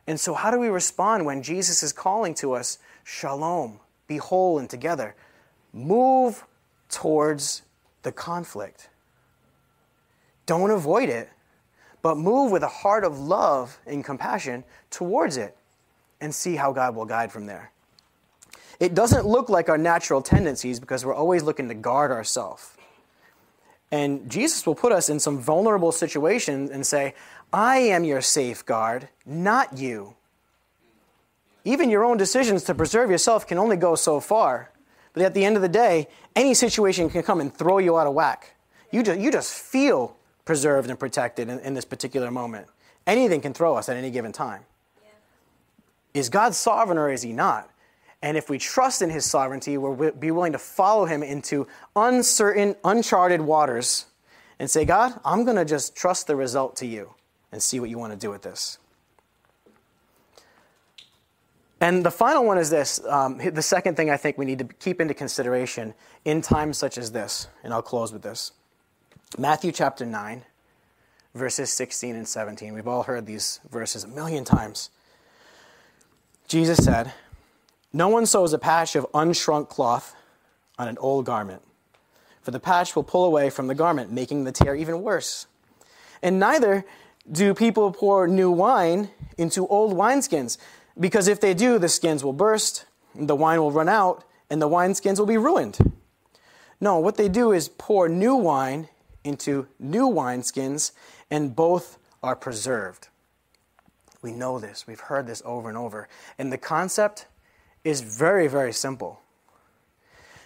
And 0.07 0.21
so, 0.21 0.35
how 0.35 0.51
do 0.51 0.59
we 0.59 0.69
respond 0.69 1.25
when 1.25 1.43
Jesus 1.43 1.83
is 1.83 1.93
calling 1.93 2.35
to 2.35 2.53
us, 2.53 2.79
shalom, 3.05 3.81
be 4.07 4.19
whole 4.19 4.59
and 4.59 4.69
together? 4.69 5.15
Move 5.73 6.45
towards 6.95 7.63
the 8.03 8.13
conflict. 8.13 8.89
Don't 10.47 10.71
avoid 10.71 11.09
it, 11.09 11.29
but 12.03 12.17
move 12.17 12.53
with 12.53 12.63
a 12.63 12.69
heart 12.69 13.05
of 13.05 13.19
love 13.19 13.79
and 13.87 14.05
compassion 14.05 14.65
towards 14.91 15.37
it 15.37 15.57
and 16.21 16.35
see 16.35 16.57
how 16.57 16.73
God 16.73 16.95
will 16.95 17.07
guide 17.07 17.33
from 17.33 17.47
there. 17.47 17.73
It 18.81 18.95
doesn't 18.95 19.27
look 19.27 19.49
like 19.49 19.69
our 19.69 19.79
natural 19.79 20.21
tendencies 20.21 20.81
because 20.81 21.05
we're 21.05 21.15
always 21.15 21.43
looking 21.43 21.69
to 21.69 21.75
guard 21.75 22.11
ourselves. 22.11 22.71
And 23.91 24.29
Jesus 24.29 24.67
will 24.67 24.75
put 24.75 24.93
us 24.93 25.09
in 25.09 25.21
some 25.21 25.39
vulnerable 25.39 25.93
situations 25.93 26.71
and 26.71 26.87
say, 26.87 27.15
I 27.53 27.79
am 27.79 28.05
your 28.05 28.21
safeguard, 28.21 29.09
not 29.25 29.79
you. 29.79 30.17
Even 31.65 31.89
your 31.89 32.05
own 32.05 32.17
decisions 32.17 32.65
to 32.65 32.75
preserve 32.75 33.11
yourself 33.11 33.47
can 33.47 33.59
only 33.59 33.77
go 33.77 33.95
so 33.95 34.21
far. 34.21 34.71
But 35.15 35.23
at 35.23 35.33
the 35.33 35.45
end 35.45 35.57
of 35.57 35.63
the 35.63 35.69
day, 35.69 36.09
any 36.37 36.53
situation 36.53 37.09
can 37.09 37.23
come 37.23 37.41
and 37.41 37.55
throw 37.55 37.79
you 37.79 37.97
out 37.97 38.07
of 38.07 38.15
whack. 38.15 38.55
You 38.91 39.03
just, 39.03 39.21
you 39.21 39.33
just 39.33 39.53
feel 39.53 40.17
preserved 40.45 40.91
and 40.91 40.99
protected 40.99 41.49
in, 41.49 41.61
in 41.61 41.75
this 41.75 41.85
particular 41.85 42.31
moment. 42.31 42.67
Anything 43.07 43.41
can 43.41 43.55
throw 43.55 43.77
us 43.77 43.89
at 43.89 43.97
any 43.97 44.11
given 44.11 44.33
time. 44.33 44.63
Yeah. 45.03 45.11
Is 46.21 46.29
God 46.29 46.55
sovereign 46.55 46.99
or 46.99 47.11
is 47.11 47.23
he 47.23 47.33
not? 47.33 47.71
And 48.23 48.37
if 48.37 48.49
we 48.49 48.59
trust 48.59 49.03
in 49.03 49.11
his 49.11 49.25
sovereignty, 49.25 49.79
we'll 49.79 50.13
be 50.13 50.31
willing 50.31 50.53
to 50.53 50.59
follow 50.59 51.05
him 51.05 51.23
into 51.23 51.67
uncertain, 51.95 52.75
uncharted 52.83 53.41
waters 53.41 54.07
and 54.59 54.71
say, 54.71 54.85
God, 54.85 55.19
I'm 55.25 55.45
going 55.45 55.57
to 55.57 55.65
just 55.65 55.95
trust 55.95 56.27
the 56.27 56.35
result 56.35 56.77
to 56.77 56.87
you 56.87 57.15
and 57.53 57.63
see 57.63 57.81
what 57.81 57.91
you 57.91 57.99
want 57.99 58.13
to 58.13 58.19
do 58.19 58.31
with 58.31 58.43
this. 58.43 58.79
And 61.85 62.03
the 62.03 62.11
final 62.11 62.47
one 62.47 62.57
is 62.57 62.71
this 62.71 62.99
um, 63.05 63.37
the 63.37 63.61
second 63.61 63.95
thing 63.95 64.09
I 64.09 64.17
think 64.17 64.39
we 64.39 64.47
need 64.47 64.59
to 64.59 64.65
keep 64.65 65.03
into 65.03 65.13
consideration 65.13 65.93
in 66.25 66.41
times 66.41 66.79
such 66.79 66.97
as 66.97 67.13
this. 67.13 67.49
And 67.63 67.75
I'll 67.75 67.83
close 67.83 68.11
with 68.11 68.23
this 68.23 68.53
Matthew 69.37 69.71
chapter 69.71 70.07
9, 70.07 70.47
verses 71.35 71.69
16 71.69 72.17
and 72.17 72.27
17. 72.27 72.73
We've 72.73 72.89
all 72.89 73.03
heard 73.03 73.27
these 73.27 73.61
verses 73.71 74.03
a 74.03 74.09
million 74.09 74.45
times. 74.45 74.89
Jesus 76.49 76.83
said, 76.83 77.13
no 77.93 78.09
one 78.09 78.25
sews 78.25 78.55
a 78.55 78.59
patch 78.59 78.97
of 78.97 79.05
unshrunk 79.13 79.69
cloth 79.69 80.17
on 80.79 80.89
an 80.89 80.97
old 80.97 81.27
garment, 81.27 81.61
for 82.41 82.51
the 82.51 82.61
patch 82.61 82.97
will 82.97 83.05
pull 83.05 83.27
away 83.27 83.51
from 83.51 83.67
the 83.67 83.75
garment, 83.75 84.11
making 84.11 84.45
the 84.45 84.53
tear 84.53 84.75
even 84.75 85.03
worse. 85.03 85.47
And 86.23 86.41
neither 86.41 86.87
do 87.31 87.53
people 87.53 87.93
pour 87.93 88.27
new 88.27 88.51
wine 88.51 89.11
into 89.37 89.67
old 89.67 89.93
wineskins, 89.93 90.57
because 90.99 91.29
if 91.29 91.41
they 91.41 91.55
do, 91.55 91.79
the 91.79 91.89
skins 91.89 92.23
will 92.23 92.33
burst, 92.33 92.87
the 93.15 93.37
wine 93.37 93.61
will 93.61 93.73
run 93.73 93.89
out, 93.89 94.25
and 94.51 94.61
the 94.61 94.69
wineskins 94.69 95.19
will 95.19 95.27
be 95.27 95.39
ruined. 95.39 95.79
No, 96.81 96.99
what 96.99 97.17
they 97.17 97.29
do 97.29 97.53
is 97.53 97.69
pour 97.69 98.09
new 98.09 98.37
wine 98.37 98.89
into 99.23 99.67
new 99.79 100.09
wineskins, 100.09 100.93
and 101.31 101.57
both 101.57 101.99
are 102.23 102.37
preserved. 102.37 103.09
We 104.23 104.33
know 104.33 104.59
this. 104.59 104.87
We've 104.87 105.01
heard 105.01 105.27
this 105.27 105.43
over 105.45 105.69
and 105.69 105.77
over. 105.77 106.09
And 106.39 106.53
the 106.53 106.59
concept 106.59 107.27
is 107.85 108.01
very, 108.01 108.49
very 108.49 108.73
simple. 108.73 109.21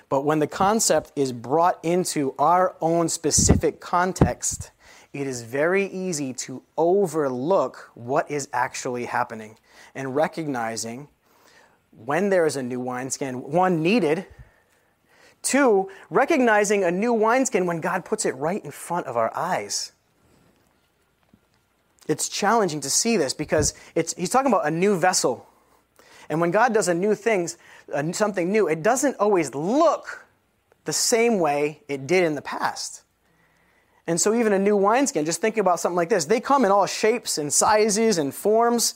But 0.08 0.22
when 0.24 0.38
the 0.38 0.46
concept 0.46 1.12
is 1.14 1.32
brought 1.32 1.78
into 1.84 2.34
our 2.38 2.74
own 2.80 3.08
specific 3.08 3.80
context, 3.80 4.70
it 5.12 5.26
is 5.26 5.42
very 5.42 5.86
easy 5.86 6.32
to 6.34 6.62
overlook 6.76 7.90
what 7.94 8.30
is 8.30 8.48
actually 8.52 9.06
happening 9.06 9.56
and 9.94 10.14
recognizing 10.14 11.08
when 12.04 12.28
there 12.28 12.46
is 12.46 12.56
a 12.56 12.62
new 12.62 12.78
wineskin, 12.78 13.50
one 13.50 13.82
needed, 13.82 14.26
two, 15.42 15.90
recognizing 16.10 16.84
a 16.84 16.90
new 16.90 17.12
wineskin 17.12 17.66
when 17.66 17.80
God 17.80 18.04
puts 18.04 18.24
it 18.24 18.34
right 18.36 18.64
in 18.64 18.70
front 18.70 19.06
of 19.06 19.16
our 19.16 19.34
eyes. 19.36 19.92
It's 22.06 22.28
challenging 22.28 22.80
to 22.80 22.90
see 22.90 23.16
this 23.16 23.34
because 23.34 23.74
he's 23.94 24.30
talking 24.30 24.52
about 24.52 24.66
a 24.66 24.70
new 24.70 24.98
vessel 24.98 25.48
and 26.28 26.40
when 26.40 26.50
God 26.50 26.74
does 26.74 26.88
a 26.88 26.94
new 26.94 27.14
thing, 27.14 27.48
something 28.12 28.52
new, 28.52 28.68
it 28.68 28.82
doesn't 28.82 29.16
always 29.18 29.54
look 29.54 30.26
the 30.84 30.92
same 30.92 31.38
way 31.38 31.80
it 31.88 32.06
did 32.06 32.24
in 32.24 32.34
the 32.34 32.42
past. 32.42 33.02
And 34.08 34.18
so, 34.18 34.34
even 34.34 34.54
a 34.54 34.58
new 34.58 34.74
wineskin, 34.74 35.26
just 35.26 35.42
think 35.42 35.58
about 35.58 35.80
something 35.80 35.96
like 35.96 36.08
this. 36.08 36.24
They 36.24 36.40
come 36.40 36.64
in 36.64 36.72
all 36.72 36.86
shapes 36.86 37.36
and 37.36 37.52
sizes 37.52 38.16
and 38.16 38.34
forms. 38.34 38.94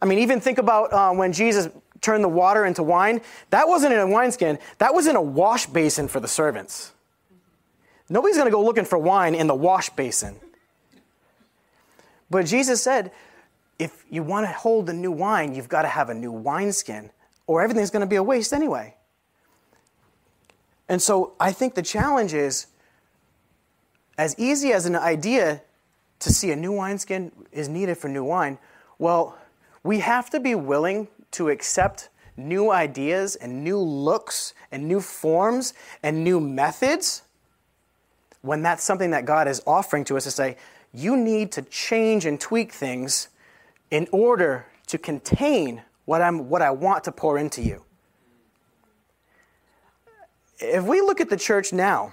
I 0.00 0.06
mean, 0.06 0.18
even 0.20 0.40
think 0.40 0.56
about 0.56 0.92
uh, 0.94 1.12
when 1.12 1.34
Jesus 1.34 1.68
turned 2.00 2.24
the 2.24 2.28
water 2.28 2.64
into 2.64 2.82
wine. 2.82 3.20
That 3.50 3.68
wasn't 3.68 3.92
in 3.92 4.00
a 4.00 4.06
wineskin, 4.06 4.58
that 4.78 4.94
was 4.94 5.06
in 5.06 5.14
a 5.14 5.20
wash 5.20 5.66
basin 5.66 6.08
for 6.08 6.20
the 6.20 6.26
servants. 6.26 6.92
Nobody's 8.08 8.36
going 8.36 8.46
to 8.46 8.50
go 8.50 8.64
looking 8.64 8.86
for 8.86 8.98
wine 8.98 9.34
in 9.34 9.46
the 9.46 9.54
wash 9.54 9.90
basin. 9.90 10.36
But 12.30 12.46
Jesus 12.46 12.82
said, 12.82 13.12
if 13.78 14.04
you 14.08 14.22
want 14.22 14.46
to 14.46 14.52
hold 14.52 14.86
the 14.86 14.94
new 14.94 15.12
wine, 15.12 15.54
you've 15.54 15.68
got 15.68 15.82
to 15.82 15.88
have 15.88 16.08
a 16.08 16.14
new 16.14 16.32
wineskin, 16.32 17.10
or 17.46 17.60
everything's 17.60 17.90
going 17.90 18.00
to 18.00 18.06
be 18.06 18.16
a 18.16 18.22
waste 18.22 18.54
anyway. 18.54 18.96
And 20.88 21.02
so 21.02 21.34
I 21.38 21.52
think 21.52 21.74
the 21.74 21.82
challenge 21.82 22.32
is 22.32 22.66
as 24.20 24.38
easy 24.38 24.70
as 24.70 24.84
an 24.84 24.96
idea 24.96 25.62
to 26.18 26.30
see 26.30 26.50
a 26.50 26.56
new 26.56 26.72
wineskin 26.72 27.32
is 27.52 27.70
needed 27.70 27.96
for 27.96 28.06
new 28.06 28.22
wine, 28.22 28.58
well, 28.98 29.38
we 29.82 30.00
have 30.00 30.28
to 30.28 30.38
be 30.38 30.54
willing 30.54 31.08
to 31.30 31.48
accept 31.48 32.10
new 32.36 32.70
ideas 32.70 33.34
and 33.36 33.64
new 33.64 33.78
looks 33.78 34.52
and 34.70 34.86
new 34.86 35.00
forms 35.00 35.72
and 36.02 36.22
new 36.22 36.38
methods 36.38 37.22
when 38.42 38.60
that's 38.60 38.84
something 38.84 39.10
that 39.10 39.24
God 39.24 39.48
is 39.48 39.62
offering 39.66 40.04
to 40.04 40.18
us 40.18 40.24
to 40.24 40.30
say, 40.30 40.58
you 40.92 41.16
need 41.16 41.50
to 41.52 41.62
change 41.62 42.26
and 42.26 42.38
tweak 42.38 42.72
things 42.72 43.28
in 43.90 44.06
order 44.12 44.66
to 44.88 44.98
contain 44.98 45.80
what, 46.04 46.20
I'm, 46.20 46.50
what 46.50 46.60
I 46.60 46.72
want 46.72 47.04
to 47.04 47.12
pour 47.12 47.38
into 47.38 47.62
you. 47.62 47.82
If 50.58 50.84
we 50.84 51.00
look 51.00 51.22
at 51.22 51.30
the 51.30 51.38
church 51.38 51.72
now 51.72 52.12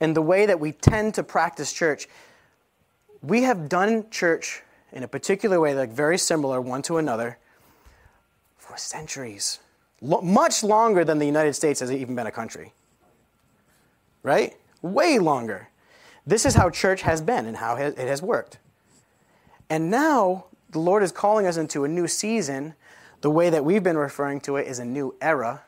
and 0.00 0.14
the 0.14 0.22
way 0.22 0.46
that 0.46 0.60
we 0.60 0.72
tend 0.72 1.14
to 1.14 1.22
practice 1.22 1.72
church, 1.72 2.08
we 3.22 3.42
have 3.42 3.68
done 3.68 4.10
church 4.10 4.62
in 4.92 5.02
a 5.02 5.08
particular 5.08 5.60
way, 5.60 5.74
like 5.74 5.90
very 5.90 6.18
similar 6.18 6.60
one 6.60 6.82
to 6.82 6.98
another, 6.98 7.38
for 8.56 8.76
centuries. 8.76 9.60
Lo- 10.00 10.20
much 10.20 10.62
longer 10.62 11.04
than 11.04 11.18
the 11.18 11.26
United 11.26 11.54
States 11.54 11.80
has 11.80 11.90
even 11.90 12.14
been 12.14 12.26
a 12.26 12.32
country. 12.32 12.72
Right? 14.22 14.56
Way 14.82 15.18
longer. 15.18 15.68
This 16.26 16.44
is 16.44 16.54
how 16.54 16.70
church 16.70 17.02
has 17.02 17.20
been 17.20 17.46
and 17.46 17.56
how 17.56 17.76
it 17.76 17.96
has 17.96 18.20
worked. 18.20 18.58
And 19.70 19.90
now 19.90 20.46
the 20.70 20.80
Lord 20.80 21.02
is 21.02 21.12
calling 21.12 21.46
us 21.46 21.56
into 21.56 21.84
a 21.84 21.88
new 21.88 22.08
season. 22.08 22.74
The 23.20 23.30
way 23.30 23.50
that 23.50 23.64
we've 23.64 23.82
been 23.82 23.96
referring 23.96 24.40
to 24.42 24.56
it 24.56 24.66
is 24.66 24.78
a 24.78 24.84
new 24.84 25.14
era. 25.20 25.62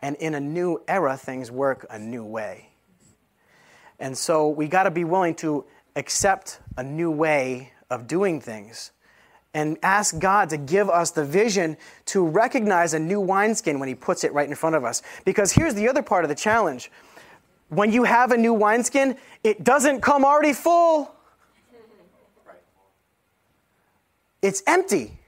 And 0.00 0.14
in 0.16 0.34
a 0.34 0.40
new 0.40 0.82
era, 0.86 1.16
things 1.16 1.50
work 1.50 1.86
a 1.90 1.98
new 1.98 2.24
way. 2.24 2.68
And 3.98 4.16
so 4.16 4.48
we 4.48 4.68
got 4.68 4.84
to 4.84 4.90
be 4.90 5.04
willing 5.04 5.34
to 5.36 5.64
accept 5.94 6.60
a 6.76 6.82
new 6.82 7.10
way 7.10 7.72
of 7.90 8.06
doing 8.06 8.40
things 8.40 8.92
and 9.54 9.78
ask 9.82 10.18
God 10.18 10.50
to 10.50 10.58
give 10.58 10.90
us 10.90 11.12
the 11.12 11.24
vision 11.24 11.78
to 12.06 12.26
recognize 12.26 12.92
a 12.92 12.98
new 12.98 13.20
wineskin 13.20 13.80
when 13.80 13.88
He 13.88 13.94
puts 13.94 14.22
it 14.22 14.32
right 14.34 14.48
in 14.48 14.54
front 14.54 14.76
of 14.76 14.84
us. 14.84 15.02
Because 15.24 15.52
here's 15.52 15.74
the 15.74 15.88
other 15.88 16.02
part 16.02 16.24
of 16.24 16.28
the 16.28 16.34
challenge 16.34 16.90
when 17.68 17.90
you 17.90 18.04
have 18.04 18.30
a 18.30 18.36
new 18.36 18.52
wineskin, 18.52 19.16
it 19.42 19.64
doesn't 19.64 20.00
come 20.00 20.24
already 20.24 20.52
full, 20.52 21.10
it's 24.42 24.62
empty. 24.66 25.18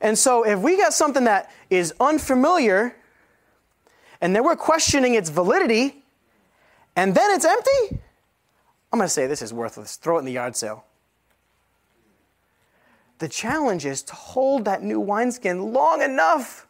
And 0.00 0.16
so 0.18 0.44
if 0.44 0.58
we 0.58 0.76
got 0.76 0.92
something 0.92 1.24
that 1.24 1.50
is 1.70 1.92
unfamiliar, 2.00 2.96
and 4.20 4.34
then 4.34 4.42
we're 4.42 4.56
questioning 4.56 5.14
its 5.14 5.28
validity, 5.28 6.02
and 6.98 7.14
then 7.14 7.30
it's 7.30 7.44
empty, 7.44 8.00
I'm 8.92 8.98
going 8.98 9.06
to 9.06 9.08
say 9.08 9.28
this 9.28 9.40
is 9.40 9.54
worthless. 9.54 9.94
Throw 9.94 10.16
it 10.16 10.20
in 10.20 10.24
the 10.24 10.32
yard 10.32 10.56
sale. 10.56 10.84
The 13.20 13.28
challenge 13.28 13.86
is 13.86 14.02
to 14.02 14.14
hold 14.16 14.64
that 14.64 14.82
new 14.82 14.98
wineskin 14.98 15.72
long 15.72 16.02
enough 16.02 16.66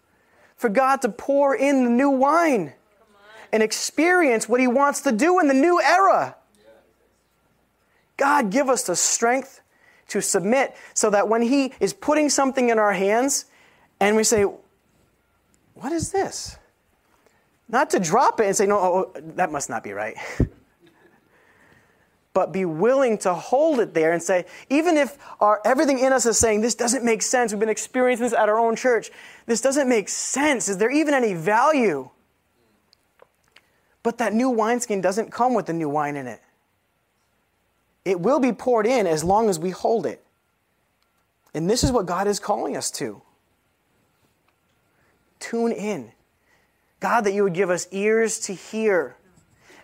for 0.54 0.68
God 0.68 1.00
to 1.00 1.08
pour 1.08 1.56
in 1.56 1.82
the 1.82 1.88
new 1.88 2.10
wine 2.10 2.74
and 3.54 3.62
experience 3.62 4.50
what 4.50 4.60
He 4.60 4.66
wants 4.66 5.00
to 5.02 5.12
do 5.12 5.40
in 5.40 5.48
the 5.48 5.54
new 5.54 5.80
era. 5.80 6.36
God, 8.18 8.50
give 8.50 8.68
us 8.68 8.82
the 8.82 8.96
strength 8.96 9.62
to 10.08 10.20
submit 10.20 10.76
so 10.92 11.08
that 11.08 11.26
when 11.26 11.40
He 11.40 11.72
is 11.80 11.94
putting 11.94 12.28
something 12.28 12.68
in 12.68 12.78
our 12.78 12.92
hands 12.92 13.46
and 13.98 14.14
we 14.14 14.24
say, 14.24 14.44
What 15.72 15.92
is 15.92 16.12
this? 16.12 16.58
Not 17.68 17.90
to 17.90 18.00
drop 18.00 18.40
it 18.40 18.46
and 18.46 18.56
say, 18.56 18.66
No, 18.66 18.78
oh, 18.78 19.12
oh 19.14 19.20
that 19.36 19.52
must 19.52 19.68
not 19.68 19.84
be 19.84 19.92
right. 19.92 20.16
but 22.38 22.52
be 22.52 22.64
willing 22.64 23.18
to 23.18 23.34
hold 23.34 23.80
it 23.80 23.94
there 23.94 24.12
and 24.12 24.22
say, 24.22 24.46
even 24.70 24.96
if 24.96 25.18
our, 25.40 25.60
everything 25.64 25.98
in 25.98 26.12
us 26.12 26.24
is 26.24 26.38
saying, 26.38 26.60
this 26.60 26.76
doesn't 26.76 27.04
make 27.04 27.20
sense, 27.20 27.52
we've 27.52 27.58
been 27.58 27.68
experiencing 27.68 28.22
this 28.22 28.32
at 28.32 28.48
our 28.48 28.60
own 28.60 28.76
church, 28.76 29.10
this 29.46 29.60
doesn't 29.60 29.88
make 29.88 30.08
sense, 30.08 30.68
is 30.68 30.78
there 30.78 30.88
even 30.88 31.14
any 31.14 31.34
value? 31.34 32.08
But 34.04 34.18
that 34.18 34.34
new 34.34 34.50
wineskin 34.50 35.00
doesn't 35.00 35.32
come 35.32 35.52
with 35.52 35.66
the 35.66 35.72
new 35.72 35.88
wine 35.88 36.14
in 36.14 36.28
it. 36.28 36.40
It 38.04 38.20
will 38.20 38.38
be 38.38 38.52
poured 38.52 38.86
in 38.86 39.08
as 39.08 39.24
long 39.24 39.50
as 39.50 39.58
we 39.58 39.70
hold 39.70 40.06
it. 40.06 40.24
And 41.54 41.68
this 41.68 41.82
is 41.82 41.90
what 41.90 42.06
God 42.06 42.28
is 42.28 42.38
calling 42.38 42.76
us 42.76 42.88
to. 42.92 43.20
Tune 45.40 45.72
in. 45.72 46.12
God, 47.00 47.22
that 47.22 47.32
you 47.32 47.44
would 47.44 47.54
give 47.54 47.70
us 47.70 47.86
ears 47.92 48.38
to 48.40 48.54
hear 48.54 49.16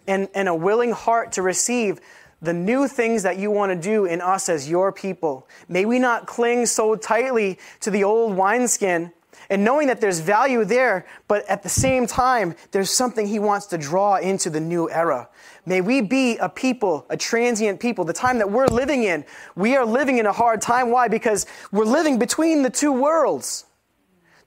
and, 0.07 0.29
and 0.35 0.49
a 0.49 0.55
willing 0.55 0.93
heart 0.93 1.33
to 1.33 1.43
receive 1.43 2.01
the 2.43 2.53
new 2.53 2.87
things 2.89 3.23
that 3.23 3.39
you 3.39 3.51
want 3.51 3.71
to 3.71 3.89
do 3.89 4.05
in 4.05 4.21
us 4.21 4.49
as 4.49 4.69
your 4.69 4.93
people. 4.93 5.49
May 5.69 5.85
we 5.85 5.99
not 5.99 6.27
cling 6.27 6.67
so 6.67 6.95
tightly 6.95 7.59
to 7.81 7.91
the 7.91 8.05
old 8.05 8.37
wineskin 8.37 9.13
and 9.51 9.65
knowing 9.65 9.89
that 9.89 10.01
there's 10.01 10.21
value 10.21 10.65
there, 10.65 11.07
but 11.29 11.49
at 11.49 11.63
the 11.63 11.69
same 11.69 12.07
time, 12.07 12.55
there's 12.71 12.91
something 12.91 13.27
he 13.27 13.39
wants 13.39 13.67
to 13.67 13.79
draw 13.79 14.17
into 14.17 14.51
the 14.51 14.61
new 14.61 14.91
era. 14.91 15.29
May 15.67 15.81
we 15.81 16.01
be 16.01 16.37
a 16.39 16.49
people, 16.49 17.07
a 17.11 17.17
transient 17.17 17.81
people. 17.81 18.05
The 18.05 18.13
time 18.13 18.39
that 18.39 18.51
we're 18.51 18.67
living 18.67 19.05
in, 19.05 19.25
we 19.55 19.77
are 19.77 19.85
living 19.85 20.19
in 20.19 20.27
a 20.27 20.33
hard 20.33 20.61
time. 20.61 20.91
Why? 20.91 21.09
Because 21.09 21.47
we're 21.73 21.85
living 21.85 22.19
between 22.19 22.63
the 22.63 22.71
two 22.71 22.93
worlds. 22.93 23.65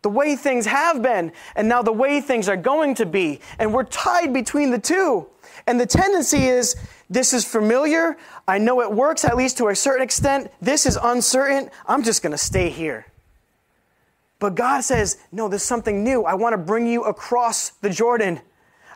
The 0.08 0.14
way 0.14 0.38
things 0.38 0.66
have 0.68 1.02
been, 1.02 1.34
and 1.58 1.68
now 1.68 1.82
the 1.82 1.92
way 1.92 2.22
things 2.22 2.48
are 2.48 2.56
going 2.56 2.96
to 2.96 3.06
be. 3.06 3.42
And 3.60 3.74
we're 3.74 3.84
tied 3.84 4.32
between 4.32 4.72
the 4.72 4.80
two. 4.80 5.28
And 5.68 5.78
the 5.78 5.86
tendency 5.86 6.46
is 6.46 6.78
this 7.10 7.34
is 7.34 7.44
familiar. 7.44 8.16
I 8.48 8.58
know 8.58 8.80
it 8.80 8.90
works, 8.90 9.26
at 9.26 9.36
least 9.36 9.58
to 9.58 9.68
a 9.68 9.76
certain 9.76 10.02
extent. 10.04 10.50
This 10.62 10.86
is 10.86 10.98
uncertain. 11.04 11.70
I'm 11.86 12.04
just 12.04 12.24
going 12.24 12.32
to 12.32 12.38
stay 12.38 12.70
here. 12.70 13.06
But 14.40 14.56
God 14.56 14.80
says, 14.80 15.18
No, 15.34 15.50
there's 15.50 15.62
something 15.62 16.06
new. 16.06 16.24
I 16.24 16.36
want 16.36 16.54
to 16.54 16.58
bring 16.58 16.88
you 16.88 17.04
across 17.04 17.72
the 17.72 17.90
Jordan. 17.90 18.40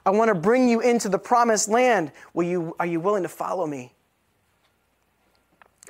I 0.05 0.12
want 0.12 0.30
to 0.30 0.36
bring 0.36 0.70
you 0.70 0.80
into 0.80 1.09
the 1.09 1.20
promised 1.20 1.68
land. 1.68 2.14
Will 2.34 2.45
you, 2.45 2.74
are 2.80 2.86
you 2.86 3.01
willing 3.01 3.24
to 3.24 3.30
follow 3.30 3.68
me? 3.68 3.91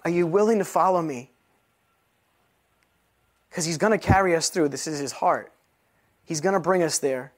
Are 0.04 0.10
you 0.10 0.26
willing 0.26 0.58
to 0.58 0.66
follow 0.66 1.04
me? 1.04 1.31
Because 3.52 3.66
He's 3.66 3.78
going 3.78 3.92
to 3.92 4.04
carry 4.04 4.36
us 4.36 4.50
through. 4.50 4.70
This 4.70 4.88
is 4.88 4.98
His 4.98 5.12
heart. 5.12 5.54
He's 6.26 6.42
going 6.42 6.54
to 6.54 6.60
bring 6.60 6.82
us 6.82 6.98
there. 6.98 7.34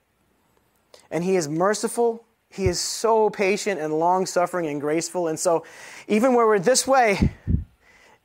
And 1.11 1.25
He 1.25 1.35
is 1.35 1.49
merciful 1.49 2.23
he 2.53 2.67
is 2.67 2.79
so 2.79 3.31
patient 3.31 3.81
and 3.81 3.91
long 3.91 4.27
suffering 4.27 4.67
and 4.67 4.79
graceful. 4.79 5.27
And 5.27 5.39
so, 5.39 5.65
even 6.07 6.35
where 6.35 6.45
we're 6.45 6.59
this 6.59 6.85
way, 6.85 7.31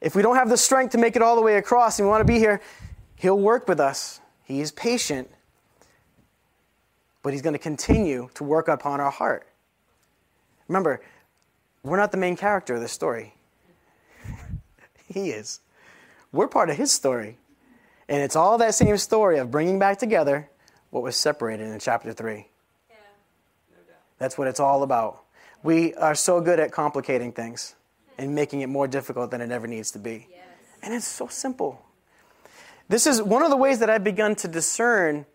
if 0.03 0.14
we 0.14 0.20
don't 0.20 0.36
have 0.36 0.51
the 0.51 0.57
strength 0.59 0.93
to 0.93 0.99
make 0.99 1.16
it 1.16 1.22
all 1.22 1.34
the 1.34 1.41
way 1.41 1.57
across 1.57 1.99
and 1.99 2.07
we 2.07 2.11
want 2.11 2.20
to 2.20 2.30
be 2.30 2.39
here, 2.39 2.61
He'll 3.16 3.39
work 3.39 3.66
with 3.66 3.80
us. 3.80 4.20
He 4.45 4.61
is 4.61 4.70
patient, 4.70 5.30
but 7.22 7.32
He's 7.32 7.41
going 7.41 7.55
to 7.55 7.59
continue 7.59 8.28
to 8.34 8.45
work 8.45 8.68
upon 8.68 9.01
our 9.01 9.11
heart. 9.11 9.47
Remember, 10.68 11.01
we're 11.82 11.97
not 11.97 12.12
the 12.12 12.18
main 12.18 12.36
character 12.36 12.74
of 12.74 12.82
this 12.82 12.93
story, 12.93 13.34
He 15.09 15.30
is. 15.30 15.61
We're 16.32 16.49
part 16.49 16.68
of 16.68 16.76
His 16.76 16.93
story. 16.93 17.39
And 18.09 18.22
it's 18.22 18.36
all 18.36 18.59
that 18.59 18.74
same 18.74 18.96
story 18.96 19.38
of 19.38 19.50
bringing 19.50 19.78
back 19.78 19.98
together 19.98 20.48
what 20.90 21.02
was 21.02 21.16
separated 21.16 21.68
in 21.68 21.78
chapter 21.78 22.12
3. 22.12 22.48
Yeah. 22.88 22.96
No 23.70 23.76
That's 24.18 24.38
what 24.38 24.48
it's 24.48 24.61
all 24.61 24.82
about. 24.82 25.24
We 25.62 25.94
are 25.94 26.14
so 26.14 26.40
good 26.40 26.61
at 26.61 26.72
complicating 26.72 27.32
things 27.32 27.74
and 28.16 28.34
making 28.34 28.62
it 28.62 28.68
more 28.68 28.88
difficult 28.88 29.30
than 29.30 29.40
it 29.40 29.50
ever 29.50 29.66
needs 29.66 29.90
to 29.92 29.98
be. 29.98 30.28
Yes. 30.30 30.40
And 30.82 30.94
it's 30.94 31.06
so 31.06 31.28
simple. 31.28 31.84
This 32.88 33.06
is 33.06 33.20
one 33.20 33.42
of 33.42 33.50
the 33.50 33.56
ways 33.56 33.80
that 33.80 33.90
I've 33.90 34.04
begun 34.04 34.34
to 34.36 34.48
discern 34.48 35.26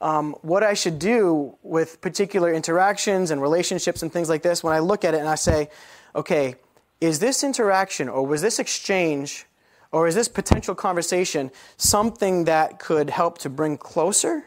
um, 0.00 0.34
what 0.42 0.62
I 0.62 0.74
should 0.74 0.98
do 0.98 1.56
with 1.62 2.00
particular 2.00 2.52
interactions 2.52 3.30
and 3.30 3.40
relationships 3.40 4.02
and 4.02 4.12
things 4.12 4.28
like 4.28 4.42
this 4.42 4.62
when 4.62 4.74
I 4.74 4.78
look 4.78 5.04
at 5.04 5.14
it 5.14 5.18
and 5.18 5.28
I 5.28 5.34
say, 5.34 5.70
okay, 6.14 6.56
is 7.00 7.18
this 7.18 7.42
interaction 7.42 8.08
or 8.08 8.24
was 8.24 8.42
this 8.42 8.58
exchange 8.58 9.46
or 9.94 10.06
is 10.06 10.14
this 10.14 10.28
potential 10.28 10.74
conversation 10.74 11.50
something 11.76 12.44
that 12.44 12.78
could 12.78 13.10
help 13.10 13.38
to 13.38 13.48
bring 13.48 13.78
closer 13.78 14.44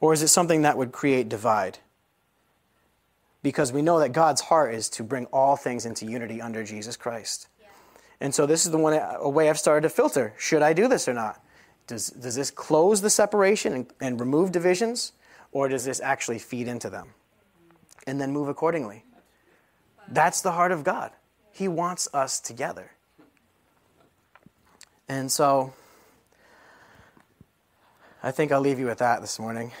or 0.00 0.12
is 0.12 0.22
it 0.22 0.28
something 0.28 0.62
that 0.62 0.76
would 0.76 0.92
create 0.92 1.28
divide? 1.28 1.78
because 3.42 3.72
we 3.72 3.82
know 3.82 3.98
that 4.00 4.10
God's 4.10 4.40
heart 4.40 4.74
is 4.74 4.88
to 4.90 5.02
bring 5.02 5.26
all 5.26 5.56
things 5.56 5.86
into 5.86 6.06
unity 6.06 6.40
under 6.40 6.62
Jesus 6.64 6.96
Christ. 6.96 7.48
Yeah. 7.60 7.68
And 8.20 8.34
so 8.34 8.46
this 8.46 8.66
is 8.66 8.72
the 8.72 8.78
one 8.78 8.94
a 8.94 9.28
way 9.28 9.48
I've 9.48 9.58
started 9.58 9.82
to 9.82 9.88
filter. 9.88 10.34
Should 10.38 10.62
I 10.62 10.72
do 10.72 10.88
this 10.88 11.08
or 11.08 11.14
not? 11.14 11.42
Does, 11.86 12.08
does 12.10 12.34
this 12.34 12.50
close 12.50 13.00
the 13.00 13.10
separation 13.10 13.72
and, 13.72 13.92
and 14.00 14.20
remove 14.20 14.52
divisions, 14.52 15.12
or 15.52 15.68
does 15.68 15.84
this 15.84 16.00
actually 16.00 16.38
feed 16.38 16.68
into 16.68 16.90
them? 16.90 17.08
And 18.06 18.20
then 18.20 18.32
move 18.32 18.48
accordingly. 18.48 19.04
That's 20.08 20.40
the 20.40 20.52
heart 20.52 20.72
of 20.72 20.84
God. 20.84 21.12
He 21.52 21.68
wants 21.68 22.08
us 22.12 22.40
together. 22.40 22.92
And 25.10 25.30
so 25.30 25.72
I 28.22 28.30
think 28.30 28.52
I'll 28.52 28.60
leave 28.60 28.78
you 28.78 28.86
with 28.86 28.98
that 28.98 29.20
this 29.20 29.40
morning. 29.40 29.72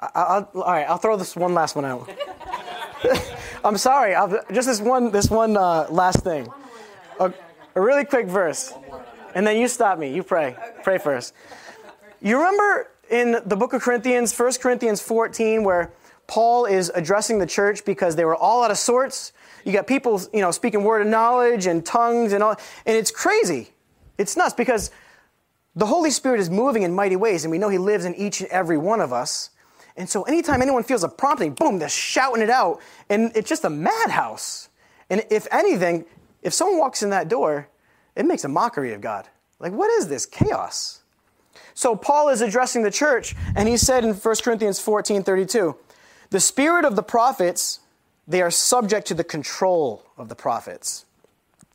I'll, 0.00 0.50
all 0.56 0.62
right, 0.64 0.88
I'll 0.88 0.98
throw 0.98 1.16
this 1.16 1.36
one 1.36 1.54
last 1.54 1.76
one 1.76 1.84
out. 1.84 2.10
I'm 3.64 3.76
sorry. 3.76 4.16
I'll, 4.16 4.42
just 4.52 4.66
this 4.66 4.80
one, 4.80 5.12
this 5.12 5.30
one 5.30 5.56
uh, 5.56 5.86
last 5.88 6.24
thing. 6.24 6.48
A, 7.20 7.32
a, 7.76 7.80
really 7.80 8.04
quick 8.04 8.26
verse, 8.26 8.72
and 9.36 9.46
then 9.46 9.56
you 9.56 9.68
stop 9.68 10.00
me. 10.00 10.12
You 10.12 10.24
pray. 10.24 10.56
Pray 10.82 10.98
first. 10.98 11.32
You 12.20 12.38
remember 12.38 12.90
in 13.08 13.36
the 13.46 13.54
book 13.54 13.72
of 13.72 13.82
Corinthians, 13.82 14.36
1 14.36 14.54
Corinthians 14.60 15.00
14, 15.00 15.62
where 15.62 15.92
Paul 16.26 16.64
is 16.64 16.90
addressing 16.92 17.38
the 17.38 17.46
church 17.46 17.84
because 17.84 18.16
they 18.16 18.24
were 18.24 18.34
all 18.34 18.64
out 18.64 18.72
of 18.72 18.78
sorts. 18.78 19.32
You 19.64 19.72
got 19.72 19.86
people, 19.86 20.20
you 20.32 20.40
know, 20.40 20.50
speaking 20.50 20.84
word 20.84 21.02
of 21.02 21.08
knowledge 21.08 21.66
and 21.66 21.84
tongues 21.84 22.32
and 22.32 22.42
all, 22.42 22.56
and 22.86 22.96
it's 22.96 23.10
crazy. 23.10 23.70
It's 24.18 24.36
nuts 24.36 24.54
because 24.54 24.90
the 25.76 25.86
Holy 25.86 26.10
Spirit 26.10 26.40
is 26.40 26.50
moving 26.50 26.82
in 26.82 26.94
mighty 26.94 27.16
ways, 27.16 27.44
and 27.44 27.50
we 27.50 27.58
know 27.58 27.68
He 27.68 27.78
lives 27.78 28.04
in 28.04 28.14
each 28.14 28.40
and 28.40 28.50
every 28.50 28.78
one 28.78 29.00
of 29.00 29.12
us. 29.12 29.50
And 29.96 30.08
so, 30.08 30.22
anytime 30.22 30.62
anyone 30.62 30.82
feels 30.82 31.04
a 31.04 31.08
prompting, 31.08 31.54
boom, 31.54 31.78
they're 31.78 31.88
shouting 31.88 32.42
it 32.42 32.50
out, 32.50 32.80
and 33.08 33.32
it's 33.34 33.48
just 33.48 33.64
a 33.64 33.70
madhouse. 33.70 34.68
And 35.10 35.24
if 35.30 35.46
anything, 35.50 36.04
if 36.42 36.54
someone 36.54 36.78
walks 36.78 37.02
in 37.02 37.10
that 37.10 37.28
door, 37.28 37.68
it 38.16 38.24
makes 38.24 38.44
a 38.44 38.48
mockery 38.48 38.92
of 38.92 39.00
God. 39.00 39.28
Like, 39.58 39.72
what 39.72 39.90
is 39.90 40.08
this 40.08 40.26
chaos? 40.26 41.00
So, 41.74 41.94
Paul 41.94 42.28
is 42.28 42.40
addressing 42.40 42.82
the 42.82 42.90
church, 42.90 43.34
and 43.54 43.68
he 43.68 43.76
said 43.76 44.04
in 44.04 44.14
1 44.14 44.34
Corinthians 44.42 44.80
14 44.80 45.22
32, 45.22 45.76
the 46.30 46.40
spirit 46.40 46.84
of 46.84 46.96
the 46.96 47.02
prophets, 47.02 47.80
they 48.30 48.42
are 48.42 48.50
subject 48.50 49.08
to 49.08 49.14
the 49.14 49.24
control 49.24 50.04
of 50.16 50.28
the 50.28 50.36
prophets. 50.36 51.04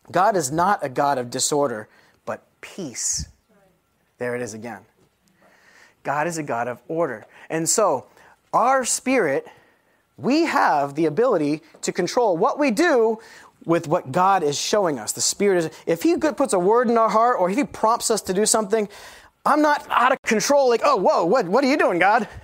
God 0.09 0.37
is 0.37 0.51
not 0.51 0.79
a 0.83 0.89
God 0.89 1.17
of 1.17 1.29
disorder, 1.29 1.89
but 2.25 2.43
peace. 2.61 3.27
There 4.19 4.35
it 4.35 4.41
is 4.41 4.53
again. 4.53 4.81
God 6.03 6.27
is 6.27 6.37
a 6.37 6.43
God 6.43 6.69
of 6.69 6.81
order. 6.87 7.25
And 7.49 7.67
so, 7.67 8.05
our 8.53 8.85
spirit, 8.85 9.45
we 10.17 10.45
have 10.45 10.95
the 10.95 11.07
ability 11.07 11.61
to 11.81 11.91
control 11.91 12.37
what 12.37 12.57
we 12.57 12.71
do 12.71 13.19
with 13.65 13.87
what 13.89 14.13
God 14.13 14.41
is 14.41 14.57
showing 14.57 14.97
us. 14.97 15.11
The 15.11 15.21
Spirit 15.21 15.57
is, 15.57 15.69
if 15.85 16.03
He 16.03 16.15
puts 16.15 16.53
a 16.53 16.59
word 16.59 16.87
in 16.89 16.97
our 16.97 17.09
heart 17.09 17.37
or 17.37 17.49
if 17.49 17.57
He 17.57 17.63
prompts 17.65 18.09
us 18.09 18.21
to 18.23 18.33
do 18.33 18.45
something, 18.45 18.87
I'm 19.45 19.61
not 19.61 19.85
out 19.89 20.13
of 20.13 20.21
control, 20.21 20.69
like, 20.69 20.81
oh, 20.85 20.95
whoa, 20.95 21.25
what, 21.25 21.47
what 21.47 21.63
are 21.63 21.67
you 21.67 21.77
doing, 21.77 21.99
God? 21.99 22.29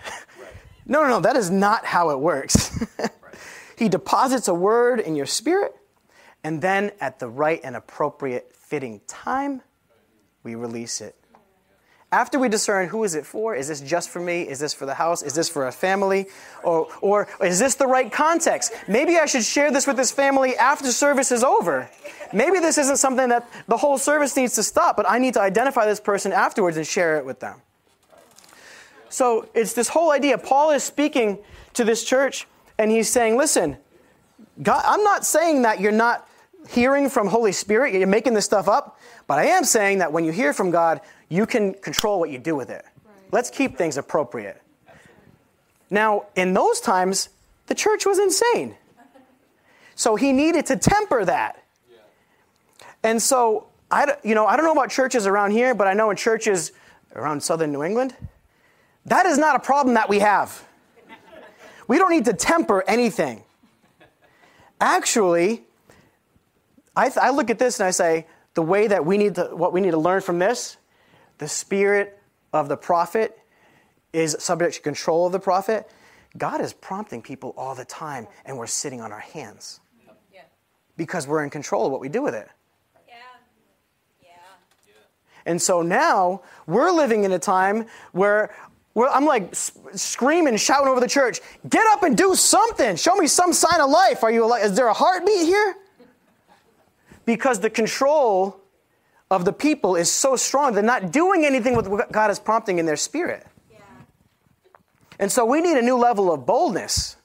No, 0.88 1.04
no, 1.04 1.10
no, 1.10 1.20
that 1.22 1.38
is 1.38 1.50
not 1.50 1.86
how 1.86 2.10
it 2.10 2.20
works. 2.20 2.84
he 3.82 3.90
deposits 3.90 4.48
a 4.48 4.54
word 4.54 5.00
in 5.00 5.16
your 5.16 5.26
spirit, 5.26 5.76
and 6.44 6.62
then 6.62 6.92
at 7.02 7.18
the 7.18 7.28
right 7.28 7.60
and 7.64 7.76
appropriate 7.76 8.56
fitting 8.56 9.02
time, 9.08 9.64
we 10.44 10.54
release 10.54 11.02
it. 11.02 11.16
After 12.12 12.38
we 12.38 12.48
discern 12.48 12.90
who 12.90 13.04
is 13.04 13.16
it 13.16 13.26
for, 13.26 13.56
is 13.56 13.70
this 13.70 13.82
just 13.82 14.12
for 14.12 14.20
me? 14.20 14.44
Is 14.44 14.60
this 14.60 14.72
for 14.72 14.86
the 14.86 14.94
house? 14.94 15.24
Is 15.24 15.34
this 15.34 15.50
for 15.50 15.66
a 15.66 15.72
family? 15.72 16.28
Or, 16.64 16.90
or 17.02 17.28
is 17.44 17.58
this 17.58 17.74
the 17.74 17.88
right 17.88 18.12
context? 18.12 18.72
Maybe 18.88 19.18
I 19.18 19.26
should 19.26 19.44
share 19.44 19.72
this 19.72 19.88
with 19.88 19.98
this 19.98 20.12
family 20.12 20.56
after 20.58 20.92
service 20.92 21.32
is 21.32 21.44
over. 21.44 21.90
Maybe 22.32 22.60
this 22.60 22.78
isn't 22.78 22.98
something 22.98 23.30
that 23.30 23.50
the 23.66 23.78
whole 23.78 23.98
service 23.98 24.38
needs 24.38 24.54
to 24.56 24.64
stop, 24.64 24.96
but 24.96 25.10
I 25.10 25.18
need 25.18 25.34
to 25.34 25.42
identify 25.42 25.88
this 25.88 26.00
person 26.00 26.34
afterwards 26.34 26.78
and 26.78 26.86
share 26.86 27.18
it 27.18 27.26
with 27.26 27.40
them. 27.40 27.64
So 29.10 29.50
it's 29.56 29.74
this 29.74 29.88
whole 29.88 30.12
idea. 30.12 30.38
Paul 30.38 30.70
is 30.70 30.84
speaking 30.84 31.40
to 31.74 31.84
this 31.84 32.04
church 32.04 32.46
and 32.78 32.92
he's 32.92 33.10
saying, 33.10 33.38
listen, 33.38 33.78
God, 34.62 34.84
I'm 34.86 35.04
not 35.04 35.26
saying 35.26 35.64
that 35.64 35.80
you're 35.80 35.92
not 35.92 36.28
hearing 36.70 37.10
from 37.10 37.28
Holy 37.28 37.52
Spirit, 37.52 37.94
you're 37.94 38.08
making 38.08 38.34
this 38.34 38.46
stuff 38.46 38.68
up, 38.68 39.00
but 39.28 39.40
I 39.40 39.46
am 39.46 39.64
saying 39.64 40.00
that 40.00 40.12
when 40.12 40.24
you 40.24 40.32
hear 40.32 40.54
from 40.54 40.72
God, 40.72 41.02
you 41.30 41.46
can 41.46 41.74
control 41.74 42.20
what 42.20 42.30
you 42.30 42.38
do 42.38 42.56
with 42.56 42.70
it. 42.70 42.86
Right. 43.06 43.16
Let's 43.32 43.50
keep 43.50 43.78
things 43.78 43.98
appropriate. 43.98 44.62
Now, 45.90 46.28
in 46.36 46.54
those 46.54 46.80
times, 46.80 47.30
the 47.68 47.76
church 47.76 48.06
was 48.06 48.20
insane. 48.20 48.76
So 49.96 50.16
he 50.16 50.32
needed 50.32 50.66
to 50.68 50.78
temper 50.78 51.26
that. 51.26 51.64
And 53.04 53.22
so, 53.22 53.68
I, 53.90 54.16
you 54.24 54.36
know, 54.36 54.46
I 54.46 54.56
don't 54.56 54.66
know 54.66 54.72
about 54.72 54.90
churches 54.90 55.28
around 55.28 55.52
here, 55.52 55.74
but 55.74 55.88
I 55.88 55.94
know 55.94 56.10
in 56.10 56.18
churches 56.18 56.72
around 57.16 57.44
southern 57.44 57.72
New 57.72 57.84
England, 57.84 58.16
that 59.06 59.26
is 59.26 59.38
not 59.38 59.56
a 59.56 59.60
problem 59.60 59.96
that 59.96 60.08
we 60.08 60.20
have. 60.20 60.66
We 61.92 61.98
don't 61.98 62.12
need 62.12 62.24
to 62.24 62.34
temper 62.34 62.86
anything. 62.88 63.44
Actually, 64.80 65.64
I, 66.96 67.10
th- 67.10 67.18
I 67.18 67.32
look 67.32 67.50
at 67.50 67.60
this 67.60 67.82
and 67.82 67.88
I 67.88 67.92
say, 67.92 68.28
the 68.54 68.62
way 68.62 68.88
that 68.88 69.06
we 69.06 69.18
need 69.18 69.36
to, 69.36 69.50
what 69.54 69.74
we 69.74 69.82
need 69.82 69.92
to 69.92 69.98
learn 69.98 70.22
from 70.22 70.40
this, 70.40 70.78
the 71.40 71.50
spirit 71.50 72.18
of 72.54 72.70
the 72.70 72.78
prophet 72.78 73.38
is 74.14 74.38
subject 74.40 74.76
to 74.76 74.82
control 74.82 75.26
of 75.26 75.34
the 75.34 75.40
prophet. 75.42 75.86
God 76.38 76.62
is 76.62 76.72
prompting 76.72 77.22
people 77.22 77.54
all 77.58 77.76
the 77.76 77.84
time, 77.84 78.26
and 78.46 78.58
we're 78.58 78.68
sitting 78.68 79.02
on 79.02 79.12
our 79.12 79.20
hands 79.20 79.82
because 80.96 81.28
we're 81.28 81.44
in 81.44 81.50
control 81.50 81.88
of 81.88 81.92
what 81.92 82.00
we 82.00 82.08
do 82.08 82.22
with 82.22 82.36
it. 82.36 82.48
Yeah. 83.06 83.16
Yeah. 84.24 84.30
And 85.46 85.62
so 85.62 85.82
now 85.82 86.44
we're 86.68 86.92
living 86.92 87.26
in 87.26 87.34
a 87.34 87.40
time 87.40 87.88
where 88.14 88.56
where 88.94 89.10
I'm 89.10 89.26
like 89.26 89.56
screaming, 89.56 90.58
shouting 90.58 90.90
over 90.90 91.00
the 91.00 91.08
church, 91.08 91.40
get 91.70 91.86
up 91.92 92.04
and 92.04 92.18
do 92.18 92.36
something. 92.36 92.96
Show 92.96 93.16
me 93.16 93.28
some 93.28 93.54
sign 93.54 93.80
of 93.80 93.90
life. 93.90 94.24
Are 94.24 94.32
you 94.32 94.46
alive? 94.46 94.64
Is 94.66 94.76
there 94.76 94.88
a 94.88 94.94
heartbeat 94.94 95.46
here? 95.46 95.76
Because 97.26 97.60
the 97.60 97.70
control 97.70 98.60
of 99.30 99.46
the 99.46 99.54
people 99.54 99.96
is 99.96 100.12
so 100.12 100.36
strong, 100.36 100.74
they're 100.74 100.84
not 100.84 101.12
doing 101.12 101.46
anything 101.46 101.76
with 101.76 101.88
what 101.88 102.12
God 102.12 102.30
is 102.32 102.40
prompting 102.40 102.80
in 102.80 102.86
their 102.86 102.98
spirit. 102.98 103.46
Yeah. 103.72 103.78
And 105.20 105.32
so 105.32 105.46
we 105.46 105.62
need 105.62 105.78
a 105.78 105.82
new 105.82 105.96
level 105.96 106.34
of 106.34 106.46
boldness 106.46 107.16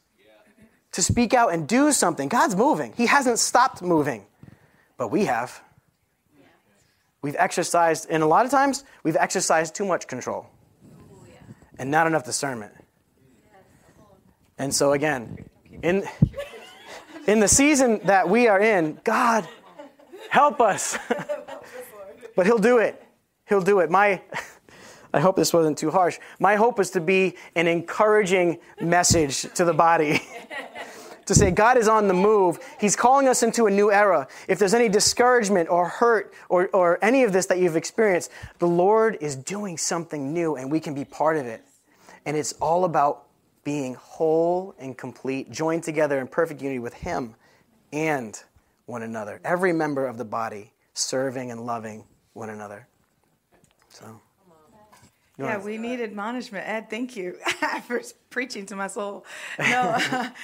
to 0.93 1.03
speak 1.03 1.35
out 1.35 1.53
and 1.53 1.67
do 1.67 1.91
something. 1.91 2.29
God's 2.29 2.55
moving, 2.55 2.93
He 2.97 3.07
hasn't 3.07 3.41
stopped 3.41 3.83
moving, 3.83 4.25
but 4.97 5.09
we 5.09 5.25
have. 5.25 5.61
We've 7.23 7.37
exercised, 7.37 8.07
and 8.09 8.23
a 8.23 8.27
lot 8.27 8.45
of 8.45 8.53
times, 8.53 8.85
we've 9.03 9.17
exercised 9.17 9.75
too 9.75 9.85
much 9.85 10.07
control 10.07 10.47
and 11.79 11.91
not 11.91 12.07
enough 12.07 12.25
discernment. 12.25 12.73
And 14.59 14.75
so, 14.75 14.93
again, 14.93 15.49
in, 15.83 16.05
in 17.27 17.41
the 17.41 17.49
season 17.49 18.01
that 18.05 18.29
we 18.29 18.49
are 18.49 18.61
in, 18.61 18.99
God, 19.05 19.47
help 20.31 20.61
us. 20.61 20.99
but 22.37 22.47
He'll 22.47 22.59
do 22.59 22.79
it. 22.79 23.03
He'll 23.49 23.61
do 23.61 23.81
it. 23.81 23.91
My, 23.91 24.23
I 25.13 25.21
hope 25.21 25.37
this 25.37 25.53
wasn't 25.53 25.79
too 25.79 25.91
harsh. 25.91 26.19
My 26.41 26.57
hope 26.57 26.81
is 26.81 26.91
to 26.91 27.01
be 27.01 27.37
an 27.55 27.67
encouraging 27.67 28.59
message 28.81 29.43
to 29.55 29.65
the 29.65 29.75
body. 29.75 30.23
to 31.27 31.35
say 31.35 31.51
God 31.51 31.77
is 31.77 31.89
on 31.89 32.09
the 32.09 32.15
move. 32.15 32.59
He's 32.81 32.97
calling 32.97 33.29
us 33.29 33.43
into 33.43 33.67
a 33.67 33.71
new 33.71 33.93
era. 33.93 34.27
If 34.49 34.59
there's 34.59 34.75
any 34.75 34.89
discouragement 34.89 35.69
or 35.69 35.89
hurt 35.89 36.33
or, 36.49 36.69
or 36.73 36.99
any 37.03 37.25
of 37.25 37.33
this 37.33 37.47
that 37.47 37.59
you've 37.59 37.77
experienced, 37.77 38.31
the 38.59 38.69
Lord 38.69 39.19
is 39.21 39.37
doing 39.37 39.77
something 39.77 40.33
new 40.33 40.57
and 40.57 40.71
we 40.71 40.81
can 40.81 40.95
be 40.95 41.05
part 41.05 41.37
of 41.37 41.47
it. 41.47 41.63
And 42.25 42.37
it's 42.37 42.53
all 42.55 42.85
about 42.85 43.25
being 43.65 43.95
whole 43.95 44.75
and 44.79 44.97
complete, 44.97 45.51
joined 45.51 45.83
together 45.83 46.21
in 46.21 46.29
perfect 46.29 46.63
unity 46.63 46.79
with 46.79 46.95
Him 46.95 47.35
and 47.93 48.41
one 48.87 49.03
another. 49.03 49.41
Every 49.45 49.73
member 49.73 50.07
of 50.07 50.19
the 50.19 50.25
body 50.25 50.73
serving 50.95 51.51
and 51.51 51.67
loving 51.67 52.05
one 52.33 52.51
another. 52.51 52.87
So. 53.89 54.21
Yeah, 55.39 55.63
we 55.63 55.77
need 55.77 56.01
admonishment. 56.01 56.67
Ed, 56.67 56.89
thank 56.89 57.15
you 57.17 57.37
for 57.87 58.01
preaching 58.31 58.67
to 58.67 58.77
my 58.77 58.87
soul. 58.87 59.25
No, 59.59 59.99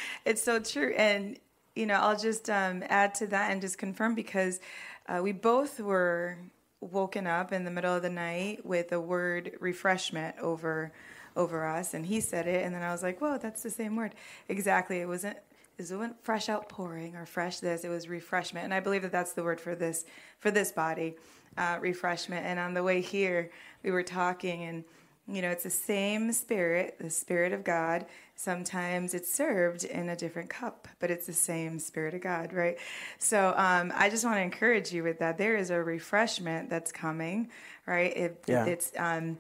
it's 0.24 0.43
so 0.43 0.61
true. 0.61 0.93
And, 0.97 1.38
you 1.74 1.86
know, 1.86 1.95
I'll 1.95 2.18
just 2.18 2.51
um, 2.51 2.84
add 2.88 3.14
to 3.16 3.26
that 3.28 3.51
and 3.51 3.61
just 3.61 3.78
confirm 3.78 4.14
because 4.14 4.61
uh, 5.09 5.20
we 5.22 5.32
both 5.32 5.80
were 5.80 6.36
woken 6.80 7.26
up 7.26 7.53
in 7.53 7.64
the 7.64 7.70
middle 7.70 7.95
of 7.95 8.03
the 8.03 8.11
night 8.11 8.66
with 8.66 8.93
a 8.93 9.01
word 9.01 9.53
refreshment 9.61 10.36
over 10.40 10.93
over 11.34 11.64
us 11.66 11.95
and 11.95 12.05
he 12.05 12.20
said 12.20 12.47
it 12.47 12.62
and 12.62 12.74
then 12.74 12.82
I 12.82 12.93
was 12.93 13.03
like, 13.03 13.20
Whoa, 13.20 13.38
that's 13.38 13.62
the 13.62 13.70
same 13.70 13.97
word. 13.97 14.14
Exactly. 14.49 15.01
It 15.01 15.07
wasn't 15.07 15.38
it 15.78 15.82
wasn't 15.90 16.22
fresh 16.22 16.49
outpouring 16.49 17.16
or 17.16 17.24
fresh 17.24 17.61
this, 17.61 17.84
it 17.84 17.88
was 17.88 18.09
refreshment. 18.09 18.64
And 18.64 18.74
I 18.74 18.80
believe 18.80 19.03
that 19.03 19.12
that's 19.12 19.32
the 19.32 19.43
word 19.43 19.61
for 19.61 19.74
this 19.74 20.05
for 20.38 20.51
this 20.51 20.72
body, 20.72 21.16
uh, 21.57 21.78
refreshment. 21.80 22.45
And 22.45 22.59
on 22.59 22.74
the 22.74 22.82
way 22.82 23.01
here, 23.01 23.51
we 23.82 23.90
were 23.90 24.02
talking 24.02 24.62
and 24.62 24.84
you 25.28 25.40
know, 25.40 25.50
it's 25.50 25.62
the 25.62 25.70
same 25.70 26.32
spirit, 26.32 26.96
the 26.98 27.10
spirit 27.10 27.52
of 27.52 27.62
God. 27.62 28.06
Sometimes 28.34 29.14
it's 29.14 29.32
served 29.32 29.84
in 29.84 30.08
a 30.08 30.16
different 30.16 30.50
cup, 30.50 30.88
but 30.98 31.12
it's 31.12 31.26
the 31.26 31.32
same 31.32 31.78
spirit 31.78 32.12
of 32.14 32.22
God, 32.22 32.52
right? 32.52 32.76
So 33.18 33.54
um, 33.56 33.92
I 33.94 34.10
just 34.10 34.24
want 34.24 34.38
to 34.38 34.42
encourage 34.42 34.92
you 34.92 35.04
with 35.04 35.20
that. 35.20 35.38
There 35.38 35.56
is 35.56 35.70
a 35.70 35.80
refreshment 35.80 36.68
that's 36.68 36.90
coming, 36.90 37.50
right? 37.86 38.16
It, 38.16 38.44
yeah. 38.48 38.66
It's 38.66 38.92
um, 38.98 39.38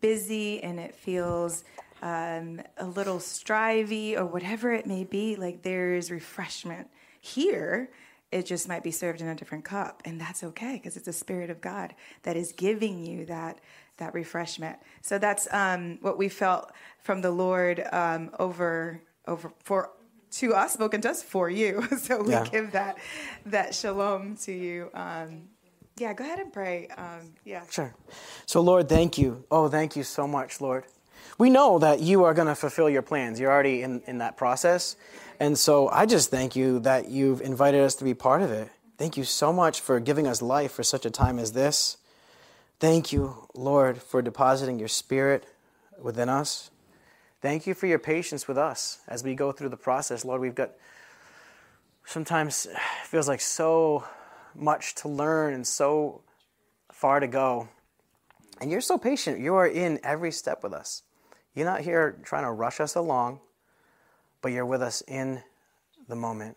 busy 0.00 0.62
and 0.62 0.78
it 0.78 0.94
feels 0.94 1.64
um, 2.02 2.60
a 2.76 2.86
little 2.86 3.18
strivey 3.18 4.18
or 4.18 4.26
whatever 4.26 4.72
it 4.72 4.86
may 4.86 5.04
be. 5.04 5.36
Like 5.36 5.62
there's 5.62 6.10
refreshment 6.10 6.88
here 7.20 7.90
it 8.32 8.46
just 8.46 8.66
might 8.66 8.82
be 8.82 8.90
served 8.90 9.20
in 9.20 9.28
a 9.28 9.34
different 9.34 9.62
cup 9.62 10.02
and 10.04 10.20
that's 10.20 10.42
okay 10.42 10.72
because 10.72 10.96
it's 10.96 11.04
the 11.06 11.12
spirit 11.12 11.50
of 11.50 11.60
god 11.60 11.94
that 12.22 12.34
is 12.34 12.50
giving 12.52 13.04
you 13.04 13.26
that 13.26 13.60
that 13.98 14.14
refreshment. 14.14 14.78
So 15.02 15.18
that's 15.18 15.48
um, 15.52 15.98
what 16.00 16.18
we 16.18 16.28
felt 16.28 16.72
from 17.02 17.20
the 17.20 17.30
Lord 17.30 17.82
um, 17.92 18.30
over 18.38 19.02
over 19.26 19.52
for 19.62 19.90
to 20.32 20.54
us, 20.54 20.72
spoken 20.72 21.00
to 21.02 21.10
us 21.10 21.22
for 21.22 21.50
you. 21.50 21.86
so 21.98 22.22
we 22.22 22.32
yeah. 22.32 22.44
give 22.44 22.72
that 22.72 22.98
that 23.46 23.74
shalom 23.74 24.36
to 24.36 24.52
you. 24.52 24.90
Um, 24.94 25.48
yeah, 25.98 26.14
go 26.14 26.24
ahead 26.24 26.38
and 26.38 26.52
pray. 26.52 26.88
Um, 26.96 27.34
yeah. 27.44 27.62
Sure. 27.70 27.94
So 28.46 28.60
Lord, 28.60 28.88
thank 28.88 29.18
you. 29.18 29.44
Oh, 29.50 29.68
thank 29.68 29.94
you 29.94 30.02
so 30.02 30.26
much, 30.26 30.60
Lord. 30.60 30.84
we 31.38 31.50
know 31.50 31.78
that 31.78 32.00
you 32.00 32.24
are 32.24 32.34
going 32.34 32.48
to 32.48 32.54
fulfill 32.54 32.88
your 32.88 33.02
plans. 33.02 33.38
You're 33.38 33.52
already 33.52 33.82
in, 33.82 34.02
in 34.06 34.18
that 34.18 34.36
process. 34.36 34.96
And 35.40 35.58
so 35.58 35.88
I 35.88 36.06
just 36.06 36.30
thank 36.30 36.56
you 36.56 36.80
that 36.80 37.08
you've 37.08 37.40
invited 37.40 37.82
us 37.82 37.94
to 37.96 38.04
be 38.04 38.14
part 38.14 38.42
of 38.42 38.50
it. 38.50 38.70
Thank 38.98 39.16
you 39.16 39.24
so 39.24 39.52
much 39.52 39.80
for 39.80 39.98
giving 40.00 40.26
us 40.26 40.40
life 40.40 40.72
for 40.72 40.82
such 40.82 41.04
a 41.04 41.10
time 41.10 41.38
as 41.38 41.52
this. 41.52 41.96
Thank 42.82 43.12
you, 43.12 43.46
Lord, 43.54 44.02
for 44.02 44.22
depositing 44.22 44.80
your 44.80 44.88
spirit 44.88 45.46
within 46.00 46.28
us. 46.28 46.72
Thank 47.40 47.64
you 47.64 47.74
for 47.74 47.86
your 47.86 48.00
patience 48.00 48.48
with 48.48 48.58
us 48.58 48.98
as 49.06 49.22
we 49.22 49.36
go 49.36 49.52
through 49.52 49.68
the 49.68 49.76
process. 49.76 50.24
Lord, 50.24 50.40
we've 50.40 50.56
got 50.56 50.72
sometimes 52.04 52.66
feels 53.04 53.28
like 53.28 53.40
so 53.40 54.02
much 54.56 54.96
to 54.96 55.08
learn 55.08 55.54
and 55.54 55.64
so 55.64 56.22
far 56.90 57.20
to 57.20 57.28
go. 57.28 57.68
And 58.60 58.68
you're 58.68 58.80
so 58.80 58.98
patient. 58.98 59.38
You 59.38 59.54
are 59.54 59.68
in 59.68 60.00
every 60.02 60.32
step 60.32 60.64
with 60.64 60.72
us. 60.72 61.04
You're 61.54 61.66
not 61.66 61.82
here 61.82 62.18
trying 62.24 62.42
to 62.42 62.50
rush 62.50 62.80
us 62.80 62.96
along, 62.96 63.38
but 64.40 64.50
you're 64.50 64.66
with 64.66 64.82
us 64.82 65.04
in 65.06 65.40
the 66.08 66.16
moment. 66.16 66.56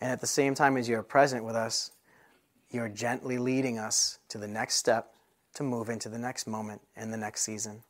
And 0.00 0.10
at 0.10 0.20
the 0.20 0.26
same 0.26 0.56
time 0.56 0.76
as 0.76 0.88
you're 0.88 1.04
present 1.04 1.44
with 1.44 1.54
us, 1.54 1.92
you're 2.70 2.88
gently 2.88 3.38
leading 3.38 3.78
us 3.78 4.18
to 4.28 4.38
the 4.38 4.48
next 4.48 4.76
step 4.76 5.12
to 5.54 5.62
move 5.62 5.88
into 5.88 6.08
the 6.08 6.18
next 6.18 6.46
moment 6.46 6.80
and 6.96 7.12
the 7.12 7.16
next 7.16 7.42
season. 7.42 7.82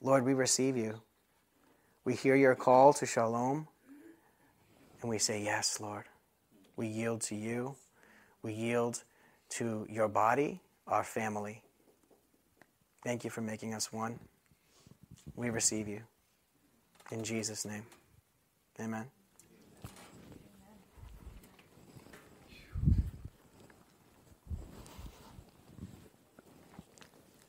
Lord, 0.00 0.24
we 0.24 0.34
receive 0.34 0.76
you. 0.76 1.00
We 2.04 2.14
hear 2.14 2.34
your 2.34 2.56
call 2.56 2.92
to 2.94 3.06
shalom, 3.06 3.68
and 5.00 5.10
we 5.10 5.18
say, 5.18 5.42
Yes, 5.42 5.80
Lord. 5.80 6.04
We 6.76 6.88
yield 6.88 7.20
to 7.22 7.36
you. 7.36 7.76
We 8.42 8.54
yield 8.54 9.04
to 9.50 9.86
your 9.88 10.08
body, 10.08 10.60
our 10.88 11.04
family. 11.04 11.62
Thank 13.04 13.22
you 13.22 13.30
for 13.30 13.40
making 13.40 13.74
us 13.74 13.92
one. 13.92 14.18
We 15.36 15.50
receive 15.50 15.86
you. 15.86 16.00
In 17.10 17.22
Jesus' 17.22 17.64
name. 17.64 17.84
Amen. 18.80 19.21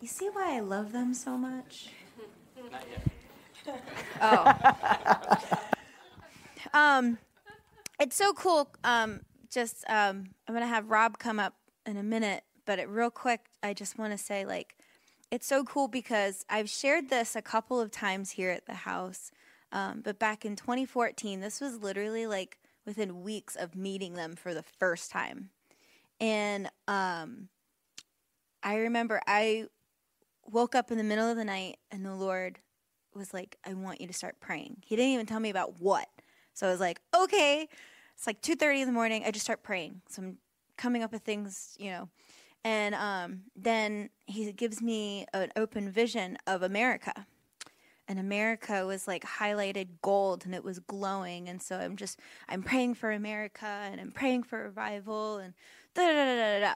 You 0.03 0.09
see 0.09 0.27
why 0.27 0.57
I 0.57 0.59
love 0.59 0.91
them 0.91 1.13
so 1.13 1.37
much? 1.37 1.87
Not 2.69 2.83
yet. 2.91 3.81
Oh. 4.21 5.57
um, 6.73 7.17
it's 8.01 8.17
so 8.17 8.33
cool. 8.33 8.69
Um, 8.83 9.21
just 9.49 9.85
um, 9.87 10.25
I'm 10.45 10.53
gonna 10.53 10.67
have 10.67 10.89
Rob 10.89 11.19
come 11.19 11.39
up 11.39 11.53
in 11.85 11.95
a 11.95 12.03
minute, 12.03 12.43
but 12.65 12.79
it, 12.79 12.89
real 12.89 13.11
quick, 13.11 13.45
I 13.63 13.73
just 13.73 13.97
want 13.97 14.11
to 14.11 14.17
say 14.17 14.45
like 14.45 14.75
it's 15.31 15.47
so 15.47 15.63
cool 15.63 15.87
because 15.87 16.43
I've 16.49 16.69
shared 16.69 17.09
this 17.09 17.33
a 17.33 17.41
couple 17.41 17.79
of 17.79 17.89
times 17.89 18.31
here 18.31 18.49
at 18.49 18.65
the 18.65 18.73
house. 18.73 19.31
Um, 19.71 20.01
but 20.03 20.19
back 20.19 20.43
in 20.43 20.57
2014, 20.57 21.39
this 21.39 21.61
was 21.61 21.77
literally 21.77 22.27
like 22.27 22.57
within 22.85 23.23
weeks 23.23 23.55
of 23.55 23.73
meeting 23.73 24.15
them 24.15 24.35
for 24.35 24.53
the 24.53 24.63
first 24.63 25.11
time. 25.11 25.51
And 26.19 26.69
um, 26.89 27.47
I 28.61 28.75
remember 28.75 29.21
I 29.27 29.67
woke 30.45 30.75
up 30.75 30.91
in 30.91 30.97
the 30.97 31.03
middle 31.03 31.29
of 31.29 31.37
the 31.37 31.45
night 31.45 31.77
and 31.91 32.05
the 32.05 32.15
Lord 32.15 32.59
was 33.15 33.33
like, 33.33 33.57
I 33.65 33.73
want 33.73 34.01
you 34.01 34.07
to 34.07 34.13
start 34.13 34.39
praying. 34.39 34.77
He 34.85 34.95
didn't 34.95 35.11
even 35.11 35.25
tell 35.25 35.39
me 35.39 35.49
about 35.49 35.79
what. 35.79 36.07
So 36.53 36.67
I 36.67 36.71
was 36.71 36.79
like, 36.79 36.99
okay. 37.15 37.67
It's 38.15 38.27
like 38.27 38.41
2.30 38.41 38.81
in 38.81 38.87
the 38.87 38.93
morning. 38.93 39.23
I 39.25 39.31
just 39.31 39.45
start 39.45 39.63
praying. 39.63 40.01
So 40.09 40.21
I'm 40.21 40.37
coming 40.77 41.03
up 41.03 41.11
with 41.11 41.23
things, 41.23 41.75
you 41.79 41.91
know. 41.91 42.09
And 42.63 42.95
um, 42.95 43.41
then 43.55 44.09
he 44.25 44.51
gives 44.53 44.81
me 44.81 45.25
an 45.33 45.51
open 45.55 45.89
vision 45.89 46.37
of 46.47 46.63
America. 46.63 47.25
And 48.07 48.19
America 48.19 48.85
was 48.85 49.07
like 49.07 49.23
highlighted 49.23 49.87
gold 50.01 50.45
and 50.45 50.53
it 50.53 50.63
was 50.63 50.79
glowing. 50.79 51.49
And 51.49 51.61
so 51.61 51.77
I'm 51.77 51.95
just, 51.95 52.19
I'm 52.49 52.61
praying 52.61 52.95
for 52.95 53.11
America 53.11 53.65
and 53.65 53.99
I'm 53.99 54.11
praying 54.11 54.43
for 54.43 54.61
revival 54.61 55.37
and 55.37 55.53
da 55.93 56.07
da 56.07 56.13
da 56.13 56.35
da 56.35 56.59
da. 56.59 56.73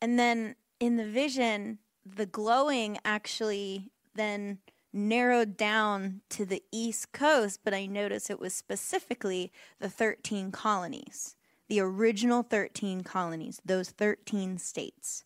And 0.00 0.18
then 0.18 0.56
in 0.80 0.96
the 0.96 1.06
vision, 1.06 1.78
the 2.04 2.26
glowing 2.26 2.98
actually 3.04 3.90
then 4.14 4.58
narrowed 4.92 5.56
down 5.56 6.20
to 6.28 6.44
the 6.44 6.62
East 6.70 7.12
Coast, 7.12 7.60
but 7.64 7.72
I 7.72 7.86
noticed 7.86 8.30
it 8.30 8.40
was 8.40 8.54
specifically 8.54 9.50
the 9.78 9.88
13 9.88 10.52
colonies, 10.52 11.34
the 11.68 11.80
original 11.80 12.42
13 12.42 13.02
colonies, 13.02 13.60
those 13.64 13.90
13 13.90 14.58
states. 14.58 15.24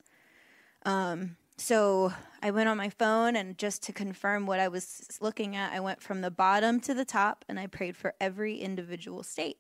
Um, 0.85 1.37
so 1.57 2.13
I 2.43 2.51
went 2.51 2.69
on 2.69 2.77
my 2.77 2.91
phone 2.91 3.35
and 3.35 3.59
just 3.59 3.83
to 3.85 3.93
confirm 3.93 4.47
what 4.47 4.61
I 4.61 4.69
was 4.69 5.19
looking 5.21 5.57
at, 5.57 5.73
I 5.73 5.81
went 5.81 6.03
from 6.03 6.21
the 6.21 6.31
bottom 6.31 6.81
to 6.81 6.95
the 6.95 7.05
top 7.05 7.45
and 7.49 7.59
I 7.59 7.67
prayed 7.67 7.97
for 7.97 8.15
every 8.21 8.59
individual 8.59 9.23
state. 9.23 9.59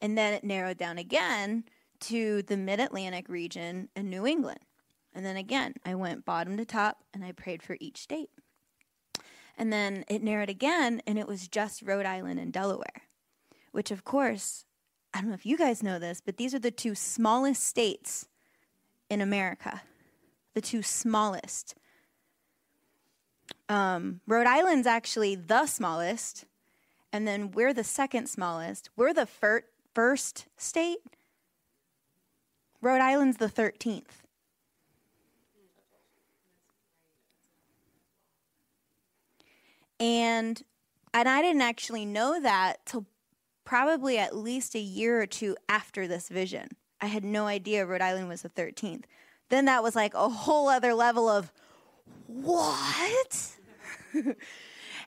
And 0.00 0.16
then 0.16 0.34
it 0.34 0.44
narrowed 0.44 0.76
down 0.76 0.98
again 0.98 1.64
to 2.00 2.42
the 2.42 2.56
mid 2.56 2.80
Atlantic 2.80 3.28
region 3.28 3.88
and 3.96 4.10
New 4.10 4.26
England. 4.26 4.60
And 5.16 5.24
then 5.24 5.38
again, 5.38 5.72
I 5.82 5.94
went 5.94 6.26
bottom 6.26 6.58
to 6.58 6.66
top 6.66 6.98
and 7.14 7.24
I 7.24 7.32
prayed 7.32 7.62
for 7.62 7.78
each 7.80 8.02
state. 8.02 8.28
And 9.56 9.72
then 9.72 10.04
it 10.08 10.22
narrowed 10.22 10.50
again, 10.50 11.00
and 11.06 11.18
it 11.18 11.26
was 11.26 11.48
just 11.48 11.80
Rhode 11.80 12.04
Island 12.04 12.38
and 12.38 12.52
Delaware, 12.52 13.04
which, 13.72 13.90
of 13.90 14.04
course, 14.04 14.66
I 15.14 15.20
don't 15.20 15.30
know 15.30 15.34
if 15.34 15.46
you 15.46 15.56
guys 15.56 15.82
know 15.82 15.98
this, 15.98 16.20
but 16.20 16.36
these 16.36 16.54
are 16.54 16.58
the 16.58 16.70
two 16.70 16.94
smallest 16.94 17.64
states 17.64 18.28
in 19.08 19.22
America. 19.22 19.80
The 20.52 20.60
two 20.60 20.82
smallest. 20.82 21.74
Um, 23.70 24.20
Rhode 24.26 24.46
Island's 24.46 24.86
actually 24.86 25.34
the 25.34 25.64
smallest, 25.64 26.44
and 27.10 27.26
then 27.26 27.50
we're 27.52 27.72
the 27.72 27.84
second 27.84 28.28
smallest. 28.28 28.90
We're 28.94 29.14
the 29.14 29.24
fir- 29.24 29.64
first 29.94 30.44
state. 30.58 30.98
Rhode 32.82 33.00
Island's 33.00 33.38
the 33.38 33.48
13th. 33.48 34.25
And 39.98 40.62
and 41.14 41.28
I 41.28 41.40
didn't 41.40 41.62
actually 41.62 42.04
know 42.04 42.40
that 42.40 42.84
till 42.84 43.06
probably 43.64 44.18
at 44.18 44.36
least 44.36 44.74
a 44.74 44.80
year 44.80 45.20
or 45.20 45.26
two 45.26 45.56
after 45.68 46.06
this 46.06 46.28
vision. 46.28 46.68
I 47.00 47.06
had 47.06 47.24
no 47.24 47.46
idea 47.46 47.86
Rhode 47.86 48.02
Island 48.02 48.28
was 48.28 48.42
the 48.42 48.48
13th. 48.48 49.04
Then 49.48 49.64
that 49.66 49.82
was 49.82 49.96
like 49.96 50.14
a 50.14 50.28
whole 50.28 50.68
other 50.68 50.94
level 50.94 51.28
of 51.28 51.52
what? 52.26 53.56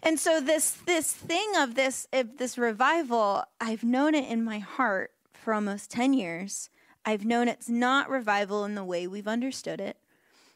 and 0.03 0.19
so 0.19 0.39
this 0.39 0.71
this 0.71 1.13
thing 1.13 1.51
of 1.57 1.75
this 1.75 2.07
of 2.13 2.37
this 2.37 2.57
revival, 2.57 3.43
I've 3.59 3.83
known 3.83 4.15
it 4.15 4.29
in 4.29 4.43
my 4.43 4.59
heart 4.59 5.11
for 5.33 5.53
almost 5.53 5.91
10 5.91 6.13
years. 6.13 6.69
I've 7.05 7.25
known 7.25 7.47
it's 7.47 7.69
not 7.69 8.09
revival 8.09 8.65
in 8.65 8.75
the 8.75 8.83
way 8.83 9.07
we've 9.07 9.27
understood 9.27 9.79
it 9.79 9.97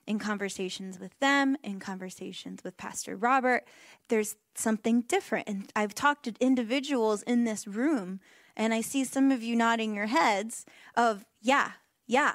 in 0.06 0.20
conversations 0.20 1.00
with 1.00 1.18
them, 1.20 1.56
in 1.64 1.80
conversations 1.80 2.64
with 2.64 2.78
Pastor 2.78 3.16
Robert, 3.16 3.66
there's 4.10 4.36
something 4.56 5.02
different. 5.02 5.48
And 5.48 5.72
I've 5.76 5.96
talked 5.96 6.26
to 6.26 6.34
individuals 6.40 7.24
in 7.24 7.46
this 7.46 7.68
room, 7.68 8.20
and 8.56 8.74
I 8.74 8.82
see 8.82 9.04
some 9.04 9.32
of 9.32 9.42
you 9.42 9.56
nodding 9.56 9.96
your 9.96 10.08
heads 10.08 10.66
of, 10.96 11.26
yeah, 11.42 11.72
yeah. 12.06 12.34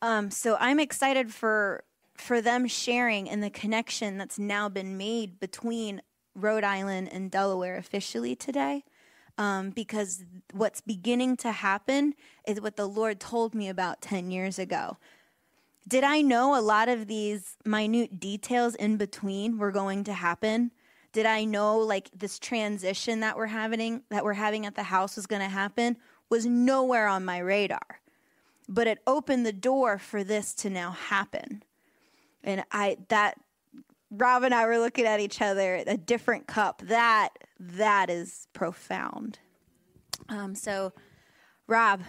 Um, 0.00 0.30
so 0.30 0.56
I'm 0.58 0.80
excited 0.80 1.32
for 1.32 1.84
for 2.14 2.40
them 2.40 2.66
sharing 2.66 3.28
and 3.28 3.42
the 3.42 3.50
connection 3.50 4.18
that's 4.18 4.38
now 4.38 4.68
been 4.68 4.96
made 4.96 5.40
between 5.40 6.02
Rhode 6.34 6.62
Island 6.62 7.08
and 7.10 7.30
Delaware 7.30 7.76
officially 7.76 8.36
today. 8.36 8.84
Um, 9.38 9.70
because 9.70 10.24
what's 10.52 10.82
beginning 10.82 11.38
to 11.38 11.52
happen 11.52 12.12
is 12.46 12.60
what 12.60 12.76
the 12.76 12.86
Lord 12.86 13.18
told 13.18 13.54
me 13.54 13.68
about 13.68 14.02
10 14.02 14.30
years 14.30 14.58
ago 14.58 14.98
did 15.86 16.04
I 16.04 16.22
know 16.22 16.58
a 16.58 16.62
lot 16.62 16.88
of 16.88 17.06
these 17.06 17.56
minute 17.64 18.20
details 18.20 18.74
in 18.74 18.96
between 18.96 19.58
were 19.58 19.72
going 19.72 20.04
to 20.04 20.12
happen? 20.12 20.70
Did 21.12 21.26
I 21.26 21.44
know 21.44 21.78
like 21.78 22.10
this 22.16 22.38
transition 22.38 23.20
that 23.20 23.36
we're 23.36 23.46
having 23.46 24.02
that 24.08 24.24
we're 24.24 24.32
having 24.32 24.64
at 24.64 24.74
the 24.74 24.84
house 24.84 25.16
was 25.16 25.26
going 25.26 25.42
to 25.42 25.48
happen? 25.48 25.96
Was 26.30 26.46
nowhere 26.46 27.08
on 27.08 27.24
my 27.24 27.38
radar. 27.38 28.00
But 28.68 28.86
it 28.86 28.98
opened 29.06 29.44
the 29.44 29.52
door 29.52 29.98
for 29.98 30.24
this 30.24 30.54
to 30.54 30.70
now 30.70 30.92
happen. 30.92 31.62
And 32.42 32.64
I 32.70 32.98
that 33.08 33.38
Rob 34.10 34.42
and 34.42 34.54
I 34.54 34.66
were 34.66 34.78
looking 34.78 35.06
at 35.06 35.20
each 35.20 35.42
other, 35.42 35.82
a 35.86 35.96
different 35.96 36.46
cup. 36.46 36.82
That 36.86 37.30
that 37.58 38.08
is 38.08 38.46
profound. 38.52 39.38
Um, 40.28 40.54
so, 40.54 40.92
Rob, 41.66 42.02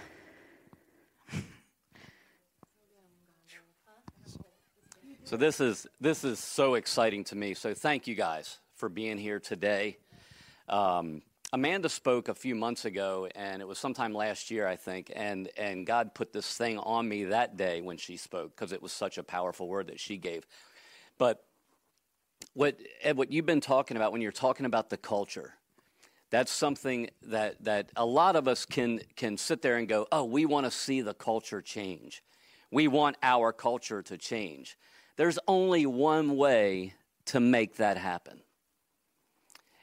So 5.33 5.37
this 5.37 5.59
is 5.59 5.87
this 5.99 6.23
is 6.23 6.37
so 6.37 6.75
exciting 6.75 7.23
to 7.23 7.35
me. 7.35 7.55
So 7.55 7.73
thank 7.73 8.05
you 8.05 8.13
guys 8.13 8.59
for 8.75 8.87
being 8.87 9.17
here 9.17 9.39
today. 9.39 9.97
Um, 10.69 11.23
Amanda 11.51 11.89
spoke 11.89 12.27
a 12.29 12.35
few 12.35 12.53
months 12.53 12.85
ago, 12.85 13.27
and 13.33 13.59
it 13.59 13.67
was 13.67 13.79
sometime 13.79 14.13
last 14.13 14.51
year, 14.51 14.67
I 14.67 14.75
think, 14.75 15.11
and 15.15 15.49
and 15.57 15.87
God 15.87 16.13
put 16.13 16.33
this 16.33 16.55
thing 16.55 16.77
on 16.77 17.09
me 17.09 17.23
that 17.23 17.57
day 17.57 17.81
when 17.81 17.97
she 17.97 18.15
spoke 18.15 18.55
because 18.55 18.73
it 18.73 18.79
was 18.83 18.91
such 18.91 19.17
a 19.17 19.23
powerful 19.23 19.67
word 19.67 19.87
that 19.87 19.99
she 19.99 20.17
gave. 20.17 20.45
But 21.17 21.43
what 22.53 22.77
Ed, 23.01 23.17
what 23.17 23.31
you've 23.31 23.47
been 23.47 23.59
talking 23.59 23.97
about 23.97 24.11
when 24.11 24.21
you're 24.21 24.31
talking 24.31 24.67
about 24.67 24.91
the 24.91 24.97
culture, 24.97 25.55
that's 26.29 26.51
something 26.51 27.09
that 27.23 27.55
that 27.63 27.89
a 27.95 28.05
lot 28.05 28.35
of 28.35 28.47
us 28.47 28.65
can 28.65 28.99
can 29.15 29.37
sit 29.37 29.63
there 29.63 29.77
and 29.77 29.87
go, 29.87 30.05
oh, 30.11 30.25
we 30.25 30.45
want 30.45 30.67
to 30.67 30.71
see 30.71 31.01
the 31.01 31.15
culture 31.15 31.59
change. 31.59 32.21
We 32.69 32.87
want 32.87 33.15
our 33.23 33.51
culture 33.51 34.03
to 34.03 34.15
change. 34.15 34.77
There's 35.15 35.39
only 35.47 35.85
one 35.85 36.35
way 36.35 36.95
to 37.25 37.39
make 37.39 37.77
that 37.77 37.97
happen. 37.97 38.41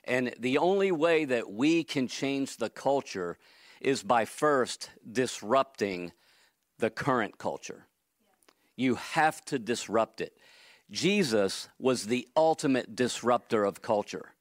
And 0.05 0.35
the 0.39 0.59
only 0.59 0.91
way 0.91 1.25
that 1.25 1.53
we 1.53 1.85
can 1.85 2.09
change 2.09 2.57
the 2.57 2.71
culture 2.71 3.39
is 3.81 4.03
by 4.03 4.25
first 4.25 4.91
disrupting 5.11 6.13
the 6.79 6.91
current 6.91 7.39
culture. 7.39 7.87
You 8.77 8.97
have 8.97 9.45
to 9.47 9.59
disrupt 9.59 10.21
it. 10.21 10.37
Jesus 10.91 11.69
was 11.79 12.07
the 12.07 12.27
ultimate 12.37 12.97
disruptor 12.97 13.65
of 13.65 13.83
culture. 13.83 14.33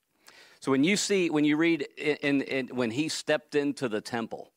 So 0.60 0.72
when 0.72 0.84
you 0.84 0.98
see, 0.98 1.30
when 1.30 1.46
you 1.46 1.56
read, 1.56 1.88
in, 1.98 2.16
in, 2.18 2.42
in, 2.42 2.68
when 2.76 2.92
he 2.92 3.08
stepped 3.08 3.54
into 3.54 3.88
the 3.88 4.02
temple 4.02 4.52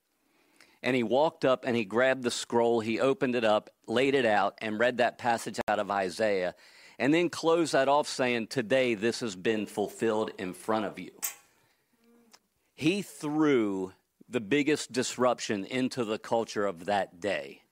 and 0.83 0.97
he 0.97 1.03
walked 1.03 1.45
up 1.45 1.65
and 1.65 1.77
he 1.77 1.85
grabbed 1.85 2.23
the 2.23 2.31
scroll, 2.31 2.81
he 2.81 3.01
opened 3.01 3.37
it 3.37 3.45
up, 3.45 3.71
laid 3.87 4.15
it 4.15 4.27
out, 4.27 4.55
and 4.61 4.79
read 4.79 4.99
that 4.99 5.19
passage 5.19 5.61
out 5.69 5.79
of 5.79 5.91
Isaiah, 5.91 6.55
and 6.99 7.15
then 7.15 7.31
closed 7.31 7.73
that 7.73 7.89
off 7.89 8.09
saying, 8.09 8.49
Today 8.49 8.95
this 8.95 9.21
has 9.21 9.37
been 9.37 9.67
fulfilled 9.67 10.33
in 10.39 10.55
front 10.55 10.85
of 10.85 10.99
you. 10.99 11.13
He 12.75 13.03
threw 13.03 13.93
the 14.29 14.41
biggest 14.41 14.93
disruption 14.93 15.65
into 15.65 16.05
the 16.05 16.19
culture 16.19 16.67
of 16.67 16.87
that 16.87 17.21
day. 17.21 17.63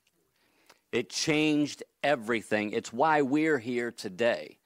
It 0.93 1.09
changed 1.09 1.83
everything. 2.03 2.73
It's 2.73 2.93
why 2.93 3.23
we're 3.23 3.59
here 3.59 3.91
today. 3.91 4.59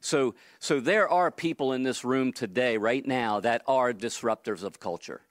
So, 0.00 0.34
so 0.58 0.80
there 0.80 1.08
are 1.08 1.30
people 1.30 1.72
in 1.72 1.82
this 1.82 2.04
room 2.04 2.32
today, 2.32 2.76
right 2.76 3.06
now, 3.06 3.40
that 3.40 3.62
are 3.66 3.92
disruptors 3.92 4.62
of 4.62 4.78
culture. 4.78 5.22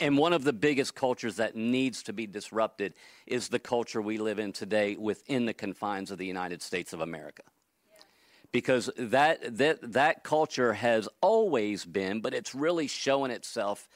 And 0.00 0.18
one 0.18 0.32
of 0.32 0.44
the 0.44 0.52
biggest 0.52 0.94
cultures 0.94 1.36
that 1.36 1.56
needs 1.56 2.02
to 2.04 2.12
be 2.12 2.26
disrupted 2.26 2.94
is 3.26 3.48
the 3.48 3.58
culture 3.58 4.02
we 4.02 4.18
live 4.18 4.38
in 4.38 4.52
today 4.52 4.96
within 4.96 5.46
the 5.46 5.54
confines 5.54 6.10
of 6.10 6.18
the 6.18 6.26
United 6.26 6.62
States 6.62 6.92
of 6.92 7.00
America. 7.00 7.42
Because 8.50 8.90
that, 8.96 9.58
that, 9.58 9.92
that 9.92 10.24
culture 10.24 10.72
has 10.72 11.08
always 11.20 11.84
been, 11.84 12.20
but 12.20 12.34
it's 12.34 12.54
really 12.54 12.86
showing 12.86 13.30
itself 13.30 13.88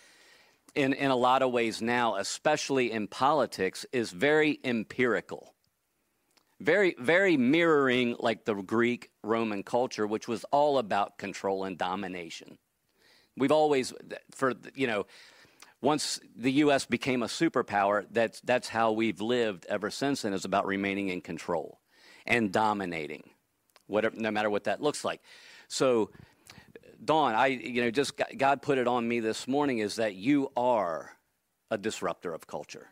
in, 0.74 0.93
in 0.93 1.11
a 1.11 1.16
lot 1.16 1.43
of 1.43 1.53
ways 1.53 1.80
now, 1.80 2.16
especially 2.16 2.90
in 2.93 3.07
politics, 3.07 3.86
is 3.93 4.11
very 4.11 4.59
empirical. 4.64 5.55
Very, 6.61 6.95
very 6.99 7.36
mirroring 7.36 8.16
like 8.20 8.45
the 8.45 8.55
Greek 8.55 9.11
Roman 9.24 9.62
culture, 9.62 10.07
which 10.07 10.28
was 10.28 10.45
all 10.53 10.78
about 10.78 11.18
control 11.18 11.64
and 11.64 11.76
domination. 11.76 12.57
We've 13.36 13.53
always, 13.53 13.93
for, 14.30 14.53
you 14.74 14.86
know, 14.86 15.07
once 15.82 16.20
the 16.36 16.52
U.S. 16.52 16.86
became 16.86 17.22
a 17.22 17.26
superpower, 17.26 18.06
that's, 18.10 18.40
that's 18.40 18.68
how 18.68 18.92
we've 18.92 19.20
lived 19.20 19.66
ever 19.68 19.90
since 19.90 20.24
and 20.24 20.34
is 20.34 20.44
about 20.44 20.64
remaining 20.64 21.08
in 21.08 21.20
control 21.20 21.80
and 22.24 22.52
dominating, 22.52 23.28
whatever, 23.88 24.14
no 24.16 24.30
matter 24.30 24.48
what 24.48 24.64
that 24.64 24.80
looks 24.80 25.04
like. 25.04 25.20
So 25.66 26.10
Dawn, 27.04 27.34
I, 27.34 27.48
you 27.48 27.82
know, 27.82 27.90
just 27.90 28.12
God 28.36 28.62
put 28.62 28.78
it 28.78 28.86
on 28.86 29.08
me 29.08 29.20
this 29.20 29.48
morning 29.48 29.78
is 29.78 29.96
that 29.96 30.14
you 30.14 30.52
are 30.56 31.16
a 31.70 31.76
disruptor 31.76 32.32
of 32.32 32.46
culture. 32.46 32.88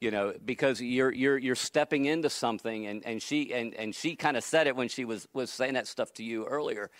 You 0.00 0.10
know, 0.10 0.34
because 0.44 0.82
you're 0.82 1.12
you're 1.12 1.38
you're 1.38 1.54
stepping 1.54 2.04
into 2.04 2.28
something, 2.28 2.84
and, 2.86 3.06
and 3.06 3.22
she 3.22 3.54
and, 3.54 3.72
and 3.74 3.94
she 3.94 4.16
kind 4.16 4.36
of 4.36 4.44
said 4.44 4.66
it 4.66 4.76
when 4.76 4.88
she 4.88 5.06
was 5.06 5.26
was 5.32 5.50
saying 5.50 5.74
that 5.74 5.86
stuff 5.86 6.12
to 6.14 6.24
you 6.24 6.44
earlier. 6.44 6.90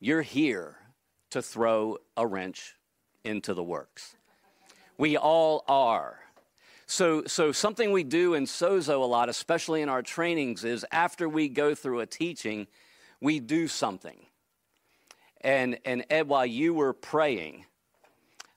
You're 0.00 0.22
here 0.22 0.76
to 1.30 1.42
throw 1.42 1.98
a 2.16 2.26
wrench 2.26 2.74
into 3.26 3.52
the 3.52 3.62
works. 3.62 4.16
We 4.96 5.16
all 5.16 5.64
are. 5.68 6.20
So, 6.86 7.24
so 7.26 7.50
something 7.50 7.90
we 7.90 8.04
do 8.04 8.34
in 8.34 8.44
Sozo 8.44 9.02
a 9.02 9.04
lot, 9.04 9.28
especially 9.28 9.82
in 9.82 9.88
our 9.88 10.02
trainings, 10.02 10.64
is 10.64 10.86
after 10.92 11.28
we 11.28 11.48
go 11.48 11.74
through 11.74 12.00
a 12.00 12.06
teaching, 12.06 12.68
we 13.20 13.40
do 13.40 13.66
something. 13.66 14.26
And, 15.40 15.78
and 15.84 16.06
Ed, 16.08 16.28
while 16.28 16.46
you 16.46 16.72
were 16.72 16.92
praying, 16.92 17.66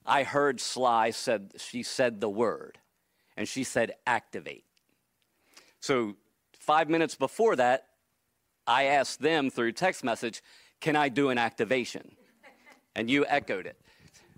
I 0.06 0.24
heard 0.24 0.62
Sully 0.62 1.12
said, 1.12 1.54
she 1.58 1.84
said 1.84 2.22
the 2.22 2.30
word, 2.30 2.78
and 3.36 3.48
she 3.48 3.64
said 3.64 3.94
activate. 4.06 4.64
So 5.80 6.16
five 6.60 6.90
minutes 6.90 7.16
before 7.16 7.56
that, 7.56 7.88
I 8.68 8.86
asked 8.86 9.22
them 9.22 9.50
through 9.50 9.72
text 9.72 10.04
message, 10.04 10.44
can 10.80 10.96
I 10.96 11.10
do 11.10 11.30
an 11.30 11.38
activation? 11.38 12.16
And 12.96 13.10
you 13.10 13.26
echoed 13.28 13.66
it. 13.66 13.80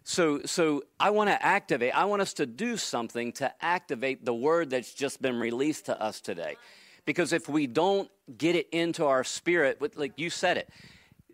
So, 0.03 0.41
so 0.45 0.83
I 0.99 1.11
want 1.11 1.29
to 1.29 1.45
activate, 1.45 1.95
I 1.95 2.05
want 2.05 2.21
us 2.21 2.33
to 2.33 2.45
do 2.45 2.77
something 2.77 3.31
to 3.33 3.51
activate 3.63 4.25
the 4.25 4.33
word 4.33 4.71
that's 4.71 4.93
just 4.93 5.21
been 5.21 5.39
released 5.39 5.85
to 5.85 6.01
us 6.01 6.21
today. 6.21 6.57
Because 7.05 7.33
if 7.33 7.47
we 7.47 7.67
don't 7.67 8.09
get 8.37 8.55
it 8.55 8.67
into 8.71 9.05
our 9.05 9.23
spirit, 9.23 9.81
like 9.97 10.13
you 10.17 10.29
said 10.29 10.57
it, 10.57 10.69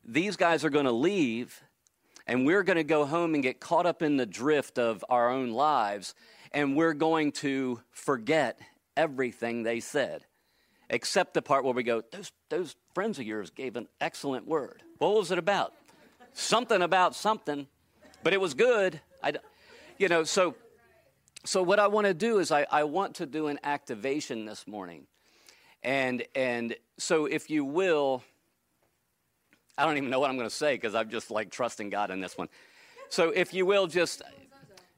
these 0.06 0.36
guys 0.36 0.64
are 0.64 0.70
going 0.70 0.86
to 0.86 0.92
leave 0.92 1.62
and 2.26 2.46
we're 2.46 2.64
going 2.64 2.78
to 2.78 2.84
go 2.84 3.06
home 3.06 3.34
and 3.34 3.44
get 3.44 3.60
caught 3.60 3.86
up 3.86 4.02
in 4.02 4.18
the 4.18 4.26
drift 4.26 4.78
of 4.78 5.04
our 5.10 5.30
own 5.30 5.52
lives 5.52 6.14
and 6.52 6.76
we're 6.76 6.94
going 6.94 7.32
to 7.32 7.82
forget 7.92 8.60
everything 8.96 9.64
they 9.64 9.80
said. 9.80 10.26
Except 10.90 11.34
the 11.34 11.42
part 11.42 11.66
where 11.66 11.74
we 11.74 11.84
go 11.84 12.02
those, 12.12 12.32
those 12.50 12.76
friends 12.94 13.20
of 13.20 13.26
yours 13.26 13.50
gave 13.50 13.76
an 13.76 13.88
excellent 14.00 14.48
word. 14.48 14.84
What 15.00 15.16
was 15.16 15.32
it 15.32 15.38
about? 15.38 15.74
Something 16.34 16.82
about 16.82 17.14
something 17.14 17.68
but 18.24 18.34
it 18.34 18.42
was 18.42 18.54
good 18.54 19.00
I, 19.24 19.34
you 19.98 20.08
know 20.08 20.24
so 20.24 20.56
so 21.46 21.64
what 21.64 21.80
i 21.80 21.88
want 21.88 22.08
to 22.08 22.14
do 22.14 22.40
is 22.40 22.52
I, 22.52 22.66
I 22.72 22.84
want 22.84 23.16
to 23.16 23.26
do 23.26 23.48
an 23.48 23.60
activation 23.64 24.46
this 24.46 24.68
morning 24.68 25.08
and 25.84 26.24
and 26.36 26.76
so 26.98 27.26
if 27.26 27.50
you 27.50 27.64
will 27.64 28.24
I 29.78 29.86
don't 29.86 29.98
even 29.98 30.10
know 30.10 30.20
what 30.20 30.30
I'm 30.30 30.38
going 30.38 30.50
to 30.50 30.56
say 30.56 30.74
because 30.74 30.96
I'm 30.96 31.10
just 31.10 31.30
like 31.30 31.52
trusting 31.52 31.90
God 31.90 32.10
in 32.10 32.20
this 32.20 32.38
one. 32.38 32.50
So, 33.10 33.30
if 33.30 33.54
you 33.54 33.66
will, 33.66 33.88
just 33.88 34.24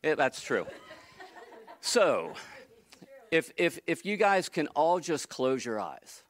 that's 0.01 0.41
true. 0.41 0.65
So, 1.82 2.34
if 3.30 3.51
if 3.57 3.80
if 3.86 4.05
you 4.05 4.15
guys 4.15 4.47
can 4.47 4.67
all 4.67 4.99
just 4.99 5.28
close 5.28 5.65
your 5.65 5.80
eyes 5.80 6.24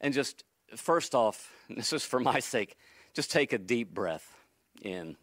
and 0.00 0.14
just 0.14 0.44
first 0.76 1.14
off, 1.14 1.52
this 1.70 1.92
is 1.92 2.04
for 2.04 2.18
my 2.18 2.40
sake, 2.40 2.76
just 3.12 3.30
take 3.30 3.52
a 3.52 3.58
deep 3.58 3.92
breath 3.92 4.39
in. 4.80 5.16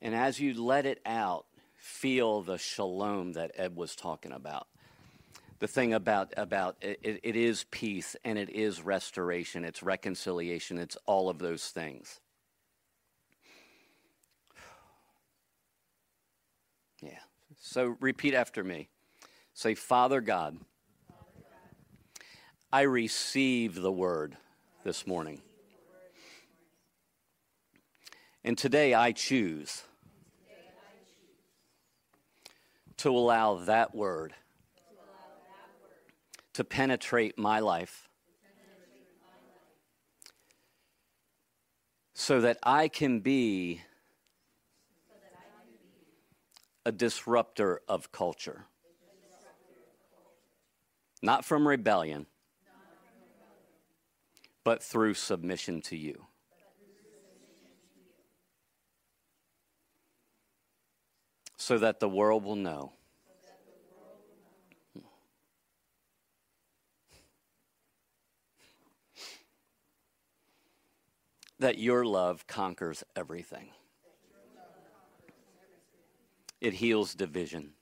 And 0.00 0.14
as 0.14 0.38
you 0.38 0.60
let 0.62 0.86
it 0.86 1.00
out, 1.04 1.46
feel 1.76 2.42
the 2.42 2.58
shalom 2.58 3.32
that 3.32 3.52
Ed 3.56 3.76
was 3.76 3.96
talking 3.96 4.32
about. 4.32 4.68
The 5.58 5.66
thing 5.66 5.92
about 5.92 6.32
about 6.36 6.76
it, 6.80 7.00
it 7.02 7.34
is 7.34 7.64
peace 7.70 8.14
and 8.24 8.38
it 8.38 8.48
is 8.50 8.80
restoration. 8.80 9.64
It's 9.64 9.82
reconciliation. 9.82 10.78
It's 10.78 10.96
all 11.04 11.28
of 11.28 11.38
those 11.38 11.64
things. 11.68 12.20
Yeah. 17.02 17.18
So 17.60 17.96
repeat 18.00 18.34
after 18.34 18.62
me. 18.62 18.88
Say 19.58 19.74
father 19.74 20.20
god 20.20 20.56
i 22.72 22.82
receive 22.82 23.74
the 23.74 23.90
word 23.90 24.36
this 24.84 25.06
morning 25.06 25.40
and 28.44 28.56
today 28.56 28.94
i 28.94 29.12
choose 29.12 29.82
to 32.96 33.10
allow 33.10 33.56
that 33.56 33.94
word 33.94 34.34
to 36.54 36.64
penetrate 36.64 37.38
my 37.38 37.60
life 37.60 38.08
so 42.14 42.40
that 42.40 42.58
I 42.64 42.88
can 42.88 43.20
be 43.20 43.80
a 46.84 46.90
disruptor 46.90 47.80
of 47.88 48.10
culture. 48.10 48.64
Not 51.22 51.44
from 51.44 51.66
rebellion, 51.66 52.26
but 54.64 54.82
through 54.82 55.14
submission 55.14 55.80
to 55.82 55.96
you. 55.96 56.27
So 61.58 61.76
that 61.78 62.00
the 62.00 62.08
world 62.08 62.44
will 62.44 62.56
know 62.56 62.92
that 71.58 71.78
your 71.78 72.04
love 72.04 72.46
conquers 72.46 73.02
everything. 73.16 73.70
It 76.60 76.74
heals 76.74 77.14
division. 77.14 77.72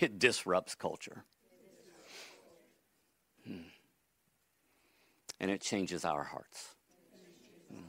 It 0.00 0.18
disrupts 0.18 0.74
culture. 0.74 1.24
Hmm. 3.46 3.68
And 5.38 5.50
it 5.50 5.60
changes 5.60 6.04
our 6.04 6.24
hearts. 6.24 6.74
Hmm. 7.70 7.84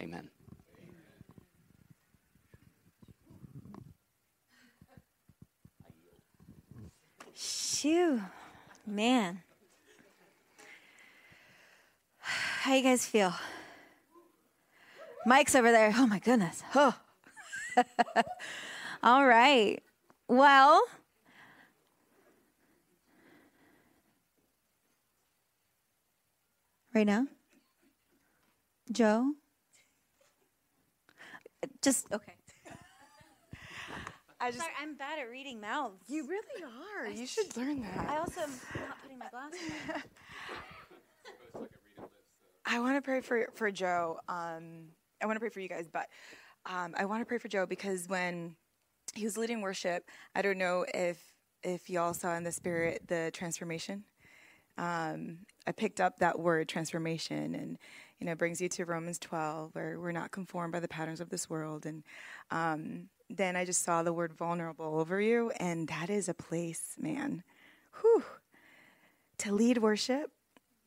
Amen. 0.00 0.30
Shoo, 7.80 8.20
man. 8.86 9.40
How 12.18 12.74
you 12.74 12.82
guys 12.82 13.06
feel? 13.06 13.32
Mike's 15.24 15.54
over 15.54 15.72
there. 15.72 15.94
Oh 15.96 16.06
my 16.06 16.18
goodness. 16.18 16.62
Oh. 16.74 16.94
All 19.02 19.24
right. 19.24 19.82
Well, 20.28 20.82
right 26.92 27.06
now, 27.06 27.28
Joe. 28.92 29.32
Just 31.80 32.12
okay. 32.12 32.34
I 34.40 34.50
just, 34.50 34.58
Sorry, 34.58 34.72
I'm 34.80 34.94
bad 34.94 35.18
at 35.18 35.30
reading 35.30 35.60
mouths. 35.60 36.02
you 36.08 36.26
really 36.26 36.64
are. 36.64 37.10
You 37.10 37.26
should 37.26 37.54
learn 37.56 37.82
that. 37.82 38.08
I 38.08 38.18
also 38.18 38.40
am 38.40 38.50
not 38.74 39.02
putting 39.02 39.18
my 39.18 39.28
glasses 39.30 39.60
on. 41.54 41.68
I 42.66 42.80
want 42.80 42.96
to 42.96 43.02
pray 43.02 43.20
for 43.20 43.48
for 43.54 43.70
Joe. 43.70 44.20
Um, 44.28 44.88
I 45.20 45.26
want 45.26 45.36
to 45.36 45.40
pray 45.40 45.48
for 45.50 45.60
you 45.60 45.68
guys, 45.68 45.88
but 45.92 46.06
um, 46.66 46.94
I 46.96 47.04
want 47.04 47.20
to 47.20 47.26
pray 47.26 47.38
for 47.38 47.48
Joe 47.48 47.66
because 47.66 48.08
when 48.08 48.56
he 49.14 49.24
was 49.24 49.36
leading 49.36 49.60
worship, 49.60 50.04
I 50.34 50.42
don't 50.42 50.58
know 50.58 50.86
if 50.94 51.20
if 51.62 51.90
y'all 51.90 52.14
saw 52.14 52.34
in 52.36 52.44
the 52.44 52.52
spirit 52.52 53.02
the 53.08 53.30
transformation. 53.34 54.04
Um, 54.78 55.40
I 55.66 55.72
picked 55.72 56.00
up 56.00 56.20
that 56.20 56.38
word 56.38 56.68
transformation, 56.68 57.54
and 57.54 57.76
you 58.18 58.26
know, 58.26 58.34
brings 58.34 58.60
you 58.60 58.68
to 58.70 58.84
Romans 58.84 59.18
12, 59.18 59.74
where 59.74 59.98
we're 59.98 60.12
not 60.12 60.30
conformed 60.30 60.72
by 60.72 60.80
the 60.80 60.88
patterns 60.88 61.20
of 61.20 61.28
this 61.30 61.50
world. 61.50 61.86
And 61.86 62.04
um, 62.50 63.08
then 63.30 63.56
I 63.56 63.64
just 63.64 63.82
saw 63.82 64.02
the 64.02 64.12
word 64.12 64.32
vulnerable 64.32 64.98
over 64.98 65.20
you, 65.20 65.50
and 65.58 65.88
that 65.88 66.10
is 66.10 66.28
a 66.28 66.34
place, 66.34 66.96
man. 66.98 67.42
Whew. 68.00 68.24
To 69.38 69.52
lead 69.52 69.78
worship 69.78 70.32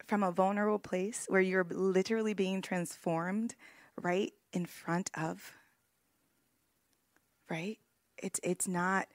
from 0.06 0.24
a 0.24 0.32
vulnerable 0.32 0.80
place 0.80 1.26
where 1.30 1.42
you're 1.42 1.66
literally 1.70 2.34
being 2.34 2.62
transformed 2.62 3.56
right 4.02 4.34
in 4.52 4.66
front 4.66 5.10
of 5.16 5.54
right 7.50 7.78
it's 8.18 8.40
it's 8.44 8.68
not 8.68 9.08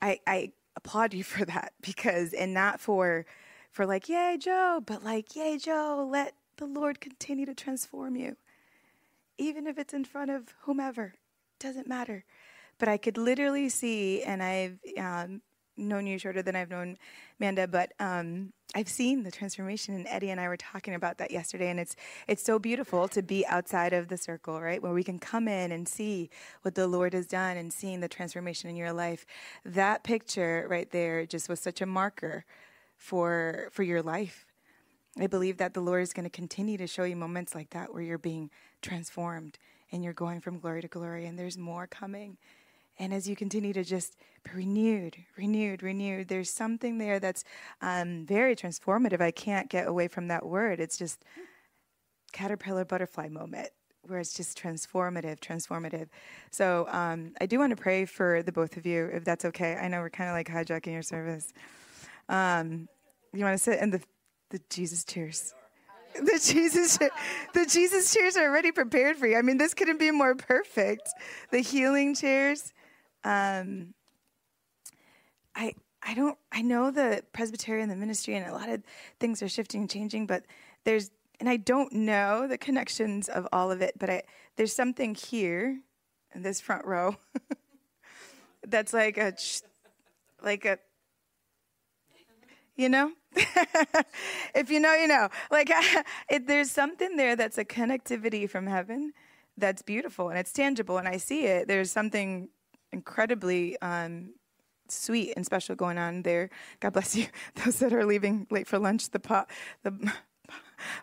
i 0.00 0.18
i 0.26 0.50
applaud 0.76 1.14
you 1.14 1.22
for 1.24 1.44
that 1.44 1.72
because 1.80 2.32
and 2.32 2.52
not 2.52 2.80
for 2.80 3.26
for 3.70 3.86
like 3.86 4.08
yay 4.08 4.36
joe 4.38 4.82
but 4.84 5.04
like 5.04 5.36
yay 5.36 5.56
joe 5.58 6.06
let 6.10 6.34
the 6.56 6.66
lord 6.66 7.00
continue 7.00 7.46
to 7.46 7.54
transform 7.54 8.16
you 8.16 8.36
even 9.36 9.66
if 9.66 9.78
it's 9.78 9.94
in 9.94 10.04
front 10.04 10.30
of 10.30 10.54
whomever 10.62 11.14
doesn't 11.64 11.88
matter 11.88 12.24
but 12.78 12.88
i 12.88 12.96
could 12.96 13.16
literally 13.16 13.68
see 13.68 14.22
and 14.22 14.42
i've 14.42 14.78
um, 14.98 15.40
known 15.76 16.06
you 16.06 16.18
shorter 16.18 16.42
than 16.42 16.56
I've 16.56 16.70
known 16.70 16.96
Amanda, 17.40 17.66
but 17.66 17.92
um, 17.98 18.52
I've 18.74 18.88
seen 18.88 19.22
the 19.22 19.30
transformation. 19.30 19.94
And 19.94 20.06
Eddie 20.06 20.30
and 20.30 20.40
I 20.40 20.48
were 20.48 20.56
talking 20.56 20.94
about 20.94 21.18
that 21.18 21.30
yesterday, 21.30 21.70
and 21.70 21.80
it's 21.80 21.96
it's 22.28 22.42
so 22.42 22.58
beautiful 22.58 23.08
to 23.08 23.22
be 23.22 23.46
outside 23.46 23.92
of 23.92 24.08
the 24.08 24.16
circle, 24.16 24.60
right, 24.60 24.82
where 24.82 24.92
we 24.92 25.04
can 25.04 25.18
come 25.18 25.48
in 25.48 25.72
and 25.72 25.88
see 25.88 26.30
what 26.62 26.74
the 26.74 26.86
Lord 26.86 27.12
has 27.14 27.26
done 27.26 27.56
and 27.56 27.72
seeing 27.72 28.00
the 28.00 28.08
transformation 28.08 28.70
in 28.70 28.76
your 28.76 28.92
life. 28.92 29.26
That 29.64 30.04
picture 30.04 30.66
right 30.68 30.90
there 30.90 31.26
just 31.26 31.48
was 31.48 31.60
such 31.60 31.80
a 31.80 31.86
marker 31.86 32.44
for 32.96 33.68
for 33.72 33.82
your 33.82 34.02
life. 34.02 34.46
I 35.18 35.28
believe 35.28 35.58
that 35.58 35.74
the 35.74 35.80
Lord 35.80 36.02
is 36.02 36.12
going 36.12 36.24
to 36.24 36.30
continue 36.30 36.76
to 36.78 36.88
show 36.88 37.04
you 37.04 37.14
moments 37.14 37.54
like 37.54 37.70
that 37.70 37.94
where 37.94 38.02
you're 38.02 38.18
being 38.18 38.50
transformed 38.82 39.58
and 39.94 40.02
you're 40.02 40.12
going 40.12 40.40
from 40.40 40.58
glory 40.58 40.82
to 40.82 40.88
glory, 40.88 41.26
and 41.26 41.38
there's 41.38 41.56
more 41.56 41.86
coming. 41.86 42.36
And 42.98 43.14
as 43.14 43.28
you 43.28 43.36
continue 43.36 43.72
to 43.72 43.84
just 43.84 44.16
be 44.42 44.50
renewed, 44.52 45.16
renewed, 45.38 45.84
renewed, 45.84 46.26
there's 46.26 46.50
something 46.50 46.98
there 46.98 47.20
that's 47.20 47.44
um, 47.80 48.26
very 48.26 48.56
transformative. 48.56 49.20
I 49.20 49.30
can't 49.30 49.70
get 49.70 49.86
away 49.86 50.08
from 50.08 50.26
that 50.28 50.44
word. 50.44 50.80
It's 50.80 50.98
just 50.98 51.24
caterpillar 52.32 52.84
butterfly 52.84 53.28
moment 53.28 53.68
where 54.02 54.18
it's 54.18 54.34
just 54.34 54.60
transformative, 54.60 55.38
transformative. 55.38 56.08
So 56.50 56.88
um, 56.90 57.32
I 57.40 57.46
do 57.46 57.60
want 57.60 57.70
to 57.70 57.80
pray 57.80 58.04
for 58.04 58.42
the 58.42 58.52
both 58.52 58.76
of 58.76 58.84
you, 58.84 59.08
if 59.12 59.24
that's 59.24 59.44
okay. 59.44 59.76
I 59.76 59.86
know 59.86 60.00
we're 60.00 60.10
kind 60.10 60.28
of 60.28 60.34
like 60.34 60.48
hijacking 60.48 60.92
your 60.92 61.02
service. 61.02 61.52
Um, 62.28 62.88
you 63.32 63.44
want 63.44 63.56
to 63.56 63.62
sit 63.62 63.80
in 63.80 63.90
the 63.90 64.02
the 64.50 64.60
Jesus 64.70 65.04
chairs. 65.04 65.54
The 66.24 66.40
Jesus, 66.40 66.96
the 67.54 67.66
Jesus 67.66 68.14
chairs 68.14 68.36
are 68.36 68.48
already 68.48 68.70
prepared 68.70 69.16
for 69.16 69.26
you. 69.26 69.36
I 69.36 69.42
mean, 69.42 69.58
this 69.58 69.74
couldn't 69.74 69.98
be 69.98 70.12
more 70.12 70.34
perfect. 70.36 71.08
The 71.50 71.58
healing 71.58 72.14
chairs. 72.14 72.72
Um, 73.24 73.94
I 75.54 75.74
I 76.02 76.14
don't 76.14 76.38
I 76.52 76.62
know 76.62 76.90
the 76.90 77.22
Presbyterian, 77.32 77.88
the 77.88 77.96
ministry, 77.96 78.36
and 78.36 78.46
a 78.46 78.52
lot 78.52 78.68
of 78.68 78.82
things 79.18 79.42
are 79.42 79.48
shifting 79.48 79.82
and 79.82 79.90
changing, 79.90 80.26
but 80.26 80.44
there's 80.84 81.10
and 81.40 81.48
I 81.48 81.56
don't 81.56 81.92
know 81.92 82.46
the 82.46 82.58
connections 82.58 83.28
of 83.28 83.48
all 83.52 83.72
of 83.72 83.82
it, 83.82 83.94
but 83.98 84.10
I 84.10 84.22
there's 84.56 84.72
something 84.72 85.14
here 85.14 85.80
in 86.34 86.42
this 86.42 86.60
front 86.60 86.84
row 86.84 87.16
that's 88.66 88.92
like 88.92 89.18
a 89.18 89.34
like 90.42 90.64
a 90.64 90.78
you 92.76 92.88
know 92.88 93.12
if 94.54 94.70
you 94.70 94.80
know 94.80 94.94
you 94.94 95.08
know 95.08 95.28
like 95.50 95.70
it, 96.28 96.46
there's 96.46 96.70
something 96.70 97.16
there 97.16 97.36
that's 97.36 97.58
a 97.58 97.64
connectivity 97.64 98.48
from 98.48 98.66
heaven 98.66 99.12
that's 99.56 99.82
beautiful 99.82 100.28
and 100.28 100.38
it's 100.38 100.52
tangible 100.52 100.98
and 100.98 101.06
i 101.08 101.16
see 101.16 101.46
it 101.46 101.68
there's 101.68 101.90
something 101.90 102.48
incredibly 102.92 103.80
um, 103.80 104.30
sweet 104.88 105.32
and 105.36 105.44
special 105.44 105.74
going 105.74 105.98
on 105.98 106.22
there. 106.22 106.50
God 106.80 106.92
bless 106.94 107.16
you. 107.16 107.26
Those 107.64 107.78
that 107.80 107.92
are 107.92 108.06
leaving 108.06 108.46
late 108.50 108.66
for 108.66 108.78
lunch, 108.78 109.10
the 109.10 109.20
pot, 109.20 109.50
the 109.82 110.12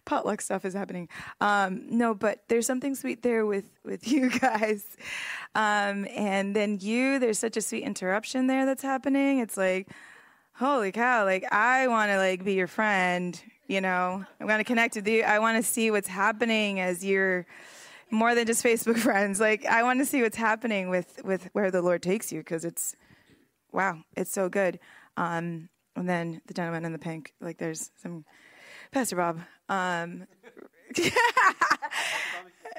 potluck 0.05 0.41
stuff 0.41 0.65
is 0.65 0.73
happening. 0.73 1.09
Um, 1.39 1.85
no, 1.89 2.13
but 2.13 2.43
there's 2.47 2.65
something 2.65 2.95
sweet 2.95 3.21
there 3.23 3.45
with 3.45 3.69
with 3.83 4.07
you 4.07 4.29
guys, 4.29 4.85
um, 5.55 6.07
and 6.15 6.55
then 6.55 6.79
you. 6.81 7.19
There's 7.19 7.39
such 7.39 7.57
a 7.57 7.61
sweet 7.61 7.83
interruption 7.83 8.47
there 8.47 8.65
that's 8.65 8.83
happening. 8.83 9.39
It's 9.39 9.57
like, 9.57 9.89
holy 10.53 10.91
cow! 10.91 11.25
Like 11.25 11.51
I 11.51 11.87
want 11.87 12.11
to 12.11 12.17
like 12.17 12.43
be 12.43 12.53
your 12.53 12.67
friend. 12.67 13.41
You 13.67 13.81
know, 13.81 14.25
I'm 14.39 14.47
going 14.47 14.59
to 14.59 14.65
connect 14.65 14.95
with 14.95 15.07
you. 15.07 15.23
I 15.23 15.39
want 15.39 15.63
to 15.63 15.63
see 15.63 15.91
what's 15.91 16.07
happening 16.07 16.79
as 16.79 17.05
you're 17.05 17.45
more 18.09 18.35
than 18.35 18.45
just 18.45 18.63
Facebook 18.63 18.97
friends. 18.99 19.39
Like 19.39 19.65
I 19.65 19.83
want 19.83 19.99
to 19.99 20.05
see 20.05 20.21
what's 20.21 20.37
happening 20.37 20.89
with 20.89 21.21
with 21.23 21.49
where 21.53 21.71
the 21.71 21.81
Lord 21.81 22.03
takes 22.03 22.31
you 22.31 22.39
because 22.39 22.65
it's 22.65 22.95
wow, 23.71 24.01
it's 24.15 24.31
so 24.31 24.49
good. 24.49 24.79
Um, 25.17 25.69
and 25.95 26.07
then 26.07 26.41
the 26.45 26.53
gentleman 26.53 26.85
in 26.85 26.93
the 26.93 26.99
pink, 26.99 27.33
like 27.41 27.57
there's 27.57 27.91
some 28.01 28.25
Pastor 28.91 29.15
Bob. 29.15 29.39
Um, 29.69 30.27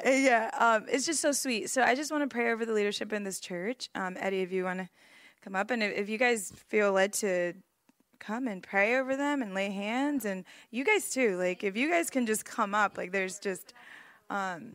yeah, 0.05 0.51
um, 0.59 0.86
it's 0.90 1.07
just 1.07 1.20
so 1.20 1.32
sweet. 1.32 1.70
So 1.70 1.82
I 1.82 1.94
just 1.94 2.11
want 2.11 2.28
to 2.28 2.32
pray 2.32 2.53
over 2.53 2.65
the 2.65 2.73
leadership 2.73 3.12
in 3.12 3.24
this 3.24 3.40
church. 3.40 3.89
Um, 3.94 4.16
Eddie, 4.19 4.43
if 4.43 4.53
you 4.53 4.65
want 4.65 4.81
to 4.81 4.89
come 5.43 5.55
up, 5.55 5.70
and 5.70 5.82
if, 5.82 6.09
you 6.09 6.19
guys 6.19 6.52
feel 6.69 6.93
led 6.93 7.12
to 7.14 7.55
come 8.19 8.47
and 8.47 8.62
pray 8.62 8.97
over 8.97 9.16
them 9.16 9.43
and 9.43 9.55
lay 9.55 9.70
hands, 9.70 10.24
and 10.24 10.44
you 10.70 10.85
guys 10.85 11.10
too. 11.10 11.36
Like 11.36 11.64
if 11.64 11.77
you 11.77 11.90
guys 11.90 12.10
can 12.10 12.27
just 12.27 12.44
come 12.44 12.74
up, 12.74 12.97
like 12.97 13.12
there's 13.12 13.39
just. 13.39 13.74
Um, 14.31 14.73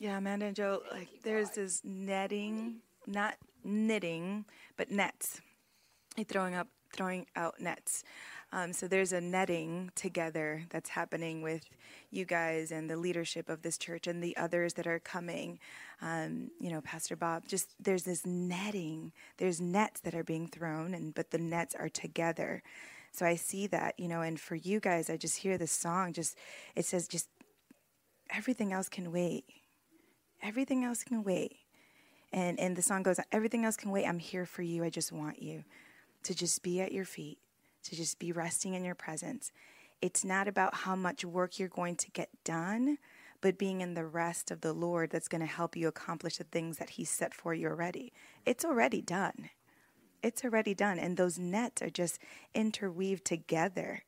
Yeah, 0.00 0.18
Amanda 0.18 0.46
and 0.46 0.54
Joe, 0.54 0.82
like 0.92 1.08
there's 1.24 1.50
this 1.50 1.80
netting, 1.82 2.76
not 3.08 3.34
knitting, 3.64 4.44
but 4.76 4.92
nets. 4.92 5.40
Throwing 6.28 6.54
up, 6.54 6.68
throwing 6.92 7.26
out 7.34 7.60
nets. 7.60 8.04
Um, 8.52 8.72
so 8.72 8.88
there's 8.88 9.12
a 9.12 9.20
netting 9.20 9.90
together 9.94 10.64
that's 10.70 10.90
happening 10.90 11.42
with 11.42 11.68
you 12.10 12.24
guys 12.24 12.72
and 12.72 12.88
the 12.88 12.96
leadership 12.96 13.48
of 13.48 13.62
this 13.62 13.76
church 13.76 14.06
and 14.06 14.22
the 14.22 14.36
others 14.36 14.74
that 14.74 14.86
are 14.86 14.98
coming. 14.98 15.58
Um, 16.00 16.50
you 16.60 16.70
know, 16.70 16.80
Pastor 16.80 17.16
Bob. 17.16 17.46
Just 17.46 17.74
there's 17.78 18.04
this 18.04 18.24
netting. 18.24 19.12
There's 19.36 19.60
nets 19.60 20.00
that 20.00 20.14
are 20.14 20.24
being 20.24 20.48
thrown, 20.48 20.94
and 20.94 21.14
but 21.14 21.30
the 21.30 21.38
nets 21.38 21.74
are 21.74 21.90
together. 21.90 22.62
So 23.12 23.26
I 23.26 23.36
see 23.36 23.66
that, 23.68 23.98
you 23.98 24.08
know, 24.08 24.22
and 24.22 24.38
for 24.40 24.54
you 24.54 24.80
guys, 24.80 25.10
I 25.10 25.16
just 25.16 25.38
hear 25.38 25.58
this 25.58 25.72
song. 25.72 26.12
Just 26.12 26.36
it 26.74 26.84
says, 26.84 27.08
just 27.08 27.28
everything 28.30 28.72
else 28.72 28.88
can 28.88 29.12
wait 29.12 29.44
Everything 30.42 30.84
else 30.84 31.02
can 31.04 31.24
wait. 31.24 31.56
And 32.32 32.60
and 32.60 32.76
the 32.76 32.82
song 32.82 33.02
goes, 33.02 33.18
everything 33.32 33.64
else 33.64 33.76
can 33.76 33.90
wait. 33.90 34.06
I'm 34.06 34.18
here 34.18 34.46
for 34.46 34.62
you. 34.62 34.84
I 34.84 34.90
just 34.90 35.12
want 35.12 35.42
you 35.42 35.64
to 36.24 36.34
just 36.34 36.62
be 36.62 36.80
at 36.80 36.92
your 36.92 37.04
feet, 37.04 37.38
to 37.88 37.96
just 37.96 38.18
be 38.18 38.32
resting 38.32 38.74
in 38.74 38.84
your 38.84 38.94
presence. 38.94 39.52
It's 40.00 40.24
not 40.24 40.48
about 40.48 40.74
how 40.74 40.96
much 40.96 41.24
work 41.24 41.58
you're 41.58 41.68
going 41.68 41.96
to 41.96 42.10
get 42.12 42.30
done, 42.44 42.98
but 43.40 43.58
being 43.58 43.80
in 43.80 43.94
the 43.94 44.06
rest 44.06 44.50
of 44.50 44.60
the 44.60 44.72
Lord 44.72 45.10
that's 45.10 45.28
going 45.28 45.40
to 45.40 45.46
help 45.46 45.76
you 45.76 45.88
accomplish 45.88 46.36
the 46.38 46.44
things 46.44 46.78
that 46.78 46.90
He 46.90 47.04
set 47.04 47.34
for 47.34 47.54
you 47.54 47.68
already. 47.68 48.12
It's 48.46 48.64
already 48.64 49.02
done. 49.02 49.50
it's 50.22 50.44
already 50.44 50.74
done. 50.74 50.98
And 50.98 51.16
those 51.16 51.38
nets 51.38 51.82
are 51.82 51.90
just 51.90 52.18
interweaved 52.54 53.24
together. 53.24 54.02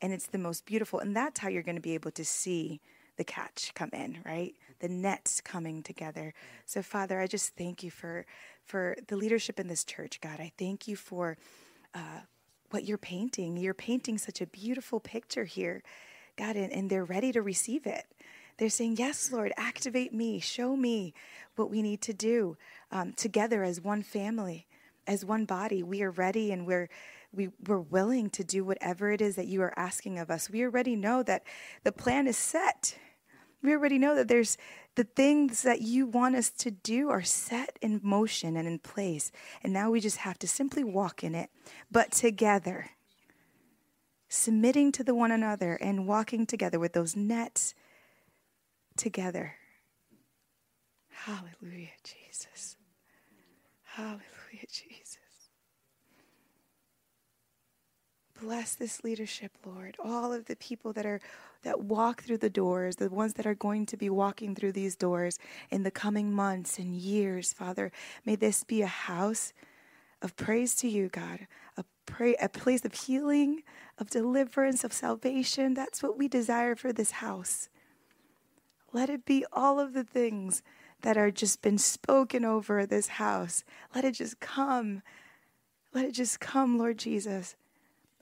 And 0.00 0.12
it's 0.12 0.26
the 0.26 0.38
most 0.38 0.66
beautiful. 0.66 1.00
And 1.00 1.16
that's 1.16 1.40
how 1.40 1.48
you're 1.48 1.62
going 1.62 1.76
to 1.76 1.82
be 1.82 1.94
able 1.94 2.10
to 2.12 2.24
see 2.24 2.80
the 3.16 3.24
catch 3.24 3.72
come 3.74 3.90
in, 3.92 4.18
right? 4.24 4.54
The 4.80 4.88
nets 4.88 5.40
coming 5.40 5.82
together. 5.82 6.34
So, 6.66 6.82
Father, 6.82 7.20
I 7.20 7.26
just 7.26 7.56
thank 7.56 7.82
you 7.82 7.90
for 7.90 8.24
for 8.64 8.96
the 9.08 9.16
leadership 9.16 9.58
in 9.58 9.66
this 9.68 9.84
church, 9.84 10.20
God. 10.20 10.40
I 10.40 10.52
thank 10.58 10.86
you 10.86 10.96
for 10.96 11.36
uh, 11.94 12.20
what 12.70 12.84
you're 12.84 12.98
painting. 12.98 13.56
You're 13.56 13.74
painting 13.74 14.18
such 14.18 14.40
a 14.40 14.46
beautiful 14.46 15.00
picture 15.00 15.44
here, 15.44 15.82
God, 16.36 16.56
and, 16.56 16.72
and 16.72 16.90
they're 16.90 17.04
ready 17.04 17.32
to 17.32 17.42
receive 17.42 17.86
it. 17.86 18.04
They're 18.58 18.68
saying, 18.68 18.96
Yes, 18.96 19.32
Lord, 19.32 19.52
activate 19.56 20.12
me, 20.12 20.40
show 20.40 20.76
me 20.76 21.14
what 21.56 21.70
we 21.70 21.82
need 21.82 22.02
to 22.02 22.12
do 22.12 22.56
um, 22.90 23.12
together 23.12 23.62
as 23.62 23.80
one 23.80 24.02
family, 24.02 24.66
as 25.06 25.24
one 25.24 25.44
body. 25.44 25.82
We 25.82 26.02
are 26.02 26.10
ready 26.10 26.50
and 26.52 26.66
we're 26.66 26.88
we, 27.32 27.50
we're 27.66 27.78
willing 27.78 28.30
to 28.30 28.44
do 28.44 28.64
whatever 28.64 29.12
it 29.12 29.20
is 29.20 29.36
that 29.36 29.46
you 29.46 29.60
are 29.62 29.78
asking 29.78 30.18
of 30.18 30.30
us. 30.30 30.48
We 30.48 30.64
already 30.64 30.96
know 30.96 31.22
that 31.24 31.42
the 31.84 31.92
plan 31.92 32.26
is 32.26 32.38
set. 32.38 32.96
We 33.62 33.72
already 33.72 33.98
know 33.98 34.14
that 34.14 34.28
there's 34.28 34.56
the 34.98 35.04
things 35.04 35.62
that 35.62 35.80
you 35.80 36.06
want 36.06 36.34
us 36.34 36.50
to 36.50 36.72
do 36.72 37.08
are 37.08 37.22
set 37.22 37.78
in 37.80 38.00
motion 38.02 38.56
and 38.56 38.66
in 38.66 38.80
place. 38.80 39.30
And 39.62 39.72
now 39.72 39.92
we 39.92 40.00
just 40.00 40.16
have 40.16 40.40
to 40.40 40.48
simply 40.48 40.82
walk 40.82 41.22
in 41.22 41.36
it, 41.36 41.50
but 41.88 42.10
together, 42.10 42.90
submitting 44.28 44.90
to 44.90 45.04
the 45.04 45.14
one 45.14 45.30
another 45.30 45.74
and 45.76 46.08
walking 46.08 46.46
together 46.46 46.80
with 46.80 46.94
those 46.94 47.14
nets 47.14 47.76
together. 48.96 49.54
Hallelujah, 51.10 51.94
Jesus. 52.02 52.76
Hallelujah, 53.84 54.66
Jesus. 54.68 55.18
Bless 58.40 58.74
this 58.74 59.02
leadership, 59.02 59.52
Lord. 59.66 59.96
All 60.02 60.32
of 60.32 60.44
the 60.46 60.56
people 60.56 60.92
that 60.92 61.04
are 61.04 61.20
that 61.62 61.80
walk 61.80 62.22
through 62.22 62.38
the 62.38 62.50
doors, 62.50 62.96
the 62.96 63.08
ones 63.08 63.34
that 63.34 63.46
are 63.46 63.54
going 63.54 63.84
to 63.86 63.96
be 63.96 64.08
walking 64.08 64.54
through 64.54 64.72
these 64.72 64.94
doors 64.94 65.38
in 65.70 65.82
the 65.82 65.90
coming 65.90 66.32
months 66.32 66.78
and 66.78 66.94
years, 66.94 67.52
Father. 67.52 67.90
May 68.24 68.36
this 68.36 68.62
be 68.62 68.82
a 68.82 68.86
house 68.86 69.52
of 70.22 70.36
praise 70.36 70.76
to 70.76 70.88
you, 70.88 71.08
God. 71.08 71.48
A 71.76 71.84
pray 72.06 72.36
a 72.40 72.48
place 72.48 72.84
of 72.84 72.94
healing, 72.94 73.62
of 73.98 74.08
deliverance, 74.08 74.84
of 74.84 74.92
salvation. 74.92 75.74
That's 75.74 76.02
what 76.02 76.16
we 76.16 76.28
desire 76.28 76.76
for 76.76 76.92
this 76.92 77.10
house. 77.10 77.68
Let 78.92 79.10
it 79.10 79.24
be 79.24 79.44
all 79.52 79.78
of 79.78 79.92
the 79.94 80.04
things 80.04 80.62
that 81.02 81.18
are 81.18 81.30
just 81.30 81.60
been 81.60 81.78
spoken 81.78 82.44
over 82.44 82.86
this 82.86 83.08
house. 83.08 83.64
Let 83.94 84.04
it 84.04 84.12
just 84.12 84.40
come. 84.40 85.02
Let 85.92 86.04
it 86.04 86.12
just 86.12 86.40
come, 86.40 86.78
Lord 86.78 86.98
Jesus. 86.98 87.56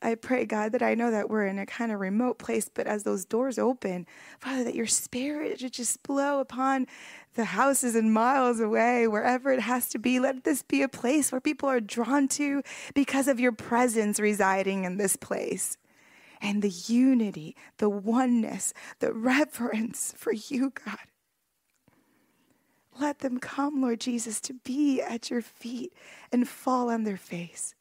I 0.07 0.15
pray, 0.15 0.47
God, 0.47 0.71
that 0.71 0.83
I 0.83 0.95
know 0.95 1.11
that 1.11 1.29
we're 1.29 1.49
in 1.49 1.59
a 1.59 1.67
kind 1.67 1.91
of 1.91 1.99
remote 1.99 2.39
place, 2.39 2.71
but 2.73 2.87
as 2.87 3.03
those 3.03 3.25
doors 3.25 3.59
open, 3.59 4.07
Father, 4.39 4.63
that 4.63 4.77
your 4.77 4.87
spirit 4.87 5.59
should 5.59 5.73
just 5.73 6.01
blow 6.05 6.39
upon 6.39 6.87
the 7.35 7.47
houses 7.47 7.97
and 7.97 8.15
miles 8.15 8.61
away, 8.61 9.09
wherever 9.09 9.51
it 9.51 9.59
has 9.59 9.89
to 9.89 9.99
be. 9.99 10.21
Let 10.21 10.45
this 10.45 10.63
be 10.63 10.83
a 10.83 10.89
place 10.89 11.33
where 11.33 11.41
people 11.41 11.69
are 11.69 11.81
drawn 11.81 12.29
to 12.29 12.63
because 12.95 13.27
of 13.27 13.41
your 13.41 13.51
presence 13.51 14.21
residing 14.21 14.85
in 14.85 14.97
this 14.97 15.17
place. 15.17 15.77
And 16.41 16.63
the 16.63 16.71
unity, 16.71 17.57
the 17.79 17.89
oneness, 17.89 18.73
the 19.01 19.13
reverence 19.13 20.15
for 20.17 20.33
you, 20.33 20.73
God. 20.85 20.99
Let 23.01 23.19
them 23.19 23.41
come, 23.41 23.83
Lord 23.83 23.99
Jesus, 23.99 24.41
to 24.43 24.55
be 24.55 25.03
at 25.03 25.31
your 25.31 25.43
feet 25.43 25.93
and 26.31 26.49
fall 26.49 26.91
on 26.91 27.03
their 27.03 27.17
face. 27.17 27.75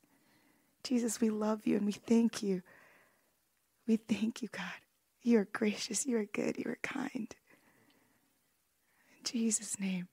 Jesus, 0.86 1.20
we 1.20 1.32
love 1.32 1.66
you 1.66 1.78
and 1.78 1.86
we 1.86 1.91
thank 1.91 2.44
you. 2.44 2.62
We 3.88 3.98
thank 3.98 4.41
you, 4.41 4.49
God. 4.52 4.64
You 5.24 5.40
are 5.40 5.48
gracious, 5.52 6.06
you 6.06 6.18
are 6.18 6.26
good, 6.26 6.57
you 6.57 6.66
are 6.68 6.78
kind. 6.84 7.36
In 9.18 9.24
Jesus' 9.24 9.80
name. 9.80 10.07